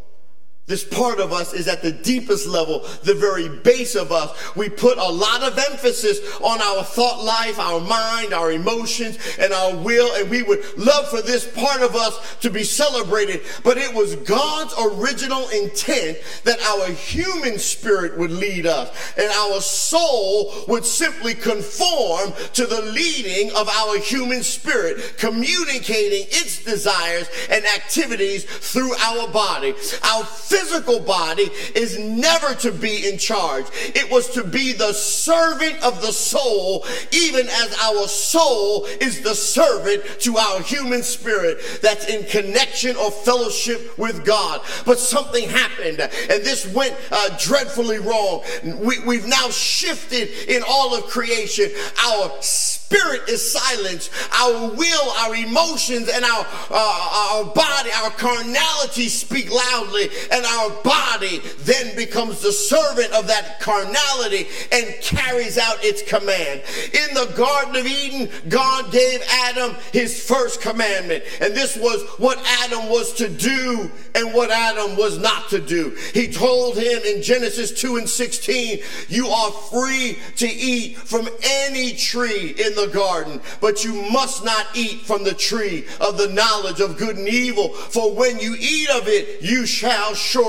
This 0.71 0.85
part 0.85 1.19
of 1.19 1.33
us 1.33 1.53
is 1.53 1.67
at 1.67 1.83
the 1.83 1.91
deepest 1.91 2.47
level, 2.47 2.87
the 3.03 3.15
very 3.15 3.49
base 3.49 3.97
of 3.97 4.13
us. 4.13 4.31
We 4.55 4.69
put 4.69 4.99
a 4.99 5.11
lot 5.11 5.43
of 5.43 5.59
emphasis 5.59 6.21
on 6.41 6.63
our 6.63 6.85
thought 6.85 7.25
life, 7.25 7.59
our 7.59 7.81
mind, 7.81 8.33
our 8.33 8.53
emotions, 8.53 9.19
and 9.41 9.53
our 9.53 9.75
will, 9.75 10.15
and 10.15 10.31
we 10.31 10.45
would 10.45 10.65
love 10.79 11.09
for 11.09 11.23
this 11.23 11.45
part 11.45 11.83
of 11.83 11.97
us 11.97 12.37
to 12.37 12.51
be 12.51 12.63
celebrated. 12.63 13.41
But 13.65 13.79
it 13.79 13.93
was 13.93 14.15
God's 14.15 14.73
original 14.81 15.49
intent 15.49 16.19
that 16.45 16.61
our 16.61 16.87
human 16.93 17.59
spirit 17.59 18.17
would 18.17 18.31
lead 18.31 18.65
us, 18.65 18.97
and 19.19 19.27
our 19.27 19.61
soul 19.61 20.55
would 20.69 20.85
simply 20.85 21.35
conform 21.35 22.33
to 22.53 22.65
the 22.65 22.83
leading 22.83 23.51
of 23.57 23.69
our 23.69 23.99
human 23.99 24.45
spirit, 24.45 25.17
communicating 25.19 26.29
its 26.31 26.65
desires 26.65 27.29
and 27.51 27.65
activities 27.65 28.45
through 28.45 28.95
our 28.95 29.27
body. 29.33 29.75
Our 30.05 30.23
physical 30.61 31.01
body 31.01 31.49
is 31.75 31.99
never 31.99 32.55
to 32.55 32.71
be 32.71 33.09
in 33.09 33.19
charge. 33.19 33.65
It 33.73 34.11
was 34.11 34.29
to 34.31 34.45
be 34.45 34.73
the 34.73 34.93
servant 34.93 35.83
of 35.83 36.01
the 36.03 36.13
soul, 36.13 36.85
even 37.13 37.49
as 37.49 37.77
our 37.83 38.07
soul 38.07 38.85
is 39.01 39.23
the 39.23 39.35
servant 39.35 40.05
to 40.21 40.37
our 40.37 40.61
human 40.61 41.03
spirit 41.03 41.59
that's 41.83 42.07
in 42.09 42.25
connection 42.25 42.97
or 42.97 43.11
fellowship 43.11 43.97
with 43.99 44.25
God. 44.25 44.61
But 44.85 44.99
something 44.99 45.49
happened 45.49 46.01
and 46.01 46.45
this 46.45 46.67
went 46.75 46.95
uh, 47.11 47.37
dreadfully 47.39 47.99
wrong. 47.99 48.43
We, 48.63 49.03
we've 49.05 49.27
now 49.27 49.49
shifted 49.51 50.29
in 50.49 50.63
all 50.67 50.95
of 50.95 51.05
creation. 51.05 51.71
Our 52.05 52.33
spirit 52.43 53.29
is 53.29 53.53
silenced. 53.53 54.11
Our 54.33 54.71
will, 54.75 55.11
our 55.19 55.35
emotions, 55.35 56.09
and 56.09 56.25
our, 56.25 56.47
uh, 56.71 57.31
our 57.33 57.45
body, 57.45 57.91
our 58.03 58.11
carnality 58.11 59.09
speak 59.09 59.51
loudly, 59.51 60.09
and 60.33 60.45
our 60.51 60.71
body 60.83 61.41
then 61.61 61.95
becomes 61.97 62.41
the 62.41 62.53
servant 62.53 63.13
of 63.13 63.27
that 63.29 63.61
carnality 63.61 64.49
and 64.73 64.95
carries 65.01 65.59
out 65.59 65.85
its 65.85 66.03
command. 66.03 66.63
In 66.93 67.15
the 67.15 67.33
Garden 67.37 67.77
of 67.77 67.87
Eden, 67.87 68.29
God 68.49 68.91
gave 68.91 69.23
Adam 69.45 69.77
his 69.93 70.27
first 70.27 70.61
commandment, 70.61 71.25
and 71.41 71.55
this 71.55 71.77
was 71.77 72.03
what 72.19 72.39
Adam 72.63 72.89
was 72.89 73.13
to 73.15 73.29
do 73.29 73.91
and 74.15 74.35
what 74.35 74.51
Adam 74.51 74.97
was 74.97 75.19
not 75.19 75.49
to 75.51 75.61
do. 75.61 75.97
He 76.13 76.29
told 76.29 76.77
him 76.77 77.01
in 77.05 77.23
Genesis 77.23 77.73
2 77.81 77.97
and 77.97 78.09
16, 78.09 78.81
You 79.09 79.29
are 79.29 79.53
free 79.53 80.19
to 80.37 80.47
eat 80.49 80.97
from 80.97 81.29
any 81.43 81.93
tree 81.93 82.51
in 82.51 82.75
the 82.75 82.91
garden, 82.93 83.41
but 83.61 83.85
you 83.85 84.03
must 84.11 84.45
not 84.45 84.67
eat 84.75 85.03
from 85.03 85.25
the 85.25 85.35
tree 85.35 85.87
of 86.01 86.19
the 86.19 86.29
knowledge 86.29 86.81
of 86.81 86.97
good 86.97 87.17
and 87.17 87.29
evil, 87.29 87.69
for 87.69 88.15
when 88.15 88.39
you 88.41 88.57
eat 88.59 88.91
of 88.91 89.07
it, 89.07 89.43
you 89.43 89.65
shall 89.67 90.15
surely 90.15 90.40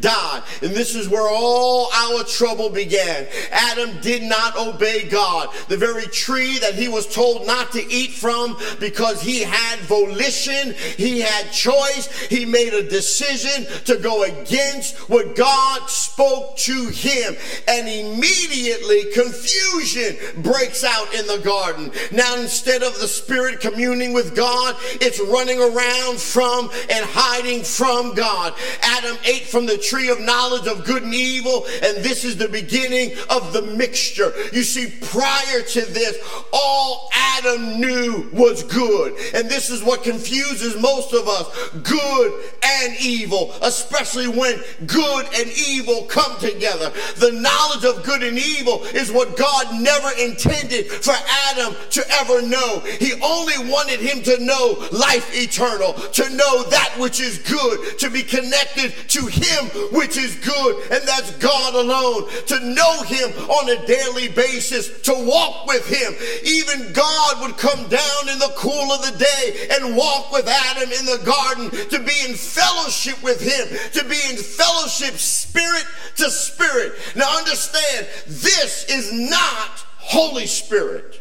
die. 0.00 0.42
And 0.62 0.72
this 0.72 0.94
is 0.94 1.08
where 1.08 1.28
all 1.28 1.90
our 1.92 2.24
trouble 2.24 2.70
began. 2.70 3.26
Adam 3.50 4.00
did 4.00 4.22
not 4.22 4.56
obey 4.56 5.08
God, 5.08 5.48
the 5.68 5.76
very 5.76 6.06
tree 6.06 6.58
that 6.58 6.74
he 6.74 6.88
was 6.88 7.12
told 7.12 7.46
not 7.46 7.72
to 7.72 7.92
eat 7.92 8.12
from 8.12 8.56
because 8.80 9.22
he 9.22 9.40
had 9.40 9.78
volition, 9.80 10.74
he 10.96 11.20
had 11.20 11.50
choice, 11.52 12.08
he 12.28 12.44
made 12.44 12.74
a 12.74 12.88
decision 12.88 13.66
to 13.84 13.96
go 13.98 14.24
against 14.24 14.96
what 15.08 15.36
God 15.36 15.88
spoke 15.88 16.56
to 16.58 16.88
him. 16.88 17.34
And 17.68 17.88
immediately 17.88 19.04
confusion 19.12 20.16
breaks 20.42 20.84
out 20.84 21.14
in 21.14 21.26
the 21.26 21.40
garden. 21.44 21.90
Now, 22.10 22.36
instead 22.36 22.82
of 22.82 22.98
the 23.00 23.08
Spirit 23.08 23.60
communing 23.60 24.12
with 24.12 24.36
God, 24.36 24.76
it's 25.00 25.20
running 25.20 25.60
around 25.60 26.18
from 26.18 26.70
and 26.90 27.04
hiding 27.04 27.62
from 27.62 28.14
God. 28.14 28.54
Adam 28.82 29.11
ate 29.24 29.44
from 29.44 29.66
the 29.66 29.78
tree 29.78 30.08
of 30.08 30.20
knowledge 30.20 30.66
of 30.66 30.84
good 30.84 31.02
and 31.02 31.14
evil, 31.14 31.66
and 31.82 31.98
this 31.98 32.24
is 32.24 32.36
the 32.36 32.48
beginning 32.48 33.12
of 33.30 33.52
the 33.52 33.62
mixture. 33.62 34.32
You 34.52 34.62
see, 34.62 34.92
prior 35.00 35.62
to 35.62 35.80
this, 35.82 36.18
all 36.52 37.10
Adam 37.14 37.80
knew 37.80 38.28
was 38.32 38.62
good. 38.62 39.14
And 39.34 39.48
this 39.48 39.70
is 39.70 39.82
what 39.82 40.02
confuses 40.02 40.80
most 40.80 41.12
of 41.12 41.28
us 41.28 41.70
good 41.82 42.44
and 42.62 42.96
evil, 43.00 43.54
especially 43.62 44.28
when 44.28 44.60
good 44.86 45.26
and 45.34 45.50
evil 45.68 46.02
come 46.04 46.38
together. 46.38 46.92
The 47.16 47.32
knowledge 47.32 47.84
of 47.84 48.04
good 48.04 48.22
and 48.22 48.38
evil 48.38 48.84
is 48.84 49.10
what 49.10 49.36
God 49.36 49.80
never 49.80 50.10
intended 50.18 50.86
for 50.90 51.12
Adam 51.12 51.52
Adam 51.52 51.74
to 51.90 52.04
ever 52.10 52.42
know. 52.42 52.80
He 52.80 53.12
only 53.22 53.70
wanted 53.70 54.00
him 54.00 54.22
to 54.24 54.44
know 54.44 54.88
life 54.92 55.30
eternal, 55.34 55.92
to 55.92 56.28
know 56.30 56.62
that 56.64 56.94
which 56.98 57.20
is 57.20 57.38
good, 57.38 57.98
to 57.98 58.10
be 58.10 58.22
connected 58.22 58.92
to 59.08 59.26
him 59.26 59.66
which 59.92 60.16
is 60.16 60.36
good, 60.36 60.90
and 60.90 61.06
that's 61.06 61.30
God 61.36 61.74
alone, 61.74 62.28
to 62.46 62.60
know 62.60 63.02
him 63.02 63.30
on 63.50 63.70
a 63.70 63.86
daily 63.86 64.28
basis, 64.28 65.00
to 65.02 65.12
walk 65.14 65.66
with 65.66 65.86
him. 65.86 66.14
Even 66.44 66.92
God 66.92 67.42
would 67.42 67.56
come 67.56 67.88
down 67.88 68.28
in 68.30 68.38
the 68.38 68.52
cool 68.56 68.92
of 68.92 69.02
the 69.02 69.18
day 69.18 69.68
and 69.72 69.96
walk 69.96 70.32
with 70.32 70.46
Adam 70.48 70.90
in 70.90 71.06
the 71.06 71.22
garden 71.24 71.70
to 71.88 71.98
be 71.98 72.28
in 72.28 72.34
fellowship 72.34 73.22
with 73.22 73.40
him, 73.40 73.68
to 73.92 74.08
be 74.08 74.18
in 74.30 74.36
fellowship 74.36 75.14
spirit 75.14 75.84
to 76.16 76.30
spirit. 76.30 76.92
Now 77.16 77.38
understand, 77.38 78.06
this 78.26 78.86
is 78.88 79.12
not 79.12 79.86
Holy 79.98 80.46
Spirit. 80.46 81.20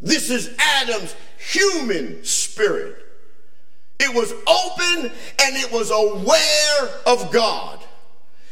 This 0.00 0.30
is 0.30 0.54
Adam's 0.58 1.14
human 1.38 2.24
spirit. 2.24 2.99
It 4.00 4.14
was 4.14 4.32
open 4.32 5.12
and 5.42 5.56
it 5.56 5.70
was 5.70 5.90
aware 5.90 7.00
of 7.06 7.30
God. 7.30 7.78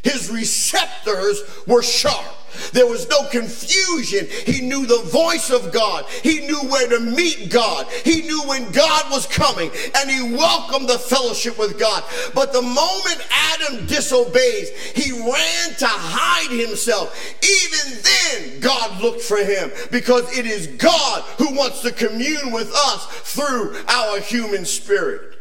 His 0.03 0.31
receptors 0.31 1.43
were 1.67 1.83
sharp. 1.83 2.25
There 2.73 2.87
was 2.87 3.09
no 3.09 3.25
confusion. 3.29 4.27
He 4.47 4.63
knew 4.63 4.87
the 4.87 5.03
voice 5.11 5.51
of 5.51 5.73
God. 5.73 6.07
He 6.23 6.41
knew 6.41 6.59
where 6.69 6.89
to 6.89 7.01
meet 7.01 7.51
God. 7.51 7.87
He 8.05 8.23
knew 8.23 8.43
when 8.47 8.71
God 8.73 9.11
was 9.11 9.27
coming 9.27 9.71
and 9.97 10.11
he 10.11 10.35
welcomed 10.35 10.89
the 10.89 10.99
fellowship 10.99 11.59
with 11.59 11.79
God. 11.79 12.03
But 12.35 12.53
the 12.53 12.63
moment 12.63 13.27
Adam 13.31 13.87
disobeys, 13.87 14.71
he 14.95 15.13
ran 15.13 15.75
to 15.79 15.87
hide 15.87 16.51
himself. 16.59 17.17
Even 17.43 18.03
then, 18.03 18.61
God 18.61 19.01
looked 19.03 19.23
for 19.23 19.39
him 19.39 19.71
because 19.91 20.37
it 20.37 20.47
is 20.47 20.67
God 20.79 21.23
who 21.39 21.55
wants 21.55 21.81
to 21.83 21.93
commune 21.93 22.53
with 22.53 22.73
us 22.75 23.07
through 23.25 23.77
our 23.89 24.21
human 24.21 24.65
spirit. 24.65 25.38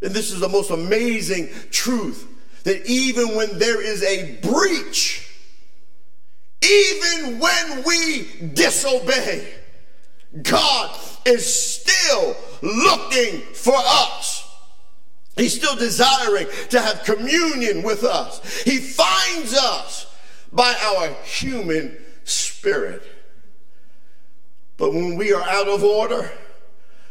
And 0.00 0.12
this 0.12 0.32
is 0.32 0.40
the 0.40 0.48
most 0.48 0.70
amazing 0.70 1.48
truth 1.70 2.26
that 2.64 2.86
even 2.86 3.34
when 3.34 3.58
there 3.58 3.82
is 3.82 4.02
a 4.02 4.36
breach, 4.36 5.28
even 6.62 7.38
when 7.38 7.84
we 7.84 8.28
disobey, 8.54 9.48
God 10.42 10.98
is 11.24 11.52
still 11.52 12.36
looking 12.62 13.40
for 13.54 13.76
us. 13.76 14.44
He's 15.36 15.54
still 15.54 15.76
desiring 15.76 16.46
to 16.70 16.80
have 16.80 17.04
communion 17.04 17.82
with 17.82 18.04
us. 18.04 18.62
He 18.62 18.78
finds 18.78 19.54
us 19.54 20.06
by 20.52 20.74
our 20.82 21.08
human 21.22 21.96
spirit. 22.24 23.02
But 24.76 24.92
when 24.92 25.16
we 25.16 25.32
are 25.32 25.42
out 25.42 25.68
of 25.68 25.84
order, 25.84 26.30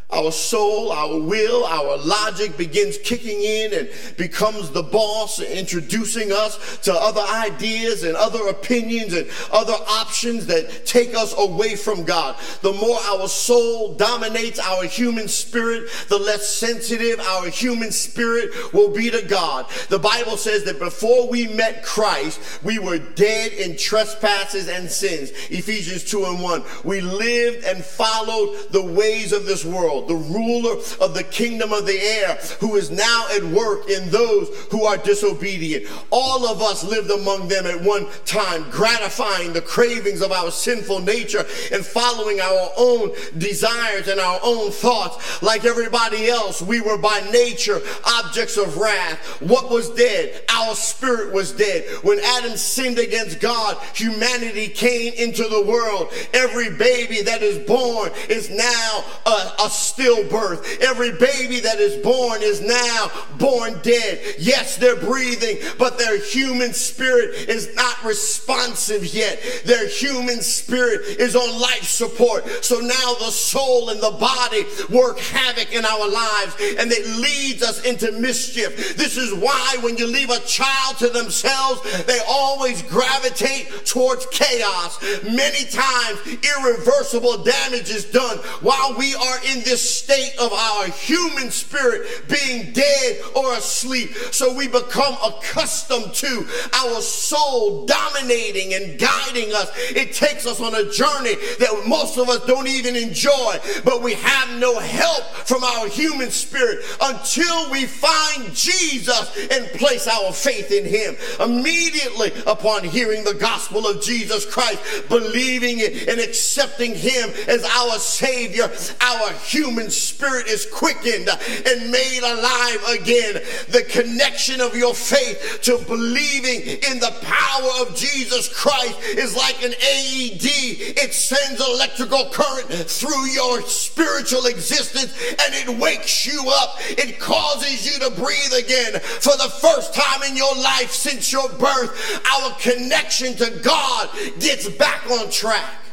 our 0.10 0.32
soul, 0.32 0.90
our 0.94 1.20
will, 1.20 1.66
our 1.66 1.98
logic 1.98 2.56
begins 2.56 2.98
kicking 3.00 3.42
in 3.42 3.74
and 3.74 3.90
becomes 4.16 4.70
the 4.72 4.82
boss, 4.82 5.42
introducing 5.42 6.32
us 6.32 6.78
to 6.84 6.94
other 6.94 7.22
ideas 7.22 8.04
and 8.06 8.16
other 8.16 8.48
opinions 8.48 9.14
and 9.14 9.30
other 9.52 9.74
options 9.74 10.46
that 10.46 10.86
take 10.86 11.14
us 11.14 11.36
away 11.38 11.76
from 11.76 12.06
God. 12.06 12.38
The 12.62 12.72
more 12.72 12.98
our 13.02 13.28
soul 13.28 13.96
dominates 13.96 14.60
our 14.60 14.86
human 14.86 15.28
spirit, 15.28 15.90
the 16.08 16.18
less 16.18 16.48
sensitive 16.48 17.20
our 17.20 17.50
human 17.50 17.92
spirit 17.92 18.74
will 18.74 18.94
be 18.94 19.10
to 19.10 19.22
God. 19.24 19.66
The 19.90 20.00
Bible 20.00 20.38
says 20.38 20.64
that 20.64 20.80
before 20.80 21.28
we 21.28 21.48
met 21.48 21.84
Christ, 21.84 22.64
we 22.64 22.80
were 22.80 22.98
dead 22.98 23.52
in 23.52 23.76
trespasses 23.76 24.70
and 24.70 24.90
sins. 24.90 25.32
Ephesians 25.50 26.06
2 26.06 26.24
and 26.24 26.42
1. 26.42 26.64
We 26.86 27.02
lived 27.02 27.66
and 27.66 27.84
followed 27.84 28.72
the 28.72 28.86
ways 28.86 29.34
of 29.34 29.46
this 29.46 29.66
world 29.66 29.97
world, 29.98 30.10
the 30.10 30.34
ruler 30.34 30.76
of 31.02 31.14
the 31.14 31.24
kingdom 31.24 31.74
of 31.74 31.86
the 31.86 32.00
air, 32.00 32.36
who 32.60 32.76
is 32.76 32.92
now 32.92 33.26
at 33.36 33.44
work 33.44 33.90
in 33.90 34.10
those 34.10 34.50
who 34.72 34.86
are 34.86 34.98
disobedient. 34.98 35.86
All 36.12 36.48
of 36.48 36.62
us 36.62 36.84
lived 36.84 37.10
among 37.10 37.48
them 37.48 37.66
at 37.66 37.82
one 37.82 38.08
time, 38.26 38.70
gratifying 38.70 39.54
the 39.54 39.62
cravings 39.62 40.22
of 40.22 40.32
our 40.32 40.52
sinful 40.52 41.00
nature 41.00 41.46
and 41.72 41.86
following 41.86 42.40
our 42.40 42.70
own 42.78 43.12
desires 43.38 44.08
and 44.08 44.20
our 44.20 44.40
own 44.44 44.72
thoughts. 44.72 45.42
Like 45.42 45.66
everybody 45.66 46.28
else, 46.28 46.62
we 46.62 46.82
were 46.82 46.98
by 46.98 47.20
nature 47.32 47.82
objects 48.06 48.58
of 48.58 48.78
wrath. 48.78 49.42
What 49.42 49.70
was 49.70 49.90
dead? 49.92 50.44
Our 50.50 50.76
spirit 50.76 51.34
was 51.34 51.52
dead. 51.52 51.86
When 52.04 52.20
Adam 52.20 52.58
sinned 52.58 53.00
against 53.00 53.40
God, 53.40 53.78
humanity 53.94 54.68
came 54.68 55.14
into 55.14 55.48
the 55.48 55.64
world. 55.64 56.12
Every 56.34 56.70
baby 56.70 57.22
that 57.24 57.42
is 57.42 57.58
born 57.68 58.12
is 58.30 58.50
now 58.50 59.04
a, 59.26 59.54
a 59.66 59.70
stillbirth. 59.94 60.80
Every 60.82 61.12
baby 61.12 61.60
that 61.62 61.80
is 61.80 62.02
born 62.04 62.42
is 62.42 62.62
now 62.62 63.12
born 63.38 63.80
dead. 63.82 64.36
Yes, 64.40 64.78
they're 64.78 64.96
breathing, 64.96 65.58
but 65.78 65.98
their 65.98 66.20
human 66.20 66.74
spirit 66.74 67.36
is 67.50 67.76
not 67.76 68.04
responsive 68.04 69.06
yet. 69.06 69.40
Their 69.66 69.88
human 69.88 70.42
spirit 70.42 71.02
is 71.20 71.36
on 71.36 71.60
life 71.60 71.84
support. 71.84 72.48
So 72.64 72.80
now 72.80 73.14
the 73.20 73.32
soul 73.32 73.90
and 73.90 74.02
the 74.02 74.12
body 74.12 74.66
work 74.90 75.20
havoc 75.20 75.74
in 75.74 75.86
our 75.86 76.10
lives 76.10 76.56
and 76.80 76.92
it 76.92 77.06
leads 77.18 77.64
us 77.64 77.84
into 77.84 78.12
mischief. 78.14 78.98
This 78.98 79.18
is 79.18 79.34
why 79.34 79.78
when 79.82 79.98
you 79.98 80.08
leave 80.08 80.30
a 80.30 80.40
child 80.40 80.98
to 80.98 81.10
themselves, 81.10 81.82
they 82.06 82.20
always 82.28 82.82
gravitate 82.84 83.86
towards 83.86 84.26
chaos. 84.28 85.02
Many 85.24 85.66
times 85.66 86.20
irreversible 86.44 87.44
damage 87.44 87.90
is 87.90 88.06
done 88.06 88.38
while 88.62 88.96
we 88.98 89.14
are 89.16 89.38
in 89.46 89.64
this 89.64 89.77
state 89.78 90.34
of 90.40 90.52
our 90.52 90.88
human 90.88 91.52
spirit 91.52 92.08
being 92.28 92.74
dead 92.74 93.22
or 93.36 93.54
asleep. 93.54 94.12
So 94.32 94.54
we 94.54 94.68
become 94.68 95.16
accustomed 95.26 96.14
to 96.16 96.48
our 96.74 97.02
soul 97.02 97.86
dominating 97.86 98.74
and 98.74 99.00
guiding 99.00 99.54
us. 99.54 99.72
It 99.92 100.14
takes 100.14 100.46
us 100.46 100.60
on 100.60 100.76
a 100.76 100.90
journey 100.92 101.36
that 101.60 101.84
most 101.88 102.18
of 102.18 102.30
us 102.30 102.46
don't 102.46 102.68
even 102.68 102.96
enjoy, 102.96 103.58
but 103.84 104.02
we 104.02 104.14
have 104.14 104.60
no 104.60 104.80
help 104.80 105.24
from 105.46 105.64
our 105.64 105.88
human 105.88 106.32
spirit 106.32 106.84
until 107.02 107.72
we 107.72 107.86
find 107.86 108.54
Jesus 108.54 109.48
and 109.52 109.66
place 109.78 110.08
our 110.08 110.32
faith 110.34 110.72
in 110.72 110.86
him. 110.86 111.16
Immediately 111.40 112.32
upon 112.46 112.84
hearing 112.84 113.24
the 113.24 113.34
gospel 113.34 113.88
of 113.88 114.02
Jesus 114.02 114.46
Christ, 114.46 115.08
believing 115.10 115.80
it 115.80 116.08
and 116.08 116.20
accepting 116.20 116.96
him 116.96 117.30
as 117.48 117.64
our 117.64 118.00
Savior, 118.00 118.72
our 119.02 119.32
human 119.34 119.67
spirit 119.90 120.48
is 120.48 120.66
quickened 120.72 121.30
and 121.30 121.92
made 121.92 122.22
alive 122.24 123.00
again. 123.02 123.42
The 123.70 123.86
connection 123.90 124.62
of 124.62 124.76
your 124.76 124.94
faith 124.94 125.60
to 125.64 125.78
believing 125.88 126.62
in 126.62 127.00
the 127.00 127.14
power 127.22 127.70
of 127.82 127.96
Jesus 127.96 128.48
Christ 128.54 129.00
is 129.04 129.36
like 129.36 129.64
an 129.64 129.74
AED. 129.74 130.46
It 130.46 131.14
sends 131.14 131.62
electrical 131.62 132.30
current 132.32 132.68
through 132.90 133.26
your 133.28 133.62
spiritual 133.64 134.46
existence 134.46 135.14
and 135.30 135.54
it 135.54 135.80
wakes 135.80 136.26
you 136.26 136.44
up. 136.48 136.78
It 136.80 137.20
causes 137.20 137.86
you 137.86 138.00
to 138.08 138.16
breathe 138.16 138.54
again. 138.58 139.00
For 139.00 139.36
the 139.38 139.54
first 139.62 139.94
time 139.94 140.24
in 140.30 140.36
your 140.36 140.56
life 140.56 140.92
since 140.92 141.32
your 141.32 141.50
birth, 141.50 142.22
our 142.26 142.56
connection 142.60 143.36
to 143.38 143.60
God 143.62 144.10
gets 144.40 144.70
back 144.70 145.10
on 145.10 145.30
track. 145.30 145.87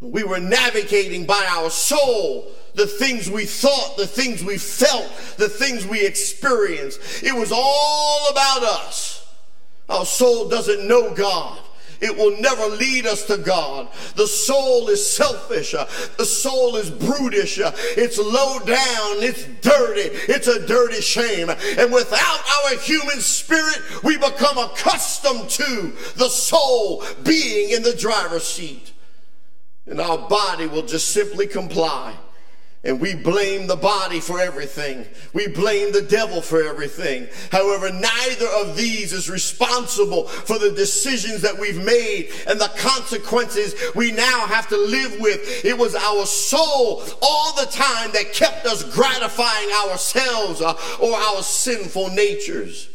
We 0.00 0.24
were 0.24 0.40
navigating 0.40 1.26
by 1.26 1.46
our 1.48 1.68
soul 1.68 2.50
the 2.74 2.86
things 2.86 3.30
we 3.30 3.44
thought, 3.44 3.96
the 3.98 4.06
things 4.06 4.42
we 4.42 4.56
felt, 4.56 5.10
the 5.36 5.48
things 5.48 5.86
we 5.86 6.04
experienced. 6.06 7.22
It 7.22 7.34
was 7.34 7.52
all 7.52 8.30
about 8.30 8.62
us. 8.62 9.28
Our 9.88 10.06
soul 10.06 10.48
doesn't 10.48 10.86
know 10.88 11.12
God. 11.14 11.58
It 12.00 12.16
will 12.16 12.40
never 12.40 12.64
lead 12.76 13.04
us 13.04 13.26
to 13.26 13.36
God. 13.36 13.88
The 14.14 14.26
soul 14.26 14.88
is 14.88 15.06
selfish. 15.06 15.72
The 15.72 16.24
soul 16.24 16.76
is 16.76 16.88
brutish. 16.88 17.60
It's 17.62 18.16
low 18.16 18.58
down. 18.60 19.22
It's 19.22 19.44
dirty. 19.60 20.16
It's 20.32 20.46
a 20.46 20.66
dirty 20.66 21.02
shame. 21.02 21.50
And 21.50 21.92
without 21.92 22.40
our 22.64 22.78
human 22.78 23.20
spirit, 23.20 23.82
we 24.02 24.16
become 24.16 24.56
accustomed 24.56 25.50
to 25.50 25.92
the 26.16 26.30
soul 26.30 27.04
being 27.22 27.72
in 27.72 27.82
the 27.82 27.94
driver's 27.94 28.44
seat 28.44 28.92
and 29.90 30.00
our 30.00 30.16
body 30.16 30.66
will 30.66 30.86
just 30.86 31.10
simply 31.10 31.46
comply. 31.46 32.14
And 32.82 32.98
we 32.98 33.14
blame 33.14 33.66
the 33.66 33.76
body 33.76 34.20
for 34.20 34.40
everything. 34.40 35.06
We 35.34 35.48
blame 35.48 35.92
the 35.92 36.00
devil 36.00 36.40
for 36.40 36.62
everything. 36.62 37.28
However, 37.52 37.90
neither 37.90 38.46
of 38.62 38.74
these 38.74 39.12
is 39.12 39.28
responsible 39.28 40.28
for 40.28 40.58
the 40.58 40.70
decisions 40.70 41.42
that 41.42 41.58
we've 41.58 41.84
made 41.84 42.30
and 42.48 42.58
the 42.58 42.72
consequences 42.78 43.74
we 43.94 44.12
now 44.12 44.46
have 44.46 44.66
to 44.68 44.78
live 44.78 45.20
with. 45.20 45.62
It 45.62 45.76
was 45.76 45.94
our 45.94 46.24
soul 46.24 47.02
all 47.20 47.54
the 47.54 47.70
time 47.70 48.12
that 48.12 48.32
kept 48.32 48.64
us 48.64 48.82
gratifying 48.94 49.70
ourselves 49.72 50.62
uh, 50.62 50.72
or 51.02 51.14
our 51.14 51.42
sinful 51.42 52.08
natures. 52.10 52.88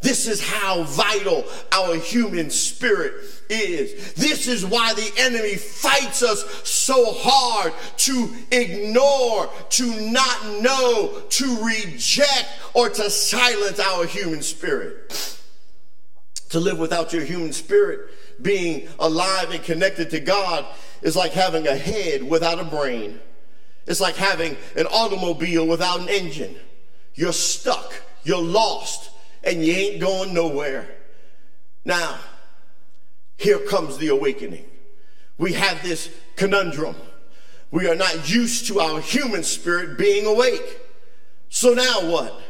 This 0.00 0.26
is 0.26 0.42
how 0.42 0.84
vital 0.84 1.44
our 1.72 1.94
human 1.94 2.48
spirit 2.48 3.12
is. 3.50 4.14
This 4.14 4.48
is 4.48 4.64
why 4.64 4.94
the 4.94 5.12
enemy 5.18 5.56
fights 5.56 6.22
us 6.22 6.42
so 6.66 7.12
hard 7.12 7.74
to 7.98 8.34
ignore, 8.50 9.50
to 9.70 10.10
not 10.10 10.62
know, 10.62 11.22
to 11.28 11.64
reject, 11.64 12.48
or 12.72 12.88
to 12.88 13.10
silence 13.10 13.78
our 13.78 14.06
human 14.06 14.40
spirit. 14.40 15.38
To 16.48 16.60
live 16.60 16.78
without 16.78 17.12
your 17.12 17.24
human 17.24 17.52
spirit 17.52 18.08
being 18.40 18.88
alive 18.98 19.50
and 19.50 19.62
connected 19.62 20.10
to 20.10 20.20
God 20.20 20.64
is 21.02 21.14
like 21.14 21.32
having 21.32 21.66
a 21.66 21.76
head 21.76 22.22
without 22.22 22.58
a 22.58 22.64
brain. 22.64 23.20
It's 23.86 24.00
like 24.00 24.16
having 24.16 24.56
an 24.76 24.86
automobile 24.86 25.66
without 25.66 26.00
an 26.00 26.08
engine. 26.08 26.56
You're 27.14 27.34
stuck. 27.34 27.92
You're 28.24 28.42
lost 28.42 29.09
and 29.42 29.64
you 29.64 29.72
ain't 29.72 30.00
going 30.00 30.34
nowhere. 30.34 30.88
Now, 31.84 32.18
here 33.36 33.58
comes 33.58 33.98
the 33.98 34.08
awakening. 34.08 34.64
We 35.38 35.54
have 35.54 35.82
this 35.82 36.10
conundrum. 36.36 36.96
We 37.70 37.88
are 37.88 37.94
not 37.94 38.28
used 38.30 38.66
to 38.66 38.80
our 38.80 39.00
human 39.00 39.42
spirit 39.42 39.96
being 39.96 40.26
awake. 40.26 40.80
So 41.48 41.72
now 41.72 42.10
what? 42.10 42.40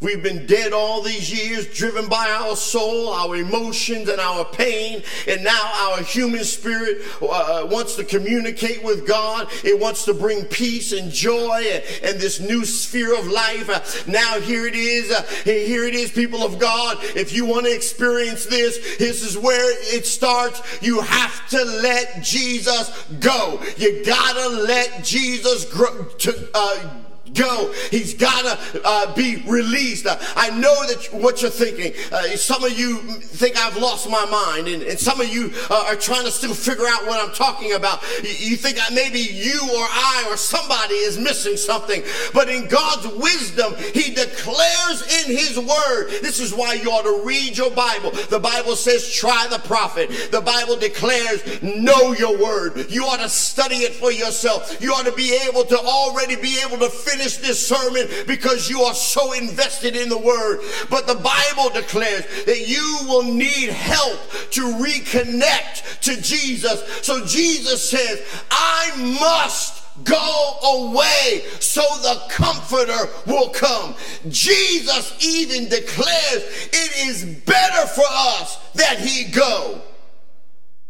We've 0.00 0.22
been 0.22 0.46
dead 0.46 0.72
all 0.72 1.02
these 1.02 1.32
years, 1.32 1.66
driven 1.66 2.08
by 2.08 2.30
our 2.30 2.54
soul, 2.54 3.08
our 3.08 3.34
emotions, 3.34 4.08
and 4.08 4.20
our 4.20 4.44
pain. 4.44 5.02
And 5.26 5.42
now 5.42 5.90
our 5.90 6.04
human 6.04 6.44
spirit 6.44 6.98
uh, 7.20 7.66
wants 7.68 7.96
to 7.96 8.04
communicate 8.04 8.84
with 8.84 9.08
God. 9.08 9.48
It 9.64 9.80
wants 9.80 10.04
to 10.04 10.14
bring 10.14 10.44
peace 10.44 10.92
and 10.92 11.10
joy 11.10 11.64
and, 11.72 11.82
and 12.04 12.20
this 12.20 12.38
new 12.38 12.64
sphere 12.64 13.18
of 13.18 13.26
life. 13.26 13.68
Uh, 13.68 14.10
now 14.10 14.38
here 14.38 14.66
it 14.66 14.76
is. 14.76 15.10
Uh, 15.10 15.22
here 15.42 15.84
it 15.84 15.96
is, 15.96 16.12
people 16.12 16.44
of 16.44 16.60
God. 16.60 16.98
If 17.16 17.32
you 17.32 17.44
want 17.44 17.66
to 17.66 17.74
experience 17.74 18.46
this, 18.46 18.98
this 18.98 19.24
is 19.24 19.36
where 19.36 19.72
it 19.96 20.06
starts. 20.06 20.62
You 20.80 21.00
have 21.00 21.48
to 21.48 21.64
let 21.64 22.22
Jesus 22.22 23.04
go. 23.18 23.60
You 23.76 24.04
gotta 24.04 24.48
let 24.62 25.02
Jesus 25.02 25.64
grow, 25.64 26.04
to, 26.04 26.50
uh, 26.54 26.94
go. 27.34 27.72
He's 27.90 28.14
got 28.14 28.42
to 28.42 28.80
uh, 28.84 29.14
be 29.14 29.42
released. 29.46 30.06
Uh, 30.06 30.18
I 30.36 30.50
know 30.50 30.74
that 30.86 31.08
what 31.12 31.42
you're 31.42 31.50
thinking. 31.50 31.92
Uh, 32.12 32.36
some 32.36 32.64
of 32.64 32.78
you 32.78 32.98
think 32.98 33.56
I've 33.56 33.76
lost 33.76 34.08
my 34.10 34.24
mind, 34.26 34.68
and, 34.68 34.82
and 34.82 34.98
some 34.98 35.20
of 35.20 35.28
you 35.28 35.52
uh, 35.70 35.86
are 35.88 35.96
trying 35.96 36.24
to 36.24 36.30
still 36.30 36.54
figure 36.54 36.86
out 36.86 37.06
what 37.06 37.24
I'm 37.24 37.34
talking 37.34 37.72
about. 37.72 38.02
You, 38.22 38.50
you 38.50 38.56
think 38.56 38.78
maybe 38.92 39.20
you 39.20 39.60
or 39.60 39.86
I 39.90 40.26
or 40.28 40.36
somebody 40.36 40.94
is 40.94 41.18
missing 41.18 41.56
something. 41.56 42.02
But 42.32 42.48
in 42.48 42.68
God's 42.68 43.06
wisdom, 43.16 43.74
He 43.94 44.14
declares 44.14 45.26
in 45.26 45.36
His 45.36 45.58
Word. 45.58 46.10
This 46.22 46.40
is 46.40 46.54
why 46.54 46.74
you 46.74 46.90
ought 46.90 47.02
to 47.02 47.26
read 47.26 47.56
your 47.56 47.70
Bible. 47.70 48.10
The 48.10 48.38
Bible 48.38 48.76
says, 48.76 49.12
try 49.12 49.46
the 49.50 49.58
prophet. 49.60 50.10
The 50.30 50.40
Bible 50.40 50.76
declares, 50.76 51.62
know 51.62 52.12
your 52.12 52.38
Word. 52.42 52.90
You 52.90 53.04
ought 53.04 53.20
to 53.20 53.28
study 53.28 53.76
it 53.76 53.94
for 53.94 54.12
yourself. 54.12 54.80
You 54.80 54.92
ought 54.92 55.06
to 55.06 55.12
be 55.12 55.38
able 55.48 55.64
to 55.64 55.78
already 55.78 56.36
be 56.36 56.58
able 56.64 56.78
to 56.78 56.88
finish 56.88 57.17
finish 57.18 57.36
this 57.38 57.66
sermon 57.66 58.06
because 58.26 58.68
you 58.68 58.82
are 58.82 58.94
so 58.94 59.32
invested 59.32 59.96
in 59.96 60.08
the 60.08 60.18
word. 60.18 60.60
But 60.88 61.06
the 61.06 61.14
Bible 61.14 61.70
declares 61.70 62.24
that 62.44 62.68
you 62.68 62.98
will 63.08 63.24
need 63.24 63.70
help 63.70 64.20
to 64.52 64.62
reconnect 64.62 66.00
to 66.00 66.20
Jesus. 66.20 66.82
So 67.04 67.24
Jesus 67.26 67.88
says, 67.88 68.22
I 68.50 69.18
must 69.20 69.84
go 70.04 70.58
away 70.62 71.42
so 71.58 71.82
the 72.02 72.22
comforter 72.30 73.08
will 73.26 73.48
come. 73.50 73.94
Jesus 74.28 75.16
even 75.24 75.68
declares 75.68 76.68
it 76.72 77.08
is 77.08 77.24
better 77.24 77.86
for 77.88 78.04
us 78.06 78.58
that 78.74 78.98
he 79.00 79.30
go. 79.32 79.82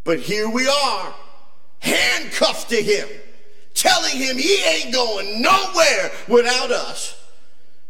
But 0.05 0.21
here 0.21 0.49
we 0.49 0.69
are, 0.69 1.15
handcuffed 1.81 2.69
to 2.71 2.83
him 2.83 3.09
telling 3.79 4.17
him 4.17 4.37
he 4.37 4.63
ain't 4.65 4.93
going 4.93 5.41
nowhere 5.41 6.11
without 6.29 6.71
us. 6.71 7.15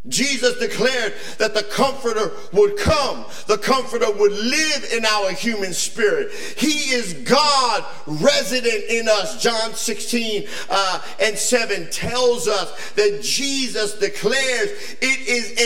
Jesus 0.06 0.58
declared 0.58 1.12
that 1.38 1.54
the 1.54 1.64
Comforter 1.64 2.32
would 2.52 2.76
come. 2.78 3.24
The 3.46 3.58
Comforter 3.58 4.10
would 4.10 4.32
live 4.32 4.92
in 4.92 5.04
our 5.04 5.32
human 5.32 5.72
spirit. 5.72 6.32
He 6.56 6.92
is 6.92 7.14
God 7.24 7.84
resident 8.06 8.84
in 8.88 9.08
us. 9.08 9.42
John 9.42 9.74
16 9.74 10.46
uh, 10.70 11.02
and 11.20 11.36
7 11.36 11.90
tells 11.90 12.48
us 12.48 12.92
that 12.92 13.22
Jesus 13.22 13.98
declares 13.98 14.96
it 15.00 15.28
is 15.28 15.58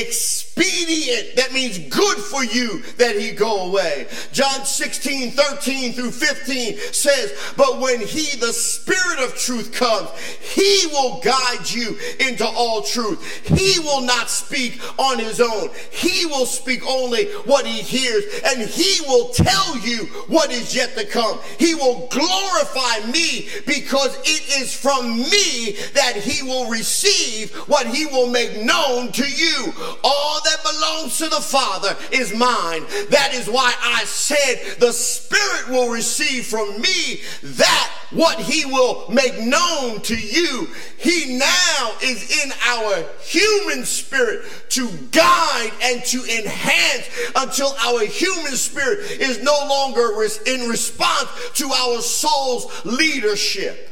expedient. 0.56 1.36
That 1.36 1.52
means 1.52 1.78
good 1.78 2.18
for 2.18 2.44
you 2.44 2.82
that 2.98 3.16
he 3.16 3.32
go 3.32 3.68
away. 3.68 4.06
John 4.32 4.64
16, 4.64 5.32
13 5.32 5.92
through 5.92 6.10
15 6.10 6.78
says, 6.92 7.32
But 7.56 7.80
when 7.80 8.00
he, 8.00 8.36
the 8.38 8.52
Spirit 8.52 9.20
of 9.20 9.34
truth, 9.36 9.72
comes, 9.72 10.10
he 10.18 10.86
will 10.92 11.20
guide 11.20 11.70
you 11.70 11.96
into 12.20 12.46
all 12.46 12.82
truth. 12.82 13.46
He 13.46 13.78
will 13.80 14.02
not 14.02 14.28
speak 14.28 14.80
on 14.98 15.18
his 15.18 15.40
own. 15.40 15.70
He 15.90 16.26
will 16.26 16.46
speak 16.46 16.86
only 16.86 17.26
what 17.44 17.66
he 17.66 17.80
hears, 17.82 18.24
and 18.44 18.68
he 18.68 19.00
will 19.06 19.28
tell 19.28 19.78
you 19.78 20.06
what 20.28 20.50
is 20.50 20.74
yet 20.74 20.96
to 20.96 21.06
come. 21.06 21.38
He 21.58 21.74
will 21.74 22.08
glorify 22.08 23.10
me 23.10 23.48
because 23.66 24.16
it 24.24 24.60
is 24.60 24.74
from 24.74 25.18
me 25.18 25.76
that 25.94 26.16
he 26.16 26.42
will 26.42 26.68
receive 26.68 27.52
what 27.68 27.86
he 27.86 28.06
will 28.06 28.28
make 28.28 28.62
known 28.62 29.12
to 29.12 29.24
you. 29.24 29.72
All 30.04 30.41
that 30.44 30.62
belongs 30.62 31.18
to 31.18 31.28
the 31.28 31.40
Father 31.40 31.96
is 32.10 32.34
mine. 32.34 32.82
That 33.10 33.30
is 33.32 33.48
why 33.48 33.74
I 33.82 34.04
said 34.04 34.78
the 34.78 34.92
Spirit 34.92 35.68
will 35.68 35.90
receive 35.90 36.46
from 36.46 36.80
me 36.80 37.20
that 37.42 37.92
what 38.12 38.38
he 38.38 38.64
will 38.66 39.08
make 39.08 39.40
known 39.40 40.00
to 40.02 40.16
you. 40.16 40.68
He 40.98 41.38
now 41.38 41.92
is 42.02 42.44
in 42.44 42.52
our 42.66 43.04
human 43.20 43.84
spirit 43.84 44.44
to 44.70 44.88
guide 45.10 45.72
and 45.82 46.04
to 46.06 46.18
enhance 46.24 47.08
until 47.34 47.74
our 47.84 48.04
human 48.04 48.52
spirit 48.52 49.00
is 49.20 49.42
no 49.42 49.56
longer 49.68 50.10
in 50.46 50.68
response 50.68 51.28
to 51.54 51.70
our 51.70 52.00
soul's 52.00 52.84
leadership. 52.84 53.90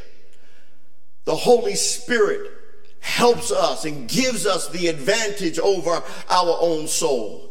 The 1.24 1.36
Holy 1.36 1.74
Spirit 1.74 2.59
helps 3.00 3.50
us 3.50 3.84
and 3.84 4.08
gives 4.08 4.46
us 4.46 4.68
the 4.68 4.86
advantage 4.88 5.58
over 5.58 6.02
our 6.30 6.58
own 6.60 6.86
soul. 6.86 7.49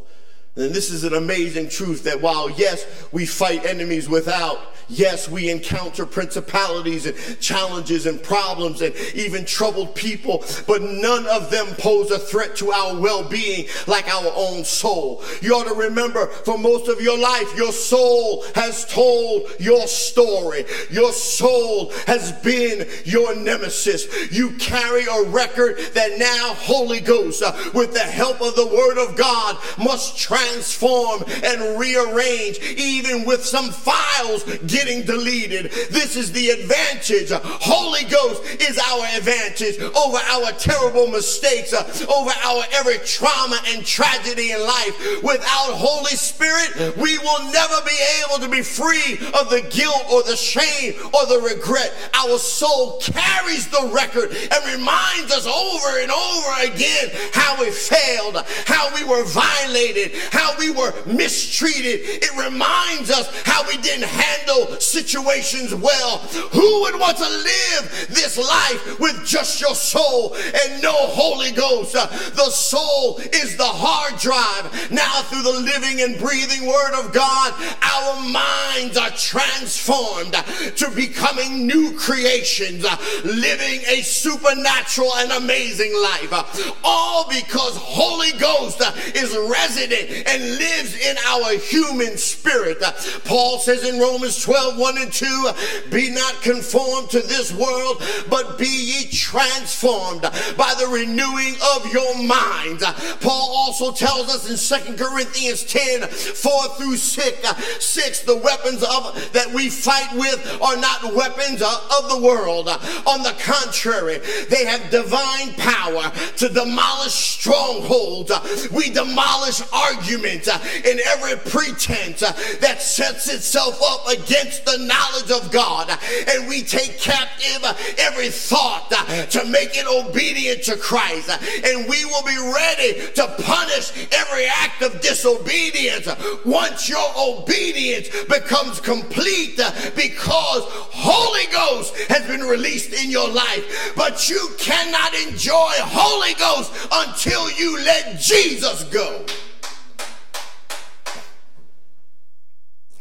And 0.60 0.76
this 0.76 0.92
is 0.92 1.06
an 1.06 1.14
amazing 1.14 1.70
truth 1.70 2.04
that 2.04 2.22
while, 2.22 2.50
yes, 2.50 2.86
we 3.14 3.26
fight 3.26 3.66
enemies 3.66 4.10
without, 4.10 4.60
yes, 4.90 5.30
we 5.30 5.50
encounter 5.50 6.06
principalities 6.06 7.06
and 7.06 7.40
challenges 7.40 8.06
and 8.06 8.22
problems 8.22 8.82
and 8.82 8.94
even 9.14 9.46
troubled 9.46 9.96
people, 9.96 10.44
but 10.68 10.82
none 10.82 11.26
of 11.28 11.50
them 11.50 11.68
pose 11.78 12.12
a 12.12 12.20
threat 12.20 12.58
to 12.58 12.72
our 12.72 13.00
well 13.00 13.24
being 13.24 13.68
like 13.88 14.08
our 14.14 14.32
own 14.36 14.66
soul. 14.66 15.24
You 15.42 15.56
ought 15.56 15.68
to 15.68 15.76
remember 15.76 16.28
for 16.28 16.58
most 16.58 16.90
of 16.90 17.00
your 17.00 17.18
life, 17.18 17.56
your 17.56 17.72
soul 17.72 18.44
has 18.56 18.86
told 18.86 19.50
your 19.60 19.88
story. 19.88 20.66
Your 20.90 21.14
soul 21.14 21.92
has 22.08 22.34
been 22.44 22.88
your 23.06 23.36
nemesis. 23.36 24.32
You 24.32 24.52
carry 24.58 25.04
a 25.04 25.30
record 25.30 25.78
that 25.94 26.18
now, 26.18 26.54
Holy 26.56 27.00
Ghost, 27.00 27.44
uh, 27.44 27.54
with 27.74 27.94
the 27.94 28.00
help 28.00 28.42
of 28.42 28.56
the 28.56 28.68
Word 28.68 28.98
of 28.98 29.16
God, 29.16 29.58
must 29.78 30.18
transform 30.18 30.49
transform 30.50 31.24
and 31.44 31.80
rearrange, 31.80 32.60
even 32.78 33.26
with 33.26 33.46
some 33.46 33.72
files 33.72 34.44
getting 34.68 35.04
deleted. 35.04 35.72
This 35.92 36.16
is 36.16 36.32
the 36.32 36.50
advantage. 36.50 37.32
Holy 37.32 38.04
Ghost 38.06 38.44
is 38.62 38.78
our 38.78 39.06
advantage 39.18 39.80
over 39.80 40.18
our 40.18 40.52
terrible 40.54 41.08
mistakes, 41.08 41.74
uh, 41.74 41.84
over 42.10 42.32
our 42.44 42.64
every 42.74 42.98
trauma 43.06 43.60
and 43.68 43.86
tragedy 43.86 44.52
in 44.52 44.62
life. 44.62 45.24
Without 45.24 45.74
Holy 45.74 46.16
Spirit, 46.16 46.98
we 46.98 47.18
will 47.20 47.52
never 47.52 47.82
be 47.86 47.98
able 48.24 48.40
to 48.40 48.50
be 48.50 48.62
free 48.62 49.18
of 49.40 49.50
the 49.50 49.66
guilt 49.70 50.04
or 50.12 50.24
the 50.24 50.36
shame 50.36 50.94
or 51.14 51.26
the 51.26 51.42
regret. 51.44 51.94
Our 52.14 52.38
soul 52.38 53.00
carries 53.02 53.68
the 53.70 53.92
record 53.94 54.32
and 54.32 54.78
reminds 54.78 55.32
us 55.32 55.46
over 55.46 56.00
and 56.00 56.12
over 56.12 56.74
again 56.74 57.10
how 57.34 57.60
we 57.60 57.72
failed, 57.72 58.44
how 58.66 58.94
we 58.96 59.04
were 59.04 59.24
violated, 59.26 60.12
how 60.32 60.58
we 60.58 60.72
were 60.72 60.94
mistreated. 61.06 62.02
It 62.04 62.32
reminds 62.38 63.12
us 63.12 63.30
how 63.46 63.68
we 63.68 63.78
didn't 63.78 64.08
handle 64.08 64.80
situations 64.80 65.74
well. 65.74 66.18
Who 66.52 66.82
would 66.82 67.00
want 67.00 67.18
to 67.18 67.30
live 67.30 68.08
this 68.10 68.38
life 68.38 69.00
with 69.00 69.26
just 69.26 69.62
your 69.62 69.76
soul 69.76 70.36
and 70.36 70.82
no 70.82 70.94
Holy 70.94 71.52
Ghost? 71.52 71.96
Uh, 71.96 72.08
the 72.08 72.50
soul 72.52 73.20
is 73.34 73.58
the 73.58 73.64
hard 73.64 74.20
drive. 74.20 74.92
Now, 74.92 75.22
through 75.24 75.44
the 75.44 75.60
living 75.60 76.02
and 76.02 76.20
breathing 76.20 76.68
Word 76.68 76.94
of 77.00 77.14
God, 77.14 77.54
our 77.82 78.22
minds 78.30 78.98
are 78.98 79.12
transformed 79.12 80.34
to 80.34 80.92
becoming 80.96 81.66
new 81.66 81.98
creations, 81.98 82.86
uh, 82.86 82.96
living 83.24 83.82
a 83.88 84.02
supernatural 84.02 85.12
and 85.18 85.32
amazing 85.32 85.94
life. 85.94 86.32
Uh, 86.32 86.44
all 86.84 87.28
because 87.30 87.76
Holy 87.76 88.32
Ghost 88.40 88.82
is 89.16 89.36
resident 89.50 90.19
and 90.26 90.44
lives 90.44 90.96
in 90.96 91.18
our 91.28 91.54
human 91.58 92.18
spirit. 92.18 92.82
Paul 93.26 93.60
says 93.60 93.88
in 93.88 94.00
Romans 94.00 94.42
12, 94.44 94.78
1 94.78 94.98
and 94.98 95.12
2, 95.12 95.50
be 95.92 96.10
not 96.10 96.42
conformed 96.42 97.10
to 97.12 97.22
this 97.22 97.52
world, 97.54 98.02
but 98.30 98.58
be 98.58 98.68
ye 98.68 99.06
transformed 99.12 100.22
by 100.22 100.74
the 100.80 100.88
renewing 100.92 101.56
of 101.76 101.92
your 101.94 102.16
mind. 102.24 102.80
Paul 103.22 103.54
also 103.56 103.92
tells 103.92 104.30
us 104.30 104.50
in 104.50 104.96
2 104.96 104.96
Corinthians 104.96 105.64
10, 105.64 106.08
4 106.08 106.68
through 106.78 106.98
6, 106.98 107.48
6 107.80 108.20
the 108.22 108.38
weapons 108.38 108.84
of 108.84 109.32
that 109.34 109.52
we 109.54 109.70
fight 109.70 110.14
with 110.16 110.62
are 110.62 110.78
not 110.78 111.14
weapons 111.14 111.62
of 111.62 112.10
the 112.10 112.20
world. 112.22 112.68
On 113.08 113.24
the 113.24 113.36
contrary, 113.40 114.20
they 114.50 114.66
have 114.66 114.90
divine 114.92 115.54
power 115.58 116.12
to 116.38 116.50
demolish 116.50 117.14
strongholds. 117.14 118.32
We 118.72 118.90
demolish 118.90 119.62
arguments 119.72 120.09
argument 120.10 120.48
uh, 120.48 120.58
and 120.86 121.00
every 121.00 121.36
pretense 121.52 122.24
uh, 122.24 122.32
that 122.62 122.82
sets 122.82 123.32
itself 123.34 123.80
up 123.84 124.08
against 124.08 124.66
the 124.66 124.78
knowledge 124.80 125.32
of 125.32 125.52
God. 125.52 125.90
And 126.30 126.48
we 126.48 126.62
take 126.62 127.00
captive 127.00 127.64
uh, 127.64 127.74
every 128.00 128.30
thought 128.30 128.88
uh, 128.92 129.26
to 129.26 129.46
make 129.46 129.72
it 129.74 129.86
obedient 129.88 130.64
to 130.64 130.78
Christ. 130.78 131.30
And 131.30 131.88
we 131.88 132.06
will 132.06 132.24
be 132.24 132.38
ready 132.38 133.12
to 133.14 133.36
punish 133.44 134.08
every 134.12 134.46
act 134.46 134.82
of 134.82 135.00
disobedience 135.02 136.08
once 136.46 136.90
your 136.90 137.08
obedience 137.18 138.10
becomes 138.26 138.80
complete 138.80 139.60
uh, 139.60 139.72
because 139.96 140.64
Holy 140.66 141.46
Ghost 141.52 141.96
has 142.10 142.26
been 142.28 142.42
released 142.42 142.94
in 142.94 143.12
your 143.12 143.30
life. 143.30 143.94
But 143.96 144.30
you 144.30 144.50
cannot 144.58 145.14
enjoy 145.28 145.72
Holy 145.78 146.34
Ghost 146.36 146.74
until 146.92 147.52
you 147.52 147.78
let 147.84 148.20
Jesus 148.20 148.84
go. 148.86 149.26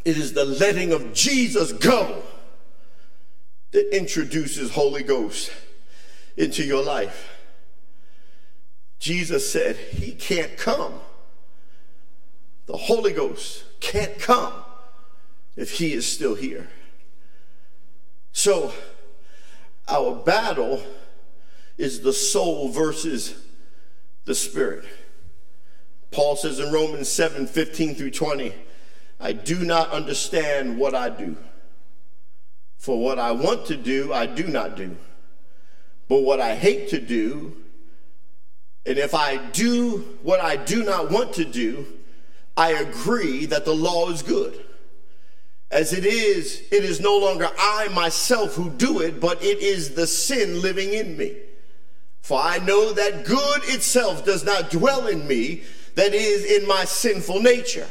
It 0.05 0.17
is 0.17 0.33
the 0.33 0.45
letting 0.45 0.93
of 0.93 1.13
Jesus 1.13 1.71
go 1.73 2.23
that 3.71 3.95
introduces 3.95 4.71
Holy 4.71 5.03
Ghost 5.03 5.51
into 6.37 6.63
your 6.63 6.83
life. 6.83 7.29
Jesus 8.99 9.49
said 9.49 9.75
he 9.75 10.11
can't 10.11 10.57
come. 10.57 10.93
The 12.65 12.77
Holy 12.77 13.13
Ghost 13.13 13.63
can't 13.79 14.19
come 14.19 14.53
if 15.55 15.71
he 15.71 15.93
is 15.93 16.05
still 16.05 16.35
here. 16.35 16.69
So, 18.31 18.73
our 19.87 20.15
battle 20.15 20.83
is 21.77 22.01
the 22.01 22.13
soul 22.13 22.69
versus 22.69 23.35
the 24.25 24.35
spirit. 24.35 24.85
Paul 26.11 26.35
says 26.35 26.59
in 26.59 26.71
Romans 26.71 27.09
7 27.09 27.47
15 27.47 27.95
through 27.95 28.11
20, 28.11 28.53
I 29.19 29.33
do 29.33 29.63
not 29.63 29.91
understand 29.91 30.77
what 30.77 30.95
I 30.95 31.09
do. 31.09 31.35
For 32.77 32.97
what 32.97 33.19
I 33.19 33.31
want 33.31 33.65
to 33.67 33.75
do, 33.75 34.13
I 34.13 34.25
do 34.25 34.47
not 34.47 34.77
do. 34.77 34.95
But 36.07 36.21
what 36.21 36.39
I 36.39 36.55
hate 36.55 36.89
to 36.89 36.99
do, 36.99 37.57
and 38.85 38.97
if 38.97 39.13
I 39.13 39.37
do 39.51 40.17
what 40.23 40.39
I 40.39 40.55
do 40.55 40.83
not 40.83 41.11
want 41.11 41.33
to 41.33 41.45
do, 41.45 41.85
I 42.55 42.71
agree 42.71 43.45
that 43.47 43.65
the 43.65 43.75
law 43.75 44.09
is 44.09 44.21
good. 44.21 44.65
As 45.69 45.93
it 45.93 46.05
is, 46.05 46.63
it 46.71 46.83
is 46.83 46.99
no 46.99 47.17
longer 47.17 47.49
I 47.59 47.89
myself 47.89 48.55
who 48.55 48.69
do 48.71 49.01
it, 49.01 49.19
but 49.19 49.43
it 49.43 49.59
is 49.59 49.93
the 49.93 50.07
sin 50.07 50.61
living 50.61 50.93
in 50.93 51.15
me. 51.15 51.35
For 52.21 52.39
I 52.39 52.59
know 52.59 52.93
that 52.93 53.25
good 53.25 53.63
itself 53.65 54.25
does 54.25 54.43
not 54.43 54.71
dwell 54.71 55.07
in 55.07 55.27
me, 55.27 55.63
that 55.95 56.13
is, 56.13 56.45
in 56.45 56.67
my 56.67 56.85
sinful 56.85 57.41
nature. 57.41 57.87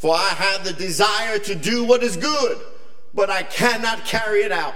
For 0.00 0.14
I 0.14 0.30
have 0.30 0.64
the 0.64 0.72
desire 0.72 1.38
to 1.40 1.54
do 1.54 1.84
what 1.84 2.02
is 2.02 2.16
good, 2.16 2.58
but 3.12 3.28
I 3.28 3.42
cannot 3.42 4.06
carry 4.06 4.40
it 4.40 4.50
out. 4.50 4.74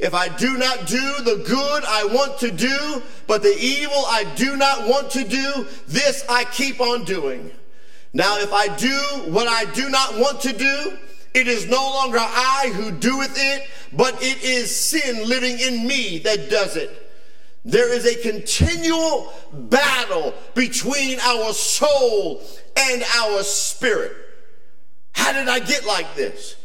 If 0.00 0.14
I 0.14 0.28
do 0.28 0.58
not 0.58 0.88
do 0.88 0.98
the 1.22 1.44
good 1.46 1.84
I 1.86 2.04
want 2.06 2.38
to 2.40 2.50
do, 2.50 3.00
but 3.28 3.44
the 3.44 3.56
evil 3.56 4.02
I 4.08 4.24
do 4.34 4.56
not 4.56 4.88
want 4.88 5.12
to 5.12 5.22
do, 5.22 5.64
this 5.86 6.24
I 6.28 6.44
keep 6.44 6.80
on 6.80 7.04
doing. 7.04 7.52
Now, 8.12 8.36
if 8.38 8.52
I 8.52 8.66
do 8.76 9.30
what 9.32 9.46
I 9.46 9.64
do 9.74 9.88
not 9.88 10.18
want 10.18 10.40
to 10.40 10.52
do, 10.52 10.98
it 11.34 11.46
is 11.46 11.68
no 11.68 11.82
longer 11.82 12.18
I 12.18 12.72
who 12.74 12.90
doeth 12.90 13.36
it, 13.36 13.62
but 13.92 14.20
it 14.20 14.42
is 14.42 14.74
sin 14.74 15.28
living 15.28 15.60
in 15.60 15.86
me 15.86 16.18
that 16.18 16.50
does 16.50 16.74
it. 16.74 17.12
There 17.64 17.94
is 17.94 18.06
a 18.06 18.20
continual 18.28 19.32
battle 19.52 20.34
between 20.54 21.20
our 21.20 21.52
soul 21.52 22.42
and 22.76 23.04
our 23.20 23.44
spirit. 23.44 24.27
How 25.12 25.32
did 25.32 25.48
I 25.48 25.58
get 25.58 25.84
like 25.84 26.14
this? 26.14 26.56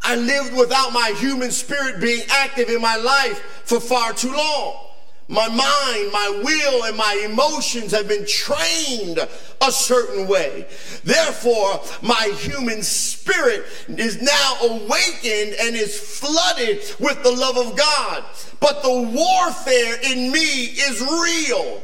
I 0.00 0.16
lived 0.16 0.56
without 0.56 0.92
my 0.92 1.14
human 1.18 1.50
spirit 1.50 2.00
being 2.00 2.22
active 2.30 2.68
in 2.68 2.80
my 2.80 2.96
life 2.96 3.40
for 3.64 3.80
far 3.80 4.12
too 4.12 4.32
long. 4.32 4.84
My 5.30 5.46
mind, 5.46 6.10
my 6.10 6.40
will, 6.42 6.84
and 6.84 6.96
my 6.96 7.22
emotions 7.30 7.92
have 7.92 8.08
been 8.08 8.24
trained 8.26 9.18
a 9.18 9.70
certain 9.70 10.26
way. 10.26 10.66
Therefore, 11.04 11.82
my 12.00 12.32
human 12.38 12.82
spirit 12.82 13.66
is 13.88 14.22
now 14.22 14.56
awakened 14.62 15.54
and 15.60 15.76
is 15.76 16.00
flooded 16.00 16.78
with 16.98 17.22
the 17.22 17.30
love 17.30 17.58
of 17.58 17.76
God. 17.76 18.24
But 18.58 18.82
the 18.82 19.02
warfare 19.02 19.98
in 20.02 20.32
me 20.32 20.64
is 20.64 21.02
real. 21.02 21.82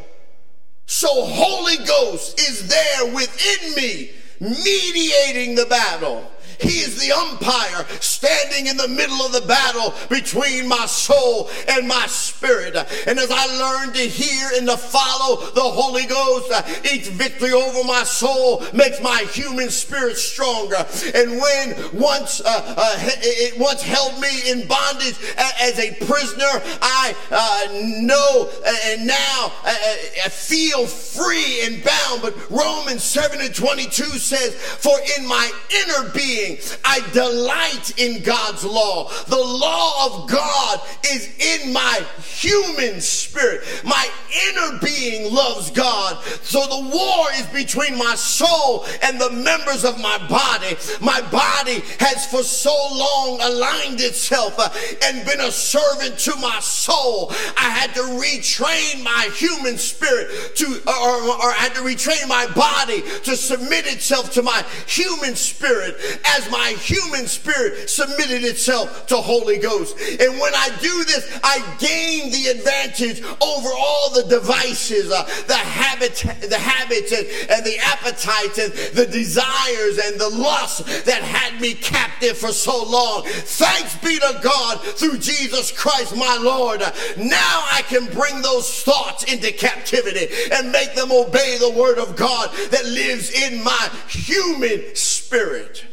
So 0.87 1.09
Holy 1.27 1.77
Ghost 1.85 2.41
is 2.41 2.67
there 2.67 3.15
within 3.15 3.75
me, 3.75 4.11
mediating 4.41 5.55
the 5.55 5.67
battle. 5.67 6.31
He 6.61 6.81
is 6.81 7.01
the 7.01 7.13
umpire 7.13 7.87
standing 8.01 8.67
in 8.67 8.77
the 8.77 8.89
middle 8.89 9.21
of 9.25 9.33
the 9.33 9.47
battle 9.47 9.95
between 10.09 10.69
my 10.69 10.87
soul 10.87 11.51
and 11.69 11.87
my 11.87 12.07
spirit. 12.07 12.77
And 13.07 13.19
as 13.19 13.31
I 13.31 13.47
learn 13.59 13.95
to 13.95 14.01
hear 14.01 14.51
and 14.57 14.67
to 14.69 14.77
follow 14.77 15.51
the 15.53 15.63
Holy 15.63 16.07
Ghost, 16.07 16.53
each 16.93 17.09
victory 17.09 17.53
over 17.53 17.85
my 17.85 18.05
soul 18.05 18.65
makes 18.73 19.01
my 19.01 19.27
human 19.33 19.71
spirit 19.71 20.17
stronger. 20.17 20.87
And 21.15 21.41
when 21.41 22.01
once 22.01 22.41
uh, 22.41 22.75
uh, 22.77 22.97
it 23.23 23.59
once 23.59 23.83
held 23.83 24.21
me 24.21 24.51
in 24.51 24.67
bondage 24.67 25.17
as 25.61 25.79
a 25.79 25.95
prisoner, 26.05 26.45
I 26.83 27.15
uh, 27.31 28.01
know 28.03 28.51
and 28.95 29.07
now 29.07 29.53
uh, 29.65 29.69
uh, 29.69 29.97
I 30.25 30.29
feel 30.29 30.87
free 30.87 31.63
and 31.67 31.83
bound. 31.85 32.23
But 32.23 32.51
Romans 32.51 33.03
7 33.03 33.41
and 33.41 33.55
22 33.55 34.05
says, 34.05 34.55
For 34.55 34.97
in 35.19 35.27
my 35.27 35.51
inner 35.71 36.11
being, 36.11 36.44
being. 36.45 36.59
I 36.85 37.01
delight 37.13 37.99
in 37.99 38.23
God's 38.23 38.65
law. 38.65 39.11
The 39.27 39.37
law 39.37 40.07
of 40.07 40.31
God 40.31 40.81
is 41.07 41.29
in 41.39 41.73
my 41.73 42.05
human 42.19 43.01
spirit. 43.01 43.63
My 43.85 44.09
inner 44.49 44.79
being 44.83 45.33
loves 45.33 45.71
God. 45.71 46.23
So 46.43 46.61
the 46.61 46.89
war 46.89 47.27
is 47.35 47.47
between 47.47 47.97
my 47.97 48.15
soul 48.15 48.85
and 49.03 49.21
the 49.21 49.31
members 49.31 49.85
of 49.85 50.01
my 50.01 50.19
body. 50.29 50.77
My 51.01 51.21
body 51.31 51.83
has 52.01 52.27
for 52.27 52.43
so 52.43 52.75
long 52.93 53.41
aligned 53.41 54.01
itself 54.01 54.55
uh, 54.59 54.69
and 55.05 55.27
been 55.27 55.41
a 55.41 55.51
servant 55.51 56.19
to 56.21 56.37
my 56.37 56.61
soul. 56.61 57.31
I 57.57 57.71
had 57.71 57.95
to 57.95 58.01
retrain 58.03 59.03
my 59.03 59.31
human 59.35 59.79
spirit 59.79 60.57
to, 60.57 60.67
or, 60.87 61.23
or 61.41 61.51
I 61.51 61.57
had 61.59 61.75
to 61.75 61.81
retrain 61.81 62.29
my 62.29 62.47
body 62.55 63.03
to 63.25 63.37
submit 63.37 63.87
itself 63.87 64.33
to 64.33 64.43
my 64.43 64.65
human 64.87 65.35
spirit 65.37 65.97
as 66.37 66.51
my 66.51 66.71
human 66.79 67.27
spirit 67.27 67.89
submitted 67.89 68.45
itself 68.45 69.07
to 69.07 69.17
Holy 69.17 69.59
Ghost. 69.59 69.99
And 69.99 70.39
when 70.41 70.55
I 70.55 70.69
do 70.81 71.05
this, 71.05 71.39
I 71.43 71.59
gain 71.79 72.31
the 72.31 72.49
advantage 72.49 73.23
over 73.41 73.69
all 73.77 74.11
the 74.15 74.25
devices, 74.29 75.11
uh, 75.11 75.25
the 75.47 75.55
habit, 75.55 76.15
the 76.49 76.59
habits 76.59 77.13
and, 77.13 77.27
and 77.51 77.65
the 77.65 77.79
appetites 77.79 78.59
and 78.59 78.73
the 78.95 79.07
desires 79.07 79.99
and 79.99 80.21
the 80.21 80.29
lusts 80.29 81.03
that 81.05 81.23
had 81.23 81.61
me 81.61 81.75
captive 81.75 82.37
for 82.37 82.53
so 82.53 82.85
long. 82.85 83.25
Thanks 83.25 83.97
be 83.99 84.19
to 84.19 84.41
God 84.43 84.81
through 84.81 85.19
Jesus 85.19 85.71
Christ, 85.73 86.17
my 86.17 86.39
Lord. 86.41 86.81
Now 87.17 87.65
I 87.73 87.83
can 87.87 88.07
bring 88.07 88.43
those 88.43 88.83
thoughts 88.83 89.25
into 89.25 89.53
captivity 89.53 90.29
and 90.53 90.73
make 90.73 90.95
them 90.95 91.13
obey 91.13 91.59
the 91.59 91.71
word 91.71 91.99
of 91.99 92.17
God 92.17 92.51
that 92.71 92.85
lives 92.85 93.31
in 93.31 93.63
my 93.63 93.91
human 94.09 94.95
spirit. 94.95 95.85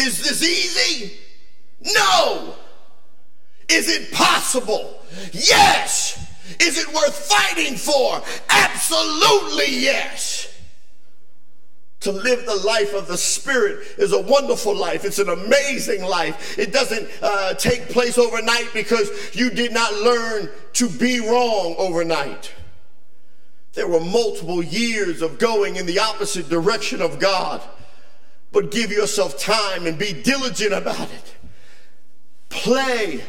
Is 0.00 0.22
this 0.22 0.42
easy? 0.42 1.18
No. 1.94 2.54
Is 3.68 3.88
it 3.88 4.10
possible? 4.12 5.02
Yes. 5.32 6.26
Is 6.58 6.78
it 6.78 6.88
worth 6.88 7.14
fighting 7.14 7.76
for? 7.76 8.22
Absolutely 8.48 9.66
yes. 9.68 10.46
To 12.00 12.12
live 12.12 12.46
the 12.46 12.56
life 12.66 12.94
of 12.94 13.08
the 13.08 13.18
Spirit 13.18 13.86
is 13.98 14.12
a 14.12 14.22
wonderful 14.22 14.74
life. 14.74 15.04
It's 15.04 15.18
an 15.18 15.28
amazing 15.28 16.02
life. 16.02 16.58
It 16.58 16.72
doesn't 16.72 17.06
uh, 17.20 17.54
take 17.54 17.90
place 17.90 18.16
overnight 18.16 18.70
because 18.72 19.34
you 19.34 19.50
did 19.50 19.72
not 19.72 19.92
learn 19.96 20.48
to 20.74 20.88
be 20.88 21.20
wrong 21.20 21.74
overnight. 21.76 22.52
There 23.74 23.86
were 23.86 24.00
multiple 24.00 24.62
years 24.62 25.20
of 25.20 25.38
going 25.38 25.76
in 25.76 25.84
the 25.84 25.98
opposite 25.98 26.48
direction 26.48 27.02
of 27.02 27.18
God 27.18 27.60
but 28.52 28.70
give 28.70 28.90
yourself 28.90 29.38
time 29.38 29.86
and 29.86 29.98
be 29.98 30.12
diligent 30.12 30.72
about 30.72 31.10
it. 31.10 31.34
Play 32.48 33.22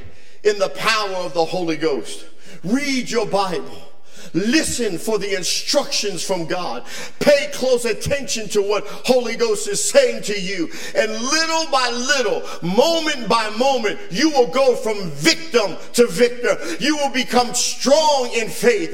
in 0.44 0.58
the 0.58 0.70
power 0.70 1.18
of 1.18 1.34
the 1.34 1.46
Holy 1.46 1.78
Ghost. 1.78 2.26
Read 2.64 3.10
your 3.10 3.28
Bible. 3.28 3.91
Listen 4.34 4.98
for 4.98 5.18
the 5.18 5.36
instructions 5.36 6.24
from 6.24 6.46
God. 6.46 6.84
Pay 7.20 7.50
close 7.54 7.86
attention 7.86 8.48
to 8.50 8.62
what 8.62 8.86
Holy 8.86 9.36
Ghost 9.36 9.68
is 9.68 9.84
saying 9.84 10.24
to 10.24 10.40
you. 10.40 10.70
And 10.96 11.12
little 11.12 11.72
by 11.72 11.90
little, 11.90 12.44
moment 12.62 13.28
by 13.28 13.50
moment, 13.58 14.00
you 14.10 14.30
will 14.32 14.48
go 14.48 14.76
from 14.76 15.10
victim 15.12 15.78
to 15.94 16.08
victor. 16.08 16.58
You 16.80 16.98
will 16.98 17.12
become 17.12 17.54
strong 17.54 18.30
in 18.34 18.50
faith, 18.50 18.94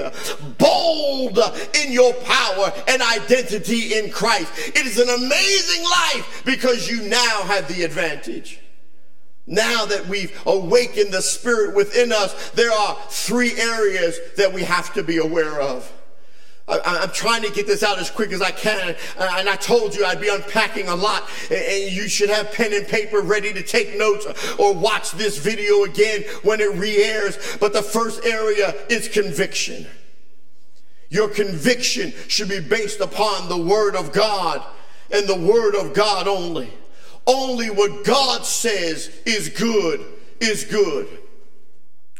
bold 0.57 1.39
in 1.75 1.91
your 1.91 2.13
power 2.13 2.71
and 2.87 3.01
identity 3.01 3.97
in 3.97 4.09
Christ. 4.09 4.51
It 4.57 4.85
is 4.85 4.99
an 4.99 5.09
amazing 5.09 5.83
life 5.83 6.43
because 6.45 6.89
you 6.89 7.07
now 7.07 7.43
have 7.43 7.67
the 7.67 7.83
advantage. 7.83 8.59
Now 9.47 9.85
that 9.85 10.07
we've 10.07 10.37
awakened 10.45 11.13
the 11.13 11.21
spirit 11.21 11.73
within 11.73 12.11
us, 12.11 12.51
there 12.51 12.71
are 12.71 12.97
three 13.09 13.57
areas 13.57 14.19
that 14.35 14.51
we 14.51 14.63
have 14.63 14.93
to 14.95 15.03
be 15.03 15.17
aware 15.17 15.61
of. 15.61 15.91
I, 16.67 17.03
am 17.03 17.11
trying 17.11 17.43
to 17.43 17.51
get 17.51 17.65
this 17.65 17.81
out 17.81 17.97
as 17.97 18.11
quick 18.11 18.33
as 18.33 18.41
I 18.41 18.51
can. 18.51 18.93
And 19.17 19.47
I 19.47 19.55
told 19.55 19.95
you 19.95 20.03
I'd 20.03 20.19
be 20.19 20.27
unpacking 20.27 20.89
a 20.89 20.95
lot. 20.95 21.23
And 21.49 21.93
you 21.93 22.09
should 22.09 22.29
have 22.29 22.51
pen 22.51 22.73
and 22.73 22.85
paper 22.85 23.21
ready 23.21 23.53
to 23.53 23.63
take 23.63 23.97
notes 23.97 24.27
or 24.59 24.73
watch 24.73 25.11
this 25.13 25.37
video 25.37 25.85
again 25.85 26.23
when 26.43 26.59
it 26.59 26.73
re 26.75 27.01
airs. 27.01 27.57
But 27.61 27.71
the 27.71 27.81
first 27.81 28.25
area 28.25 28.75
is 28.89 29.07
conviction. 29.07 29.87
Your 31.09 31.29
conviction 31.29 32.13
should 32.27 32.49
be 32.49 32.59
based 32.59 32.99
upon 32.99 33.47
the 33.47 33.57
Word 33.57 33.95
of 33.95 34.11
God 34.11 34.61
and 35.09 35.25
the 35.25 35.39
Word 35.39 35.73
of 35.73 35.93
God 35.93 36.27
only. 36.27 36.69
Only 37.27 37.69
what 37.69 38.05
God 38.05 38.45
says 38.45 39.11
is 39.25 39.49
good 39.49 40.03
is 40.39 40.63
good. 40.63 41.07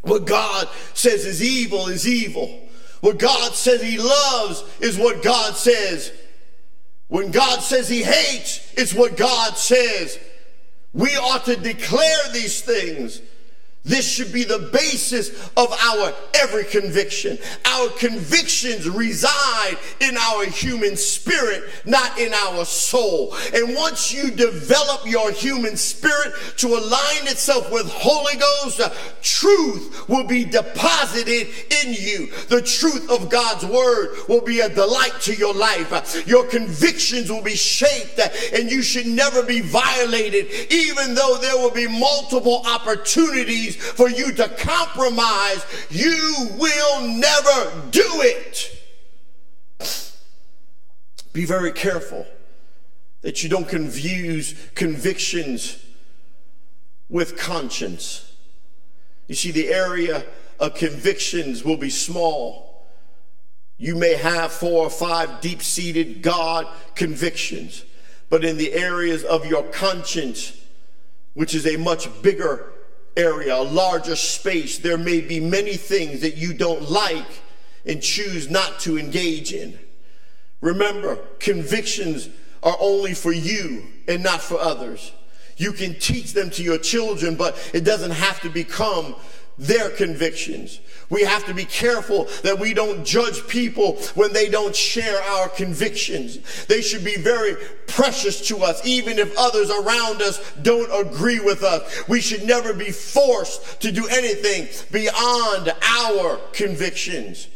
What 0.02 0.26
God 0.26 0.68
says 0.94 1.24
is 1.24 1.42
evil 1.42 1.88
is 1.88 2.06
evil. 2.06 2.68
What 3.00 3.18
God 3.18 3.54
says 3.54 3.82
he 3.82 3.98
loves 3.98 4.62
is 4.80 4.98
what 4.98 5.22
God 5.22 5.56
says. 5.56 6.12
When 7.08 7.30
God 7.30 7.60
says 7.60 7.88
he 7.88 8.02
hates, 8.02 8.72
it's 8.76 8.92
what 8.92 9.16
God 9.16 9.56
says. 9.56 10.18
We 10.92 11.16
ought 11.16 11.44
to 11.46 11.56
declare 11.56 12.32
these 12.32 12.60
things 12.60 13.22
this 13.88 14.06
should 14.08 14.32
be 14.32 14.44
the 14.44 14.70
basis 14.72 15.30
of 15.56 15.72
our 15.72 16.12
every 16.34 16.64
conviction. 16.64 17.38
Our 17.64 17.88
convictions 17.90 18.88
reside 18.88 19.78
in 20.00 20.16
our 20.16 20.44
human 20.44 20.96
spirit, 20.96 21.64
not 21.86 22.18
in 22.18 22.34
our 22.34 22.64
soul. 22.66 23.34
And 23.54 23.74
once 23.74 24.12
you 24.12 24.30
develop 24.30 25.06
your 25.06 25.32
human 25.32 25.76
spirit 25.76 26.34
to 26.58 26.68
align 26.68 27.26
itself 27.26 27.72
with 27.72 27.90
Holy 27.90 28.36
Ghost, 28.36 28.80
truth 29.22 30.08
will 30.08 30.24
be 30.24 30.44
deposited 30.44 31.48
in 31.82 31.94
you. 31.94 32.28
The 32.48 32.60
truth 32.60 33.10
of 33.10 33.30
God's 33.30 33.64
word 33.64 34.16
will 34.28 34.42
be 34.42 34.60
a 34.60 34.68
delight 34.68 35.18
to 35.22 35.34
your 35.34 35.54
life. 35.54 36.26
Your 36.26 36.46
convictions 36.46 37.30
will 37.30 37.42
be 37.42 37.56
shaped 37.56 38.20
and 38.52 38.70
you 38.70 38.82
should 38.82 39.06
never 39.06 39.42
be 39.42 39.60
violated, 39.60 40.46
even 40.70 41.14
though 41.14 41.38
there 41.40 41.56
will 41.56 41.70
be 41.70 41.88
multiple 41.88 42.62
opportunities 42.66 43.77
for 43.78 44.08
you 44.08 44.32
to 44.32 44.48
compromise, 44.48 45.64
you 45.90 46.48
will 46.58 47.00
never 47.08 47.88
do 47.90 48.04
it. 48.04 48.74
Be 51.32 51.44
very 51.44 51.72
careful 51.72 52.26
that 53.22 53.42
you 53.42 53.48
don't 53.48 53.68
confuse 53.68 54.54
convictions 54.74 55.84
with 57.08 57.36
conscience. 57.36 58.32
You 59.26 59.34
see, 59.34 59.50
the 59.50 59.68
area 59.68 60.24
of 60.58 60.74
convictions 60.74 61.64
will 61.64 61.76
be 61.76 61.90
small. 61.90 62.86
You 63.76 63.94
may 63.94 64.14
have 64.14 64.52
four 64.52 64.84
or 64.84 64.90
five 64.90 65.40
deep 65.40 65.62
seated 65.62 66.22
God 66.22 66.66
convictions, 66.94 67.84
but 68.28 68.44
in 68.44 68.56
the 68.56 68.72
areas 68.72 69.22
of 69.22 69.46
your 69.46 69.62
conscience, 69.64 70.52
which 71.34 71.54
is 71.54 71.66
a 71.66 71.76
much 71.76 72.08
bigger 72.22 72.72
area, 73.18 73.54
a 73.54 73.62
larger 73.62 74.16
space, 74.16 74.78
there 74.78 74.96
may 74.96 75.20
be 75.20 75.40
many 75.40 75.74
things 75.74 76.20
that 76.20 76.36
you 76.36 76.54
don't 76.54 76.90
like 76.90 77.42
and 77.84 78.00
choose 78.00 78.48
not 78.48 78.78
to 78.80 78.98
engage 78.98 79.52
in. 79.52 79.78
Remember, 80.60 81.16
convictions 81.38 82.28
are 82.62 82.76
only 82.80 83.14
for 83.14 83.32
you 83.32 83.86
and 84.06 84.22
not 84.22 84.40
for 84.40 84.58
others. 84.58 85.12
You 85.56 85.72
can 85.72 85.98
teach 85.98 86.32
them 86.32 86.50
to 86.50 86.62
your 86.62 86.78
children, 86.78 87.34
but 87.34 87.70
it 87.74 87.84
doesn't 87.84 88.12
have 88.12 88.40
to 88.42 88.48
become 88.48 89.16
their 89.58 89.90
convictions. 89.90 90.80
We 91.10 91.22
have 91.22 91.46
to 91.46 91.54
be 91.54 91.64
careful 91.64 92.28
that 92.42 92.58
we 92.58 92.74
don't 92.74 93.04
judge 93.04 93.46
people 93.48 93.94
when 94.14 94.32
they 94.32 94.48
don't 94.48 94.76
share 94.76 95.20
our 95.22 95.48
convictions. 95.48 96.38
They 96.66 96.82
should 96.82 97.04
be 97.04 97.16
very 97.16 97.56
precious 97.86 98.46
to 98.48 98.58
us, 98.58 98.84
even 98.86 99.18
if 99.18 99.34
others 99.38 99.70
around 99.70 100.20
us 100.20 100.38
don't 100.62 101.06
agree 101.06 101.40
with 101.40 101.62
us. 101.62 102.08
We 102.08 102.20
should 102.20 102.44
never 102.44 102.74
be 102.74 102.90
forced 102.90 103.80
to 103.80 103.90
do 103.90 104.06
anything 104.06 104.68
beyond 104.92 105.74
our 105.82 106.38
convictions. 106.52 107.48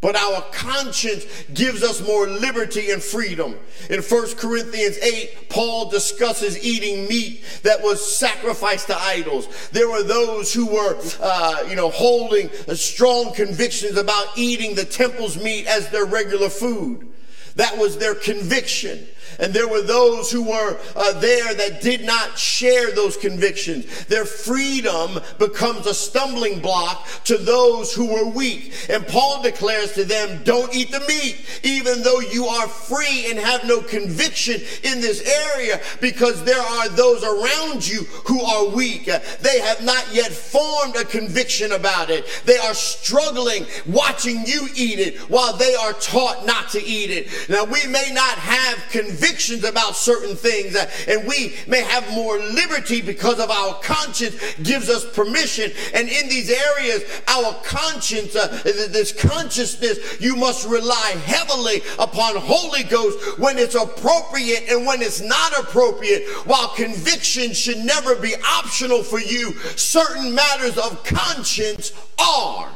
But 0.00 0.14
our 0.14 0.42
conscience 0.52 1.24
gives 1.54 1.82
us 1.82 2.06
more 2.06 2.28
liberty 2.28 2.90
and 2.90 3.02
freedom. 3.02 3.56
In 3.88 4.02
1 4.02 4.34
Corinthians 4.36 4.98
8, 4.98 5.48
Paul 5.48 5.88
discusses 5.88 6.62
eating 6.62 7.08
meat 7.08 7.42
that 7.62 7.82
was 7.82 8.16
sacrificed 8.16 8.88
to 8.88 8.96
idols. 8.98 9.48
There 9.70 9.88
were 9.88 10.02
those 10.02 10.52
who 10.52 10.66
were, 10.66 10.98
uh, 11.20 11.64
you 11.68 11.76
know, 11.76 11.90
holding 11.90 12.50
strong 12.74 13.32
convictions 13.32 13.96
about 13.96 14.26
eating 14.36 14.74
the 14.74 14.84
temple's 14.84 15.42
meat 15.42 15.66
as 15.66 15.88
their 15.88 16.04
regular 16.04 16.50
food. 16.50 17.08
That 17.56 17.78
was 17.78 17.96
their 17.96 18.14
conviction. 18.14 19.06
And 19.38 19.52
there 19.52 19.68
were 19.68 19.82
those 19.82 20.30
who 20.30 20.42
were 20.42 20.78
uh, 20.94 21.12
there 21.20 21.54
that 21.54 21.80
did 21.82 22.04
not 22.04 22.38
share 22.38 22.92
those 22.92 23.16
convictions. 23.16 24.06
Their 24.06 24.24
freedom 24.24 25.20
becomes 25.38 25.86
a 25.86 25.94
stumbling 25.94 26.60
block 26.60 27.06
to 27.24 27.36
those 27.36 27.92
who 27.92 28.06
were 28.06 28.28
weak. 28.28 28.72
And 28.88 29.06
Paul 29.06 29.42
declares 29.42 29.92
to 29.92 30.04
them, 30.04 30.42
don't 30.44 30.74
eat 30.74 30.90
the 30.90 31.00
meat, 31.00 31.44
even 31.62 32.02
though 32.02 32.20
you 32.20 32.46
are 32.46 32.68
free 32.68 33.30
and 33.30 33.38
have 33.38 33.64
no 33.64 33.80
conviction 33.80 34.60
in 34.82 35.00
this 35.00 35.22
area, 35.54 35.80
because 36.00 36.44
there 36.44 36.60
are 36.60 36.88
those 36.90 37.22
around 37.22 37.86
you 37.86 38.04
who 38.26 38.40
are 38.42 38.68
weak. 38.68 39.04
They 39.04 39.60
have 39.60 39.82
not 39.84 40.06
yet 40.14 40.32
formed 40.32 40.96
a 40.96 41.04
conviction 41.04 41.72
about 41.72 42.10
it. 42.10 42.26
They 42.44 42.58
are 42.58 42.74
struggling 42.74 43.66
watching 43.86 44.46
you 44.46 44.68
eat 44.74 44.98
it 44.98 45.18
while 45.30 45.56
they 45.56 45.74
are 45.74 45.92
taught 45.94 46.46
not 46.46 46.70
to 46.70 46.82
eat 46.82 47.10
it. 47.10 47.28
Now, 47.48 47.64
we 47.64 47.86
may 47.86 48.10
not 48.12 48.38
have 48.38 48.78
conviction 48.90 49.15
convictions 49.16 49.64
about 49.64 49.96
certain 49.96 50.36
things, 50.36 50.76
uh, 50.76 50.90
and 51.08 51.26
we 51.26 51.54
may 51.66 51.82
have 51.82 52.10
more 52.12 52.38
liberty 52.38 53.00
because 53.00 53.40
of 53.40 53.50
our 53.50 53.74
conscience 53.80 54.36
gives 54.62 54.88
us 54.88 55.04
permission. 55.12 55.70
And 55.94 56.08
in 56.08 56.28
these 56.28 56.50
areas, 56.50 57.02
our 57.28 57.54
conscience, 57.64 58.36
uh, 58.36 58.46
this 58.64 59.12
consciousness, 59.12 60.20
you 60.20 60.36
must 60.36 60.68
rely 60.68 61.16
heavily 61.24 61.82
upon 61.98 62.36
Holy 62.36 62.82
Ghost 62.82 63.38
when 63.38 63.58
it's 63.58 63.74
appropriate 63.74 64.64
and 64.68 64.86
when 64.86 65.02
it's 65.02 65.20
not 65.20 65.58
appropriate. 65.58 66.26
While 66.46 66.68
conviction 66.68 67.52
should 67.52 67.78
never 67.78 68.16
be 68.16 68.34
optional 68.46 69.02
for 69.02 69.20
you, 69.20 69.52
certain 69.76 70.34
matters 70.34 70.76
of 70.78 71.04
conscience 71.04 71.92
are. 72.18 72.68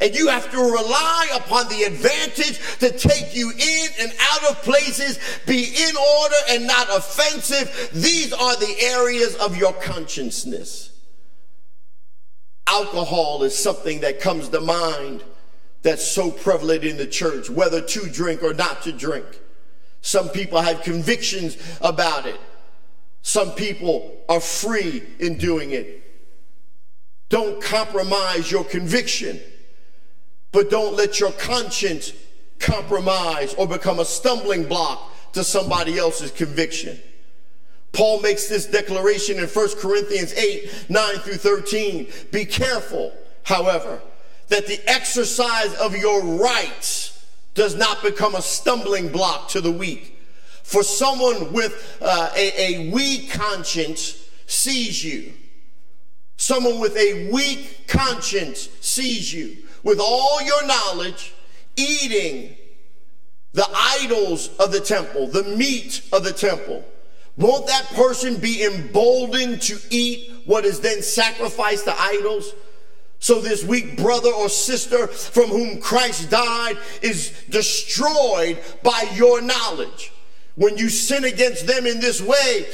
And 0.00 0.14
you 0.14 0.28
have 0.28 0.50
to 0.50 0.58
rely 0.58 1.28
upon 1.34 1.68
the 1.68 1.84
advantage 1.84 2.58
to 2.78 2.90
take 2.90 3.34
you 3.34 3.50
in 3.50 3.88
and 4.00 4.12
out 4.20 4.50
of 4.50 4.62
places, 4.62 5.18
be 5.46 5.64
in 5.64 5.96
order 5.96 6.36
and 6.50 6.66
not 6.66 6.88
offensive. 6.94 7.90
These 7.92 8.32
are 8.32 8.56
the 8.56 8.76
areas 8.80 9.36
of 9.36 9.56
your 9.56 9.72
consciousness. 9.74 10.90
Alcohol 12.66 13.44
is 13.44 13.56
something 13.56 14.00
that 14.00 14.20
comes 14.20 14.48
to 14.48 14.60
mind 14.60 15.22
that's 15.82 16.06
so 16.06 16.30
prevalent 16.30 16.82
in 16.82 16.96
the 16.96 17.06
church, 17.06 17.48
whether 17.48 17.80
to 17.80 18.08
drink 18.10 18.42
or 18.42 18.54
not 18.54 18.82
to 18.82 18.92
drink. 18.92 19.26
Some 20.00 20.28
people 20.30 20.60
have 20.60 20.82
convictions 20.82 21.56
about 21.80 22.26
it. 22.26 22.40
Some 23.22 23.52
people 23.52 24.18
are 24.28 24.40
free 24.40 25.02
in 25.18 25.38
doing 25.38 25.70
it. 25.70 26.02
Don't 27.28 27.62
compromise 27.62 28.50
your 28.50 28.64
conviction. 28.64 29.40
But 30.54 30.70
don't 30.70 30.94
let 30.94 31.18
your 31.18 31.32
conscience 31.32 32.12
compromise 32.60 33.54
or 33.54 33.66
become 33.66 33.98
a 33.98 34.04
stumbling 34.04 34.66
block 34.66 35.12
to 35.32 35.42
somebody 35.42 35.98
else's 35.98 36.30
conviction. 36.30 36.96
Paul 37.90 38.20
makes 38.20 38.46
this 38.46 38.64
declaration 38.64 39.40
in 39.40 39.48
1 39.48 39.68
Corinthians 39.78 40.32
8 40.32 40.86
9 40.88 41.14
through 41.16 41.34
13. 41.34 42.06
Be 42.30 42.44
careful, 42.44 43.12
however, 43.42 44.00
that 44.46 44.68
the 44.68 44.80
exercise 44.88 45.74
of 45.74 45.96
your 45.96 46.22
rights 46.22 47.26
does 47.54 47.74
not 47.74 48.00
become 48.04 48.36
a 48.36 48.42
stumbling 48.42 49.08
block 49.08 49.48
to 49.48 49.60
the 49.60 49.72
weak. 49.72 50.20
For 50.62 50.84
someone 50.84 51.52
with 51.52 51.98
uh, 52.00 52.30
a, 52.36 52.74
a 52.76 52.90
weak 52.92 53.32
conscience 53.32 54.24
sees 54.46 55.04
you. 55.04 55.32
Someone 56.36 56.78
with 56.78 56.96
a 56.96 57.28
weak 57.32 57.88
conscience 57.88 58.68
sees 58.80 59.34
you 59.34 59.63
with 59.84 60.00
all 60.00 60.42
your 60.42 60.66
knowledge 60.66 61.32
eating 61.76 62.56
the 63.52 63.66
idols 63.72 64.48
of 64.58 64.72
the 64.72 64.80
temple, 64.80 65.28
the 65.28 65.44
meat 65.44 66.02
of 66.12 66.24
the 66.24 66.32
temple, 66.32 66.84
won't 67.36 67.66
that 67.66 67.86
person 67.94 68.36
be 68.36 68.64
emboldened 68.64 69.62
to 69.62 69.78
eat 69.90 70.32
what 70.46 70.64
is 70.64 70.80
then 70.80 71.02
sacrificed 71.02 71.84
to 71.84 71.94
idols? 72.00 72.52
So 73.18 73.40
this 73.40 73.64
weak 73.64 73.96
brother 73.96 74.30
or 74.30 74.48
sister 74.48 75.06
from 75.06 75.48
whom 75.48 75.80
Christ 75.80 76.30
died 76.30 76.76
is 77.00 77.32
destroyed 77.48 78.60
by 78.82 79.08
your 79.14 79.40
knowledge. 79.40 80.12
When 80.56 80.76
you 80.76 80.88
sin 80.88 81.24
against 81.24 81.66
them 81.66 81.86
in 81.86 82.00
this 82.00 82.20
way, 82.20 82.66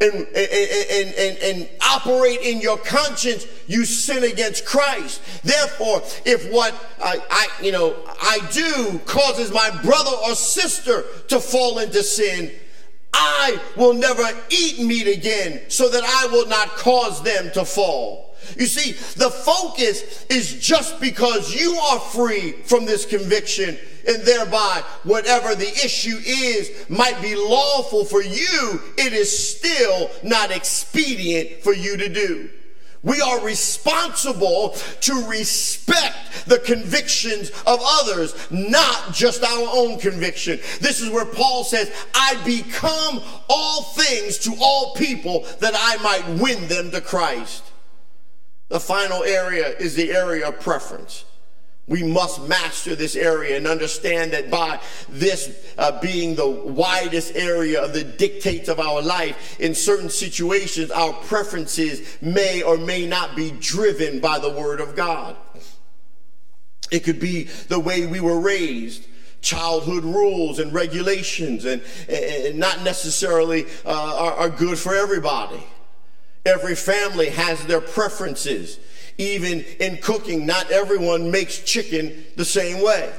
and, 0.00 0.14
and, 0.14 1.14
and, 1.18 1.38
and, 1.42 1.68
operate 1.90 2.40
in 2.42 2.60
your 2.60 2.78
conscience, 2.78 3.46
you 3.66 3.84
sin 3.84 4.22
against 4.22 4.64
Christ. 4.64 5.20
Therefore, 5.42 6.02
if 6.24 6.52
what 6.52 6.72
I, 7.02 7.20
I, 7.28 7.48
you 7.64 7.72
know, 7.72 7.96
I 8.06 8.38
do 8.52 9.00
causes 9.06 9.52
my 9.52 9.70
brother 9.82 10.10
or 10.26 10.34
sister 10.34 11.04
to 11.28 11.40
fall 11.40 11.78
into 11.80 12.02
sin, 12.02 12.52
I 13.12 13.60
will 13.76 13.94
never 13.94 14.22
eat 14.50 14.78
meat 14.78 15.08
again 15.08 15.62
so 15.68 15.88
that 15.88 16.04
I 16.04 16.26
will 16.30 16.46
not 16.46 16.68
cause 16.68 17.22
them 17.22 17.50
to 17.54 17.64
fall. 17.64 18.36
You 18.56 18.66
see, 18.66 18.92
the 19.18 19.30
focus 19.30 20.24
is 20.26 20.60
just 20.60 21.00
because 21.00 21.54
you 21.54 21.74
are 21.74 21.98
free 21.98 22.52
from 22.64 22.86
this 22.86 23.04
conviction 23.04 23.76
and 24.08 24.22
thereby 24.22 24.82
whatever 25.04 25.54
the 25.54 25.68
issue 25.68 26.18
is 26.26 26.88
might 26.88 27.20
be 27.20 27.36
lawful 27.36 28.04
for 28.04 28.22
you, 28.22 28.80
it 28.96 29.12
is 29.12 29.56
still 29.56 30.10
not 30.22 30.50
expedient 30.50 31.62
for 31.62 31.74
you 31.74 31.96
to 31.98 32.08
do. 32.08 32.48
We 33.02 33.20
are 33.20 33.44
responsible 33.44 34.70
to 35.02 35.28
respect 35.28 36.46
the 36.46 36.58
convictions 36.58 37.50
of 37.64 37.78
others, 37.80 38.34
not 38.50 39.12
just 39.12 39.44
our 39.44 39.68
own 39.72 40.00
conviction. 40.00 40.58
This 40.80 41.00
is 41.00 41.10
where 41.10 41.24
Paul 41.24 41.62
says, 41.62 41.92
I 42.12 42.42
become 42.44 43.22
all 43.48 43.82
things 43.82 44.38
to 44.38 44.54
all 44.60 44.94
people 44.94 45.46
that 45.60 45.74
I 45.76 46.02
might 46.02 46.40
win 46.40 46.66
them 46.66 46.90
to 46.90 47.00
Christ. 47.00 47.64
The 48.68 48.80
final 48.80 49.22
area 49.22 49.76
is 49.78 49.94
the 49.94 50.10
area 50.10 50.48
of 50.48 50.58
preference. 50.60 51.24
We 51.88 52.02
must 52.02 52.46
master 52.46 52.94
this 52.94 53.16
area 53.16 53.56
and 53.56 53.66
understand 53.66 54.32
that 54.32 54.50
by 54.50 54.80
this 55.08 55.72
uh, 55.78 55.98
being 56.00 56.34
the 56.34 56.48
widest 56.48 57.34
area 57.34 57.82
of 57.82 57.94
the 57.94 58.04
dictates 58.04 58.68
of 58.68 58.78
our 58.78 59.00
life, 59.00 59.58
in 59.58 59.74
certain 59.74 60.10
situations, 60.10 60.90
our 60.90 61.14
preferences 61.14 62.18
may 62.20 62.62
or 62.62 62.76
may 62.76 63.06
not 63.06 63.34
be 63.34 63.52
driven 63.52 64.20
by 64.20 64.38
the 64.38 64.50
Word 64.50 64.80
of 64.80 64.94
God. 64.94 65.36
It 66.90 67.00
could 67.00 67.20
be 67.20 67.44
the 67.68 67.80
way 67.80 68.06
we 68.06 68.20
were 68.20 68.38
raised 68.38 69.06
childhood 69.40 70.04
rules 70.04 70.58
and 70.58 70.72
regulations 70.72 71.64
and, 71.64 71.80
and 72.08 72.58
not 72.58 72.82
necessarily 72.82 73.66
uh, 73.84 74.16
are, 74.16 74.32
are 74.32 74.50
good 74.50 74.78
for 74.78 74.94
everybody. 74.94 75.62
Every 76.44 76.74
family 76.74 77.28
has 77.30 77.64
their 77.66 77.80
preferences. 77.80 78.78
Even 79.18 79.64
in 79.80 79.98
cooking, 79.98 80.46
not 80.46 80.70
everyone 80.70 81.30
makes 81.30 81.58
chicken 81.58 82.24
the 82.36 82.44
same 82.44 82.82
way. 82.82 83.12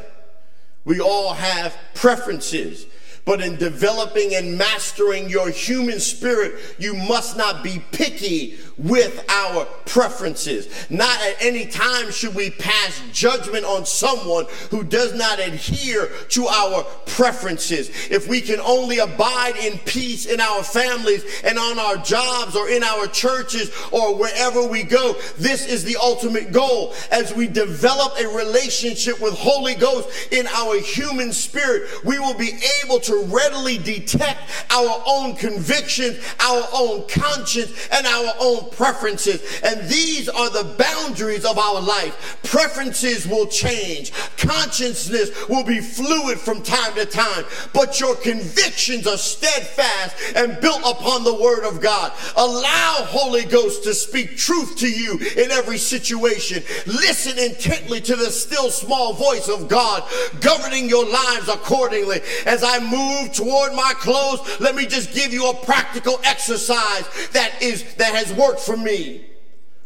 We 0.85 1.01
all 1.01 1.33
have 1.33 1.77
preferences. 1.93 2.85
But 3.29 3.41
in 3.41 3.57
developing 3.57 4.33
and 4.33 4.57
mastering 4.57 5.29
your 5.29 5.51
human 5.51 5.99
spirit, 5.99 6.55
you 6.79 6.95
must 6.95 7.37
not 7.37 7.63
be 7.63 7.79
picky 7.91 8.57
with 8.79 9.23
our 9.29 9.65
preferences. 9.85 10.67
Not 10.89 11.21
at 11.21 11.35
any 11.39 11.65
time 11.67 12.11
should 12.11 12.33
we 12.33 12.49
pass 12.49 12.99
judgment 13.11 13.65
on 13.65 13.85
someone 13.85 14.45
who 14.71 14.83
does 14.83 15.13
not 15.13 15.37
adhere 15.39 16.07
to 16.29 16.47
our 16.47 16.83
preferences. 17.05 17.89
If 18.09 18.27
we 18.27 18.41
can 18.41 18.59
only 18.61 18.99
abide 18.99 19.57
in 19.57 19.77
peace 19.79 20.25
in 20.25 20.39
our 20.39 20.63
families 20.63 21.23
and 21.43 21.59
on 21.59 21.77
our 21.77 21.97
jobs 21.97 22.55
or 22.55 22.69
in 22.69 22.83
our 22.83 23.05
churches 23.07 23.69
or 23.91 24.15
wherever 24.15 24.65
we 24.65 24.81
go, 24.81 25.13
this 25.37 25.67
is 25.67 25.83
the 25.83 25.97
ultimate 25.97 26.51
goal. 26.51 26.95
As 27.11 27.33
we 27.35 27.47
develop 27.47 28.13
a 28.19 28.27
relationship 28.27 29.21
with 29.21 29.33
Holy 29.33 29.75
Ghost 29.75 30.09
in 30.31 30.47
our 30.47 30.79
human 30.79 31.33
spirit, 31.33 31.89
we 32.05 32.17
will 32.17 32.35
be 32.35 32.57
able 32.83 32.99
to 33.01 33.18
readily 33.25 33.77
detect 33.77 34.39
our 34.69 35.01
own 35.05 35.35
convictions, 35.35 36.17
our 36.39 36.67
own 36.73 37.07
conscience, 37.07 37.87
and 37.91 38.05
our 38.05 38.33
own 38.39 38.69
preferences. 38.71 39.41
And 39.63 39.87
these 39.89 40.29
are 40.29 40.49
the 40.49 40.75
boundaries 40.77 41.45
of 41.45 41.57
our 41.57 41.81
life. 41.81 42.39
Preferences 42.43 43.27
will 43.27 43.47
change. 43.47 44.11
Consciousness 44.37 45.47
will 45.47 45.63
be 45.63 45.79
fluid 45.79 46.39
from 46.39 46.61
time 46.61 46.93
to 46.95 47.05
time, 47.05 47.45
but 47.73 47.99
your 47.99 48.15
convictions 48.15 49.07
are 49.07 49.17
steadfast 49.17 50.15
and 50.35 50.59
built 50.61 50.81
upon 50.81 51.23
the 51.23 51.33
word 51.33 51.63
of 51.63 51.81
God. 51.81 52.11
Allow 52.35 52.95
Holy 53.07 53.45
Ghost 53.45 53.83
to 53.83 53.93
speak 53.93 54.37
truth 54.37 54.77
to 54.77 54.89
you 54.89 55.19
in 55.37 55.51
every 55.51 55.77
situation. 55.77 56.63
Listen 56.85 57.37
intently 57.37 58.01
to 58.01 58.15
the 58.15 58.31
still 58.31 58.69
small 58.69 59.13
voice 59.13 59.47
of 59.47 59.67
God 59.67 60.03
governing 60.41 60.89
your 60.89 61.05
lives 61.05 61.47
accordingly. 61.49 62.21
As 62.45 62.63
I 62.63 62.79
move 62.79 63.08
toward 63.33 63.73
my 63.73 63.93
close, 63.97 64.59
let 64.59 64.75
me 64.75 64.85
just 64.85 65.13
give 65.13 65.33
you 65.33 65.49
a 65.49 65.53
practical 65.53 66.19
exercise 66.23 67.29
that 67.31 67.61
is 67.61 67.95
that 67.95 68.13
has 68.15 68.33
worked 68.33 68.59
for 68.59 68.77
me. 68.77 69.25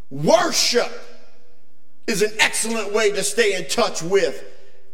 Worship 0.09 0.91
is 2.07 2.21
an 2.21 2.31
excellent 2.39 2.93
way 2.93 3.11
to 3.11 3.23
stay 3.23 3.55
in 3.55 3.67
touch 3.67 4.01
with 4.01 4.43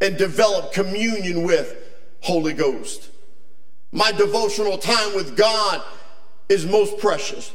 and 0.01 0.17
develop 0.17 0.71
communion 0.71 1.43
with 1.43 1.75
Holy 2.21 2.53
Ghost. 2.53 3.09
My 3.91 4.11
devotional 4.11 4.77
time 4.77 5.15
with 5.15 5.35
God 5.35 5.81
is 6.47 6.65
most 6.65 6.99
precious. 6.99 7.51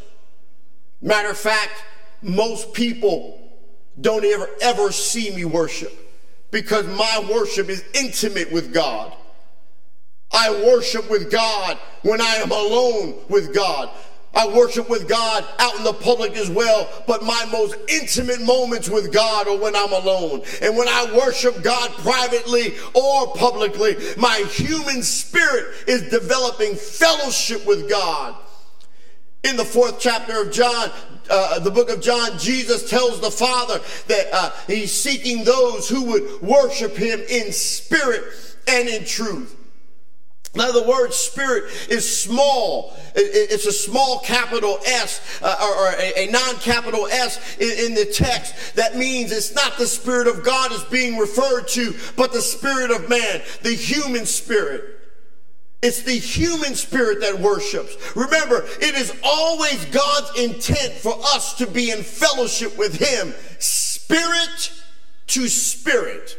Matter 1.00 1.30
of 1.30 1.38
fact, 1.38 1.72
most 2.22 2.72
people 2.72 3.40
don't 4.00 4.24
ever 4.24 4.48
ever 4.60 4.90
see 4.90 5.34
me 5.34 5.44
worship 5.44 5.92
because 6.50 6.86
my 6.86 7.28
worship 7.30 7.68
is 7.68 7.84
intimate 7.94 8.50
with 8.52 8.72
God. 8.72 9.12
I 10.34 10.50
worship 10.66 11.08
with 11.08 11.30
God 11.30 11.78
when 12.02 12.20
I 12.20 12.34
am 12.36 12.50
alone 12.50 13.14
with 13.28 13.54
God. 13.54 13.88
I 14.34 14.48
worship 14.48 14.90
with 14.90 15.08
God 15.08 15.44
out 15.60 15.76
in 15.76 15.84
the 15.84 15.92
public 15.92 16.36
as 16.36 16.50
well, 16.50 16.90
but 17.06 17.22
my 17.22 17.46
most 17.52 17.76
intimate 17.88 18.42
moments 18.42 18.90
with 18.90 19.12
God 19.12 19.46
are 19.46 19.56
when 19.56 19.76
I'm 19.76 19.92
alone. 19.92 20.42
And 20.60 20.76
when 20.76 20.88
I 20.88 21.16
worship 21.16 21.62
God 21.62 21.90
privately 21.98 22.74
or 22.94 23.28
publicly, 23.34 23.96
my 24.18 24.44
human 24.50 25.04
spirit 25.04 25.74
is 25.86 26.10
developing 26.10 26.74
fellowship 26.74 27.64
with 27.64 27.88
God. 27.88 28.34
In 29.44 29.56
the 29.56 29.64
fourth 29.64 30.00
chapter 30.00 30.42
of 30.42 30.50
John, 30.50 30.90
uh, 31.30 31.60
the 31.60 31.70
book 31.70 31.90
of 31.90 32.00
John, 32.00 32.36
Jesus 32.38 32.90
tells 32.90 33.20
the 33.20 33.30
Father 33.30 33.78
that 34.08 34.28
uh, 34.32 34.50
he's 34.66 34.90
seeking 34.90 35.44
those 35.44 35.88
who 35.88 36.06
would 36.06 36.42
worship 36.42 36.96
him 36.96 37.20
in 37.28 37.52
spirit 37.52 38.24
and 38.66 38.88
in 38.88 39.04
truth. 39.04 39.63
Now, 40.56 40.70
the 40.70 40.82
word 40.82 41.12
spirit 41.12 41.64
is 41.88 42.22
small. 42.22 42.96
It's 43.16 43.66
a 43.66 43.72
small 43.72 44.20
capital 44.20 44.78
S 44.86 45.40
uh, 45.42 45.56
or 45.60 46.00
a, 46.00 46.26
non 46.30 46.56
capital 46.56 47.08
S 47.08 47.56
in, 47.58 47.94
the 47.94 48.04
text. 48.04 48.76
That 48.76 48.96
means 48.96 49.32
it's 49.32 49.54
not 49.54 49.78
the 49.78 49.86
spirit 49.86 50.28
of 50.28 50.44
God 50.44 50.70
is 50.70 50.84
being 50.84 51.18
referred 51.18 51.66
to, 51.68 51.94
but 52.16 52.32
the 52.32 52.40
spirit 52.40 52.92
of 52.92 53.08
man, 53.08 53.42
the 53.62 53.74
human 53.74 54.26
spirit. 54.26 54.84
It's 55.82 56.02
the 56.02 56.12
human 56.12 56.76
spirit 56.76 57.20
that 57.20 57.40
worships. 57.40 57.94
Remember, 58.16 58.64
it 58.80 58.94
is 58.94 59.12
always 59.24 59.84
God's 59.86 60.38
intent 60.38 60.94
for 60.94 61.14
us 61.34 61.54
to 61.54 61.66
be 61.66 61.90
in 61.90 62.02
fellowship 62.02 62.78
with 62.78 62.94
Him, 62.94 63.34
spirit 63.58 64.72
to 65.26 65.48
spirit. 65.48 66.38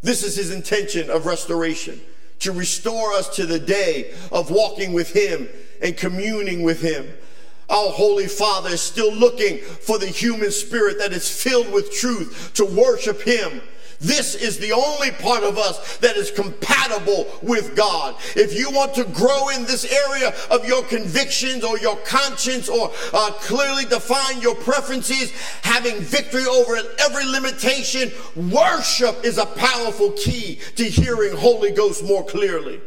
This 0.00 0.24
is 0.24 0.36
His 0.36 0.50
intention 0.50 1.10
of 1.10 1.26
restoration 1.26 2.00
to 2.42 2.52
restore 2.52 3.12
us 3.12 3.34
to 3.36 3.46
the 3.46 3.58
day 3.58 4.12
of 4.30 4.50
walking 4.50 4.92
with 4.92 5.12
Him 5.12 5.48
and 5.82 5.96
communing 5.96 6.62
with 6.62 6.80
Him. 6.80 7.06
Our 7.68 7.90
Holy 7.90 8.26
Father 8.26 8.70
is 8.70 8.80
still 8.80 9.12
looking 9.12 9.58
for 9.58 9.98
the 9.98 10.06
human 10.06 10.50
spirit 10.50 10.98
that 10.98 11.12
is 11.12 11.30
filled 11.30 11.72
with 11.72 11.92
truth 11.92 12.52
to 12.54 12.64
worship 12.64 13.22
Him 13.22 13.62
this 14.02 14.34
is 14.34 14.58
the 14.58 14.72
only 14.72 15.12
part 15.12 15.44
of 15.44 15.56
us 15.56 15.96
that 15.98 16.16
is 16.16 16.30
compatible 16.30 17.26
with 17.40 17.76
God. 17.76 18.16
If 18.34 18.52
you 18.58 18.70
want 18.70 18.94
to 18.94 19.04
grow 19.04 19.48
in 19.50 19.62
this 19.64 19.84
area 19.84 20.34
of 20.50 20.66
your 20.66 20.82
convictions 20.84 21.62
or 21.62 21.78
your 21.78 21.96
conscience 21.98 22.68
or 22.68 22.90
uh, 23.14 23.30
clearly 23.40 23.84
define 23.84 24.40
your 24.40 24.56
preferences, 24.56 25.30
having 25.62 26.00
victory 26.00 26.44
over 26.44 26.76
every 26.98 27.24
limitation, 27.26 28.10
worship 28.50 29.24
is 29.24 29.38
a 29.38 29.46
powerful 29.46 30.10
key 30.12 30.58
to 30.76 30.84
hearing 30.84 31.36
Holy 31.36 31.70
Ghost 31.70 32.04
more 32.04 32.24
clearly. 32.24 32.80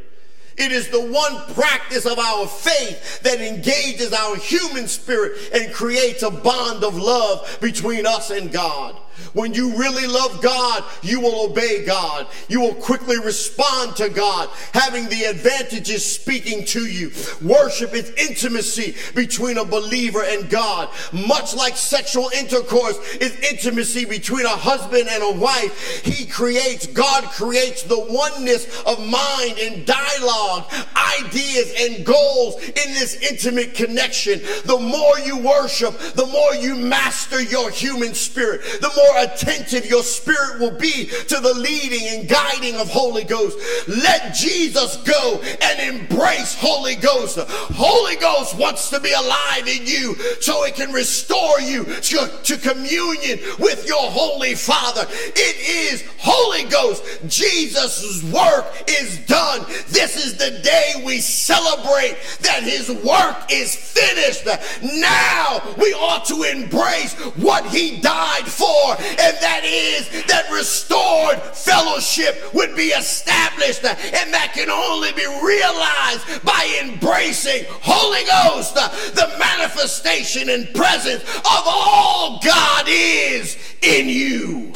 It 0.58 0.72
is 0.72 0.90
the 0.90 1.02
one 1.02 1.54
practice 1.54 2.06
of 2.06 2.18
our 2.18 2.48
faith 2.48 3.22
that 3.22 3.42
engages 3.42 4.14
our 4.14 4.38
human 4.38 4.88
spirit 4.88 5.38
and 5.54 5.74
creates 5.74 6.24
a 6.24 6.32
bond 6.32 6.84
of 6.84 6.96
love 6.96 7.58
between 7.62 8.06
us 8.06 8.32
and 8.32 8.52
God. 8.52 8.96
When 9.34 9.54
you 9.54 9.78
really 9.78 10.08
love 10.08 10.42
God, 10.42 10.84
you 11.02 11.20
will 11.20 11.50
obey 11.50 11.86
God. 11.86 12.28
You 12.48 12.62
will 12.62 12.76
quickly 12.76 13.18
respond 13.20 13.96
to 13.98 14.10
God, 14.10 14.50
having 14.74 15.08
the 15.10 15.24
advantages 15.24 16.06
speaking 16.06 16.66
to 16.66 16.86
you. 16.86 17.12
Worship 17.42 17.94
is 17.94 18.12
intimacy 18.12 18.96
between 19.14 19.58
a 19.58 19.66
believer 19.66 20.24
and 20.24 20.50
God. 20.50 20.90
Much 21.12 21.56
like 21.56 21.78
sexual 21.78 22.30
intercourse 22.36 22.98
is 23.16 23.36
intimacy 23.52 24.06
between 24.06 24.46
a 24.46 24.50
husband 24.50 25.08
and 25.10 25.24
a 25.24 25.40
wife. 25.40 26.04
He 26.04 26.26
creates, 26.26 26.88
God 26.88 27.26
creates 27.26 27.84
the 27.84 28.00
oneness 28.00 28.82
of 28.84 29.00
mind 29.00 29.58
and 29.60 29.86
dialogue, 29.86 30.72
ideas 31.20 31.74
and 31.80 32.06
goals 32.06 32.56
in 32.64 32.94
this 32.94 33.16
intimate 33.32 33.74
connection. 33.74 34.42
The 34.66 34.80
more 34.80 35.20
you 35.20 35.38
worship, 35.38 35.98
the 36.16 36.26
more 36.26 36.56
you 36.56 36.76
master 36.76 37.42
your 37.42 37.70
human 37.70 38.14
spirit, 38.14 38.62
the 38.82 38.92
more 38.96 39.05
attentive 39.18 39.86
your 39.86 40.04
spirit 40.04 40.60
will 40.60 40.78
be 40.78 41.06
to 41.06 41.40
the 41.40 41.54
leading 41.54 42.08
and 42.10 42.30
guiding 42.30 42.76
of 42.76 42.90
Holy 42.90 43.24
Ghost. 43.24 43.58
Let 43.88 44.34
Jesus 44.34 44.98
go 44.98 45.42
and 45.62 45.96
embrace 45.96 46.56
Holy 46.56 46.96
Ghost. 46.96 47.40
Holy 47.40 48.16
Ghost 48.18 48.58
wants 48.58 48.90
to 48.90 49.00
be 49.00 49.12
alive 49.12 49.68
in 49.68 49.86
you 49.86 50.16
so 50.42 50.64
it 50.66 50.76
can 50.76 50.92
restore 50.92 51.60
you 51.62 51.86
to, 51.86 52.32
to 52.44 52.58
communion 52.58 53.40
with 53.60 53.86
your 53.88 54.10
Holy 54.12 54.56
Father. 54.56 55.06
It 55.10 55.92
is 55.92 56.04
Holy 56.20 56.64
Ghost. 56.70 57.04
Jesus' 57.28 58.24
work 58.32 58.66
is 58.88 59.20
done. 59.26 59.66
This 59.90 60.26
is 60.26 60.38
the 60.38 60.60
day 60.64 61.04
we 61.06 61.20
celebrate 61.20 62.18
that 62.42 62.64
his 62.64 62.90
work 62.90 63.52
is 63.52 63.76
finished. 63.76 64.46
Now 64.82 65.62
we 65.78 65.94
ought 65.94 66.26
to 66.26 66.44
embrace 66.44 67.14
what 67.36 67.66
he 67.66 68.00
died 68.02 68.46
for, 68.46 68.95
and 69.00 69.38
that 69.42 69.62
is 69.64 70.10
that 70.28 70.50
restored 70.52 71.40
fellowship 71.56 72.54
would 72.54 72.76
be 72.76 72.88
established, 72.90 73.84
and 73.84 74.34
that 74.34 74.52
can 74.54 74.70
only 74.70 75.12
be 75.14 75.26
realized 75.44 76.44
by 76.44 76.82
embracing 76.84 77.66
Holy 77.82 78.24
Ghost, 78.26 78.76
the 79.16 79.36
manifestation 79.40 80.50
and 80.50 80.74
presence 80.74 81.24
of 81.24 81.64
all 81.66 82.40
God 82.44 82.86
is 82.88 83.58
in 83.82 84.10
you. 84.10 84.74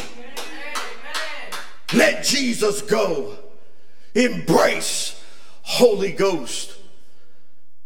Let 1.93 2.23
Jesus 2.23 2.81
go. 2.81 3.35
Embrace 4.15 5.21
Holy 5.61 6.11
Ghost. 6.11 6.75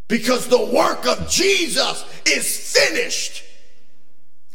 Because 0.08 0.48
the 0.48 0.64
work 0.64 1.06
of 1.06 1.28
Jesus 1.30 2.04
is 2.26 2.74
finished 2.76 3.42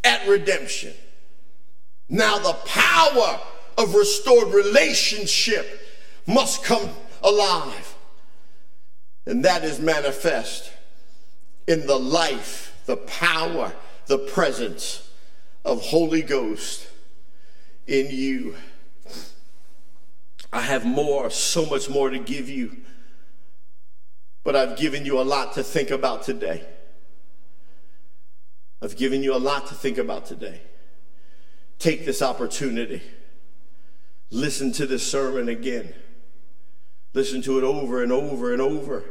at 0.04 0.28
redemption. 0.28 0.94
Now, 2.10 2.40
the 2.40 2.54
power 2.66 3.40
of 3.78 3.94
restored 3.94 4.54
relationship 4.54 5.88
must 6.26 6.64
come 6.64 6.90
alive. 7.22 7.96
And 9.26 9.46
that 9.46 9.64
is 9.64 9.80
manifest 9.80 10.72
in 11.68 11.86
the 11.86 11.98
life, 12.00 12.76
the 12.88 12.98
power, 12.98 13.74
the 14.08 14.18
presence 14.18 15.12
of 15.64 15.82
Holy 15.82 16.24
Ghost 16.24 16.88
in 17.86 18.08
you. 18.10 18.56
I 20.52 20.62
have 20.62 20.84
more, 20.84 21.30
so 21.30 21.66
much 21.68 21.90
more 21.90 22.10
to 22.10 22.18
give 22.18 22.50
you, 22.50 22.78
but 24.44 24.56
I've 24.56 24.78
given 24.78 25.06
you 25.06 25.20
a 25.20 25.22
lot 25.22 25.54
to 25.54 25.64
think 25.64 25.92
about 25.92 26.24
today. 26.24 26.66
I've 28.82 28.96
given 28.96 29.22
you 29.22 29.36
a 29.36 29.38
lot 29.38 29.68
to 29.68 29.76
think 29.76 30.00
about 30.00 30.26
today. 30.26 30.62
Take 31.80 32.06
this 32.06 32.22
opportunity. 32.22 33.02
Listen 34.30 34.72
to 34.74 34.86
this 34.86 35.10
sermon 35.10 35.50
again. 35.50 35.94
Listen 37.14 37.42
to 37.44 37.58
it 37.58 37.64
over 37.64 38.04
and 38.04 38.12
over 38.12 38.54
and 38.54 38.62
over 38.62 39.06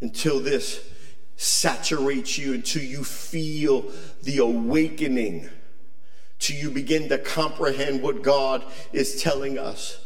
until 0.00 0.40
this 0.40 0.84
saturates 1.36 2.36
you, 2.36 2.54
until 2.54 2.82
you 2.82 3.04
feel 3.04 3.84
the 4.24 4.38
awakening, 4.38 5.48
till 6.38 6.56
you 6.56 6.70
begin 6.70 7.08
to 7.10 7.18
comprehend 7.18 8.02
what 8.02 8.22
God 8.22 8.64
is 8.92 9.22
telling 9.22 9.58
us. 9.58 10.04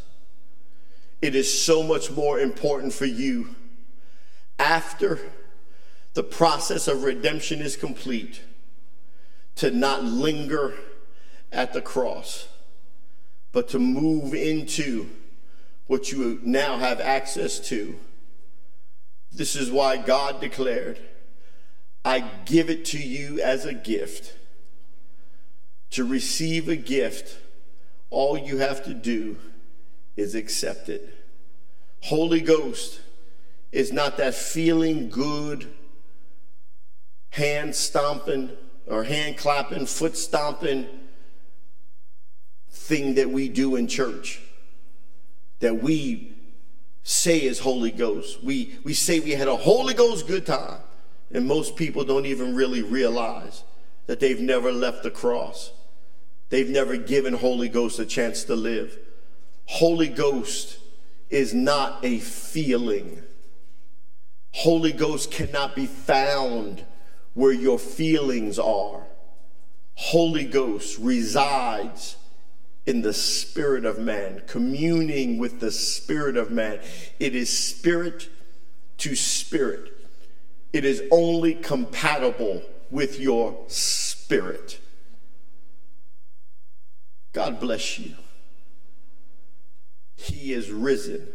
It 1.22 1.34
is 1.34 1.62
so 1.62 1.82
much 1.82 2.10
more 2.10 2.38
important 2.38 2.92
for 2.92 3.06
you 3.06 3.54
after 4.58 5.20
the 6.14 6.22
process 6.22 6.88
of 6.88 7.04
redemption 7.04 7.60
is 7.60 7.76
complete 7.76 8.42
to 9.54 9.70
not 9.70 10.04
linger 10.04 10.74
at 11.52 11.72
the 11.72 11.82
cross, 11.82 12.48
but 13.52 13.68
to 13.68 13.78
move 13.78 14.34
into 14.34 15.08
what 15.86 16.10
you 16.10 16.40
now 16.42 16.78
have 16.78 17.00
access 17.00 17.60
to. 17.68 17.94
This 19.30 19.54
is 19.54 19.70
why 19.70 19.98
God 19.98 20.40
declared, 20.40 20.98
I 22.04 22.20
give 22.46 22.70
it 22.70 22.84
to 22.86 22.98
you 22.98 23.40
as 23.40 23.64
a 23.64 23.74
gift. 23.74 24.34
To 25.90 26.04
receive 26.04 26.68
a 26.68 26.76
gift, 26.76 27.38
all 28.08 28.38
you 28.38 28.58
have 28.58 28.84
to 28.84 28.94
do 28.94 29.36
is 30.16 30.34
accept 30.34 30.88
it. 30.88 31.14
Holy 32.00 32.40
Ghost 32.40 33.00
is 33.70 33.92
not 33.92 34.16
that 34.16 34.34
feeling 34.34 35.10
good, 35.10 35.72
hand 37.30 37.74
stomping 37.74 38.50
or 38.86 39.04
hand 39.04 39.36
clapping, 39.36 39.86
foot 39.86 40.16
stomping 40.16 40.86
thing 42.82 43.14
that 43.14 43.30
we 43.30 43.48
do 43.48 43.76
in 43.76 43.86
church 43.86 44.40
that 45.60 45.82
we 45.82 46.32
say 47.04 47.42
is 47.42 47.60
Holy 47.60 47.92
Ghost. 47.92 48.42
We, 48.42 48.78
we 48.82 48.94
say 48.94 49.20
we 49.20 49.30
had 49.30 49.48
a 49.48 49.56
Holy 49.56 49.94
Ghost 49.94 50.26
good 50.26 50.44
time, 50.44 50.80
and 51.30 51.46
most 51.46 51.76
people 51.76 52.04
don't 52.04 52.26
even 52.26 52.54
really 52.54 52.82
realize 52.82 53.62
that 54.06 54.18
they've 54.18 54.40
never 54.40 54.72
left 54.72 55.04
the 55.04 55.10
cross. 55.10 55.70
They've 56.48 56.68
never 56.68 56.96
given 56.96 57.34
Holy 57.34 57.68
Ghost 57.68 57.98
a 58.00 58.04
chance 58.04 58.44
to 58.44 58.56
live. 58.56 58.98
Holy 59.66 60.08
Ghost 60.08 60.78
is 61.30 61.54
not 61.54 62.04
a 62.04 62.18
feeling. 62.18 63.22
Holy 64.50 64.92
Ghost 64.92 65.30
cannot 65.30 65.76
be 65.76 65.86
found 65.86 66.84
where 67.34 67.52
your 67.52 67.78
feelings 67.78 68.58
are. 68.58 69.06
Holy 69.94 70.44
Ghost 70.44 70.98
resides 70.98 72.16
in 72.86 73.02
the 73.02 73.12
spirit 73.12 73.84
of 73.84 73.98
man, 73.98 74.42
communing 74.46 75.38
with 75.38 75.60
the 75.60 75.70
spirit 75.70 76.36
of 76.36 76.50
man. 76.50 76.80
It 77.20 77.34
is 77.34 77.56
spirit 77.56 78.28
to 78.98 79.14
spirit. 79.14 79.92
It 80.72 80.84
is 80.84 81.02
only 81.10 81.54
compatible 81.54 82.62
with 82.90 83.20
your 83.20 83.56
spirit. 83.68 84.80
God 87.32 87.60
bless 87.60 87.98
you. 87.98 88.14
He 90.16 90.52
is 90.52 90.70
risen. 90.70 91.28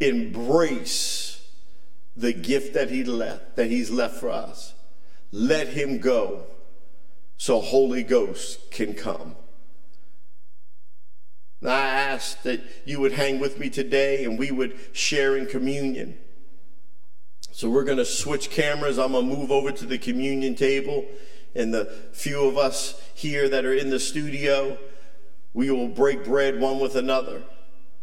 Embrace 0.00 1.46
the 2.16 2.32
gift 2.32 2.74
that 2.74 2.90
he 2.90 3.04
left 3.04 3.56
that 3.56 3.70
he's 3.70 3.90
left 3.90 4.16
for 4.16 4.30
us. 4.30 4.74
Let 5.30 5.68
him 5.68 5.98
go 5.98 6.44
so 7.36 7.60
Holy 7.60 8.02
Ghost 8.02 8.70
can 8.70 8.94
come. 8.94 9.36
I 11.66 11.70
ask 11.70 12.42
that 12.42 12.62
you 12.84 13.00
would 13.00 13.12
hang 13.12 13.40
with 13.40 13.58
me 13.58 13.68
today 13.68 14.24
and 14.24 14.38
we 14.38 14.50
would 14.50 14.76
share 14.92 15.36
in 15.36 15.46
communion. 15.46 16.16
So 17.50 17.68
we're 17.68 17.84
going 17.84 17.98
to 17.98 18.04
switch 18.04 18.50
cameras. 18.50 18.98
I'm 18.98 19.12
going 19.12 19.28
to 19.28 19.36
move 19.36 19.50
over 19.50 19.72
to 19.72 19.84
the 19.84 19.98
communion 19.98 20.54
table. 20.54 21.04
And 21.56 21.74
the 21.74 21.86
few 22.12 22.44
of 22.46 22.56
us 22.56 23.02
here 23.14 23.48
that 23.48 23.64
are 23.64 23.74
in 23.74 23.90
the 23.90 23.98
studio, 23.98 24.78
we 25.52 25.70
will 25.70 25.88
break 25.88 26.24
bread 26.24 26.60
one 26.60 26.78
with 26.78 26.94
another. 26.94 27.42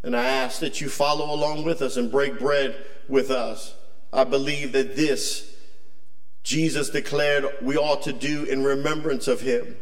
And 0.03 0.15
I 0.15 0.25
ask 0.25 0.59
that 0.59 0.81
you 0.81 0.89
follow 0.89 1.33
along 1.33 1.63
with 1.63 1.81
us 1.81 1.95
and 1.95 2.11
break 2.11 2.37
bread 2.37 2.75
with 3.07 3.31
us. 3.31 3.73
I 4.11 4.25
believe 4.25 4.73
that 4.73 4.97
this, 4.97 5.55
Jesus 6.43 6.89
declared 6.89 7.45
we 7.61 7.77
ought 7.77 8.01
to 8.03 8.13
do 8.13 8.43
in 8.43 8.63
remembrance 8.63 9.29
of 9.29 9.41
him. 9.41 9.77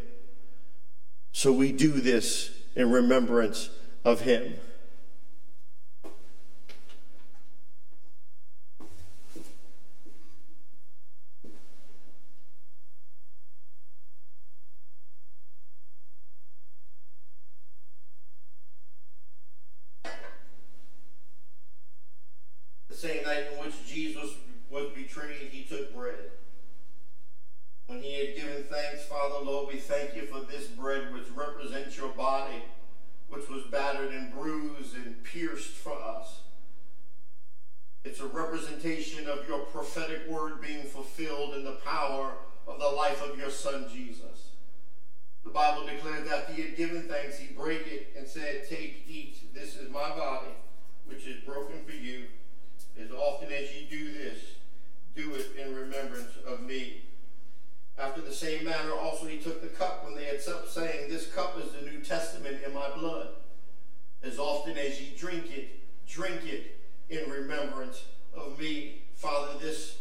So 1.32 1.52
we 1.52 1.72
do 1.72 1.94
this 1.94 2.52
in 2.76 2.92
remembrance 2.92 3.70
of 4.04 4.22
him. 4.22 4.56
The 22.90 22.96
same 22.96 23.24
night 23.24 23.46
in 23.52 23.60
which 23.60 23.74
Jesus 23.88 24.30
was 24.70 24.90
betrayed, 24.96 25.50
he 25.52 25.64
took 25.64 25.94
bread. 25.94 26.32
When 27.88 28.02
he 28.02 28.14
had 28.14 28.36
given 28.36 28.64
thanks, 28.64 29.06
Father, 29.06 29.46
Lord, 29.46 29.74
we 29.74 29.80
thank 29.80 30.16
you 30.16 30.24
for 30.24 30.40
this 30.40 30.68
bread 30.68 31.14
which 31.14 31.30
represents 31.36 31.98
your 31.98 32.10
body, 32.10 32.64
which 33.28 33.50
was 33.50 33.66
battered 33.66 34.14
and 34.14 34.34
bruised 34.34 34.96
and 34.96 35.24
pierced 35.24 35.72
for 35.72 35.94
us. 36.02 36.42
It's 38.04 38.20
a 38.20 38.26
representation 38.26 39.28
of 39.30 39.48
your 39.48 39.60
prophetic 39.60 40.28
word 40.30 40.62
being 40.62 40.84
fulfilled 40.84 41.56
in 41.56 41.64
the 41.64 41.80
power 41.86 42.34
of 42.68 42.80
the 42.80 42.88
life 42.88 43.22
of 43.22 43.38
your 43.38 43.50
son 43.50 43.86
Jesus. 43.94 44.52
The 45.44 45.52
Bible 45.52 45.86
declares 45.86 46.28
after 46.32 46.54
he 46.54 46.62
had 46.62 46.78
given 46.78 47.04
thanks, 47.04 47.38
he 47.38 47.54
brake 47.54 47.86
it 47.88 48.14
and 48.18 48.28
said, 48.28 48.68
Take, 48.70 49.04
eat, 49.08 49.54
this 49.54 49.76
is 49.76 49.92
my 49.92 50.10
body, 50.10 50.52
which 51.06 51.28
is 51.28 51.44
broken 51.44 51.84
for 51.86 51.94
you. 51.94 52.26
As 53.00 53.12
often 53.12 53.52
as 53.52 53.74
ye 53.74 53.88
do 53.90 54.14
this, 54.14 54.40
do 55.16 55.34
it 55.36 55.52
in 55.60 55.76
remembrance 55.76 56.32
of 56.48 56.62
me. 56.62 57.04
After 57.98 58.22
the 58.22 58.34
same 58.34 58.66
manner 58.66 58.94
also 58.94 59.28
he 59.28 59.38
took 59.38 59.62
the 59.62 59.68
cup 59.68 60.04
when 60.04 60.16
they 60.16 60.26
had 60.26 60.42
supped, 60.42 60.70
saying, 60.70 61.10
This 61.10 61.32
cup 61.32 61.58
is 61.60 61.72
the 61.74 61.90
New 61.90 62.00
Testament 62.00 62.58
in 62.66 62.74
my 62.74 62.90
blood. 62.98 63.30
As 64.24 64.40
often 64.40 64.78
as 64.78 65.00
ye 65.00 65.16
drink 65.18 65.46
it, 65.52 66.08
drink 66.08 66.42
it 66.46 66.80
in 67.10 67.30
remembrance 67.30 68.06
of 68.34 68.58
me. 68.58 69.04
Father, 69.16 69.60
this 69.60 70.00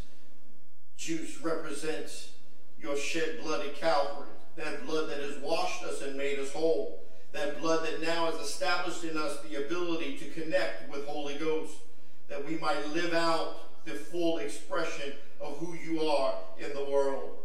juice 0.97 1.41
represents 1.41 2.31
your 2.79 2.97
shed 2.97 3.41
blood 3.43 3.67
at 3.67 3.77
Calvary, 3.77 4.29
that 4.57 4.87
blood 4.87 5.11
that 5.11 5.19
has 5.19 5.37
washed 5.39 5.85
us 5.85 6.03
and 6.03 6.17
made 6.17 6.39
us 6.39 6.53
whole, 6.53 7.05
that 7.33 7.61
blood 7.61 7.85
that 7.87 8.01
now 8.01 8.27
has 8.27 8.41
established 8.87 9.17
in 9.17 9.21
us 9.21 9.39
the 9.49 9.65
ability 9.65 10.17
to 10.19 10.25
connect 10.31 10.91
with 10.91 11.07
Holy 11.07 11.35
Ghost, 11.35 11.75
that 12.29 12.45
we 12.45 12.57
might 12.57 12.89
live 12.89 13.15
out 13.15 13.85
the 13.85 13.93
full 13.93 14.39
expression 14.39 15.13
of 15.41 15.57
who 15.59 15.75
you 15.75 16.03
are 16.03 16.35
in 16.59 16.73
the 16.75 16.91
world. 16.91 17.39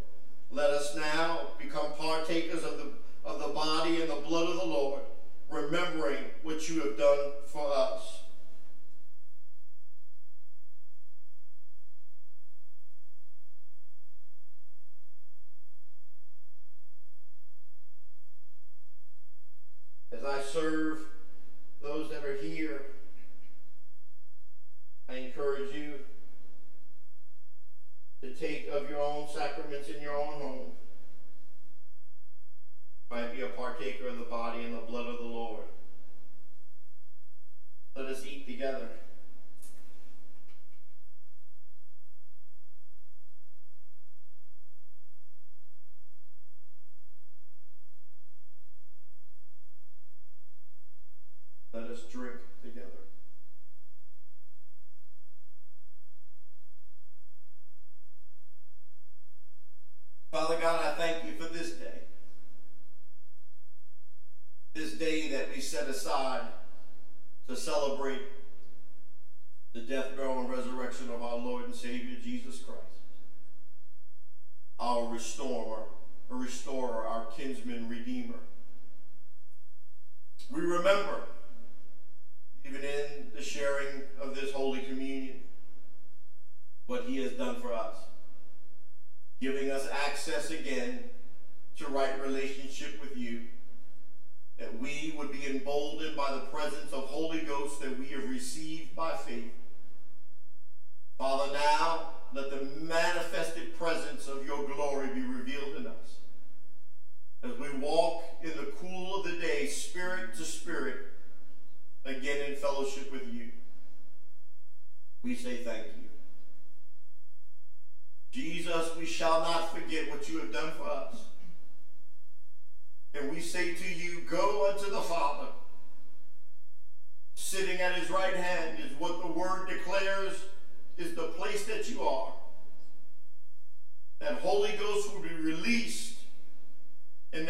Let 0.51 0.69
us 0.69 0.95
now 0.95 1.47
become 1.59 1.93
partakers 1.97 2.63
of 2.63 2.77
the, 2.77 2.91
of 3.25 3.39
the 3.39 3.53
body 3.53 4.01
and 4.01 4.09
the 4.09 4.27
blood 4.27 4.49
of 4.49 4.57
the 4.57 4.65
Lord, 4.65 5.01
remembering 5.49 6.23
what 6.43 6.67
you 6.69 6.81
have 6.81 6.97
done 6.97 7.31
for 7.47 7.71
us. 7.71 8.16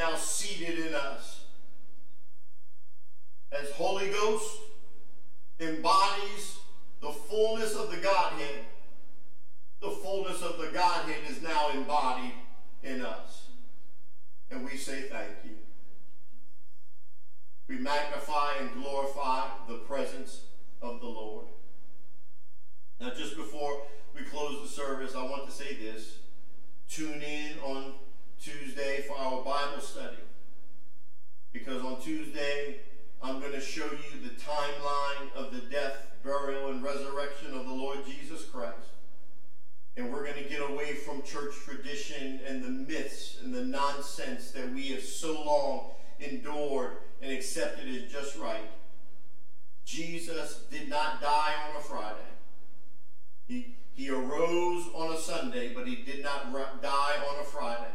Now 0.10 0.16
seated 0.16 0.80
in 0.80 0.94
us. 0.94 1.46
As 3.52 3.72
Holy 3.72 4.10
Ghost 4.10 4.58
embodies 5.60 6.58
the 7.02 7.12
fullness 7.12 7.76
of 7.76 7.92
the 7.92 7.98
Godhead 7.98 8.66
the 9.80 9.92
fullness 9.92 10.42
of 10.42 10.58
the 10.58 10.70
Godhead 10.74 11.20
is 11.30 11.42
now 11.42 11.70
embodied 11.70 12.34
in 12.84 13.02
us. 13.02 13.50
And 14.50 14.66
we 14.66 14.76
say 14.76 15.02
thank 15.02 15.30
you. 15.46 15.52
We 17.68 17.78
magnify 17.78 18.54
and 18.60 18.74
glorify 18.74 19.48
the 19.68 19.76
presence 19.76 20.42
of 20.82 21.00
the 21.00 21.06
Lord. 21.06 21.46
Now, 23.00 23.12
just 23.16 23.36
before 23.36 23.84
we 24.16 24.24
close 24.24 24.64
the 24.64 24.76
service, 24.76 25.14
I 25.16 25.24
want 25.24 25.46
to 25.46 25.52
say 25.52 25.76
this. 25.76 26.18
Tune 26.90 27.22
in 27.22 27.60
on 27.64 27.94
Tuesday 28.42 29.04
for 29.08 29.18
our 29.18 29.44
Bible 29.44 29.82
study. 29.82 30.18
Because 31.54 31.84
on 31.84 32.00
Tuesday, 32.02 32.78
I'm 33.22 33.40
going 33.40 33.54
to 33.54 33.62
show 33.62 33.86
you 33.86 34.22
the 34.24 34.36
timeline 34.36 35.34
of 35.36 35.52
the 35.52 35.62
death, 35.70 35.96
burial, 36.24 36.70
and 36.70 36.84
resurrection 36.84 37.54
of 37.54 37.66
the 37.66 37.74
Lord 37.74 38.00
Jesus 38.06 38.46
Christ. 38.46 38.76
And 39.96 40.14
we're 40.14 40.24
going 40.24 40.44
to 40.44 40.50
get 40.50 40.62
away 40.70 40.94
from 40.94 41.24
church 41.24 41.56
tradition 41.66 42.40
and 42.48 42.64
the 42.64 42.70
myths 42.70 43.38
and 43.44 43.54
the 43.54 43.66
nonsense 43.66 44.52
that 44.52 44.72
we 44.72 44.90
have 44.90 45.02
so 45.02 45.44
long 45.44 45.92
endured 46.20 46.98
and 47.22 47.32
accepted 47.32 47.88
as 47.88 48.12
just 48.12 48.38
right. 48.38 48.70
Jesus 49.86 50.64
did 50.70 50.90
not 50.90 51.22
die 51.22 51.54
on 51.70 51.78
a 51.78 51.84
Friday. 51.84 52.16
He, 53.48 53.78
he 53.94 54.10
arose 54.10 54.86
on 54.94 55.16
a 55.16 55.18
Sunday, 55.18 55.74
but 55.74 55.88
he 55.88 55.96
did 55.96 56.22
not 56.22 56.54
die 56.54 57.16
on 57.30 57.40
a 57.40 57.44
Friday. 57.44 57.94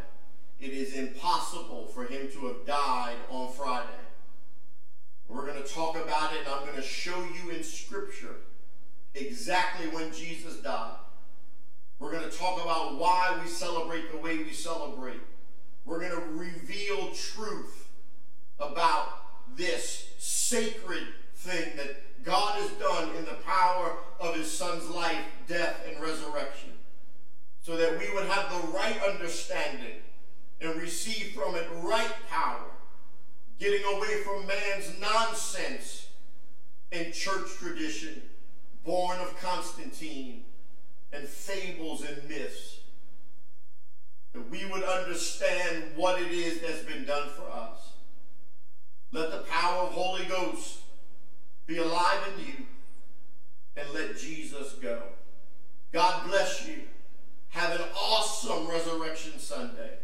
It 0.62 0.74
is 0.74 0.94
impossible 0.94 1.86
for 1.88 2.04
him 2.04 2.28
to 2.34 2.46
have 2.46 2.64
died 2.64 3.16
on 3.28 3.52
Friday. 3.52 3.88
We're 5.26 5.44
going 5.44 5.60
to 5.60 5.68
talk 5.68 5.96
about 5.96 6.32
it, 6.34 6.46
and 6.46 6.54
I'm 6.54 6.64
going 6.64 6.76
to 6.76 6.82
show 6.82 7.18
you 7.18 7.50
in 7.50 7.64
Scripture 7.64 8.36
exactly 9.16 9.88
when 9.88 10.12
Jesus 10.12 10.58
died. 10.58 10.94
We're 11.98 12.12
going 12.12 12.30
to 12.30 12.38
talk 12.38 12.62
about 12.62 12.96
why 12.96 13.36
we 13.42 13.48
celebrate 13.48 14.12
the 14.12 14.18
way 14.18 14.36
we 14.38 14.52
celebrate. 14.52 15.20
We're 15.84 15.98
going 15.98 16.12
to 16.12 16.28
reveal 16.38 17.10
truth 17.10 17.88
about 18.60 19.08
this 19.56 20.10
sacred 20.18 21.08
thing 21.34 21.76
that 21.76 22.22
God 22.22 22.62
has 22.62 22.70
done 22.74 23.16
in 23.16 23.24
the 23.24 23.38
power 23.44 23.96
of 24.20 24.36
his 24.36 24.48
son's 24.48 24.88
life, 24.88 25.24
death, 25.48 25.80
and 25.88 26.00
resurrection. 26.00 26.70
So 27.62 27.76
that 27.76 27.98
we 27.98 28.14
would 28.14 28.26
have 28.26 28.48
the 28.48 28.68
right 28.68 29.00
understanding 29.02 30.02
and 30.64 30.80
receive 30.80 31.32
from 31.32 31.54
it 31.54 31.66
right 31.82 32.12
power, 32.28 32.64
getting 33.58 33.84
away 33.94 34.22
from 34.24 34.46
man's 34.46 34.92
nonsense 35.00 36.06
and 36.90 37.12
church 37.12 37.56
tradition, 37.58 38.22
born 38.84 39.18
of 39.18 39.38
Constantine 39.40 40.44
and 41.12 41.26
fables 41.26 42.04
and 42.04 42.28
myths. 42.28 42.78
that 44.32 44.48
we 44.50 44.64
would 44.64 44.82
understand 44.82 45.84
what 45.94 46.20
it 46.20 46.32
is 46.32 46.60
that's 46.60 46.82
been 46.84 47.04
done 47.04 47.28
for 47.30 47.50
us. 47.50 47.92
Let 49.10 49.30
the 49.30 49.44
power 49.48 49.82
of 49.82 49.92
Holy 49.92 50.24
Ghost 50.24 50.78
be 51.66 51.78
alive 51.78 52.18
in 52.34 52.46
you 52.46 52.54
and 53.76 53.86
let 53.92 54.16
Jesus 54.16 54.72
go. 54.74 55.02
God 55.92 56.28
bless 56.28 56.66
you. 56.66 56.80
Have 57.50 57.78
an 57.78 57.86
awesome 57.94 58.66
Resurrection 58.68 59.38
Sunday. 59.38 59.98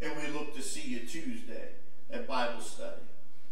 And 0.00 0.12
we 0.16 0.26
look 0.28 0.54
to 0.54 0.62
see 0.62 0.88
you 0.88 1.00
Tuesday 1.00 1.70
at 2.10 2.26
Bible 2.26 2.60
study. 2.60 3.02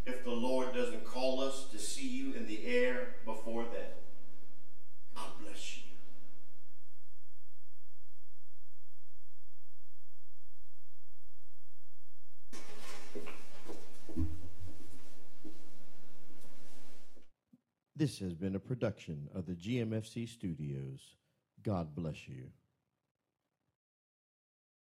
If 0.06 0.24
the 0.24 0.30
Lord 0.30 0.74
doesn't 0.74 1.04
call 1.04 1.40
us 1.40 1.66
to 1.72 1.78
see 1.78 2.06
you 2.06 2.34
in 2.34 2.46
the 2.46 2.66
air 2.66 3.16
before 3.24 3.64
then. 3.64 3.90
God 5.14 5.30
bless 5.40 5.78
you. 5.78 5.82
This 17.96 18.18
has 18.18 18.34
been 18.34 18.56
a 18.56 18.60
production 18.60 19.28
of 19.34 19.46
the 19.46 19.54
GMFC 19.54 20.28
Studios. 20.28 21.00
God 21.62 21.94
bless 21.94 22.28
you. 22.28 22.50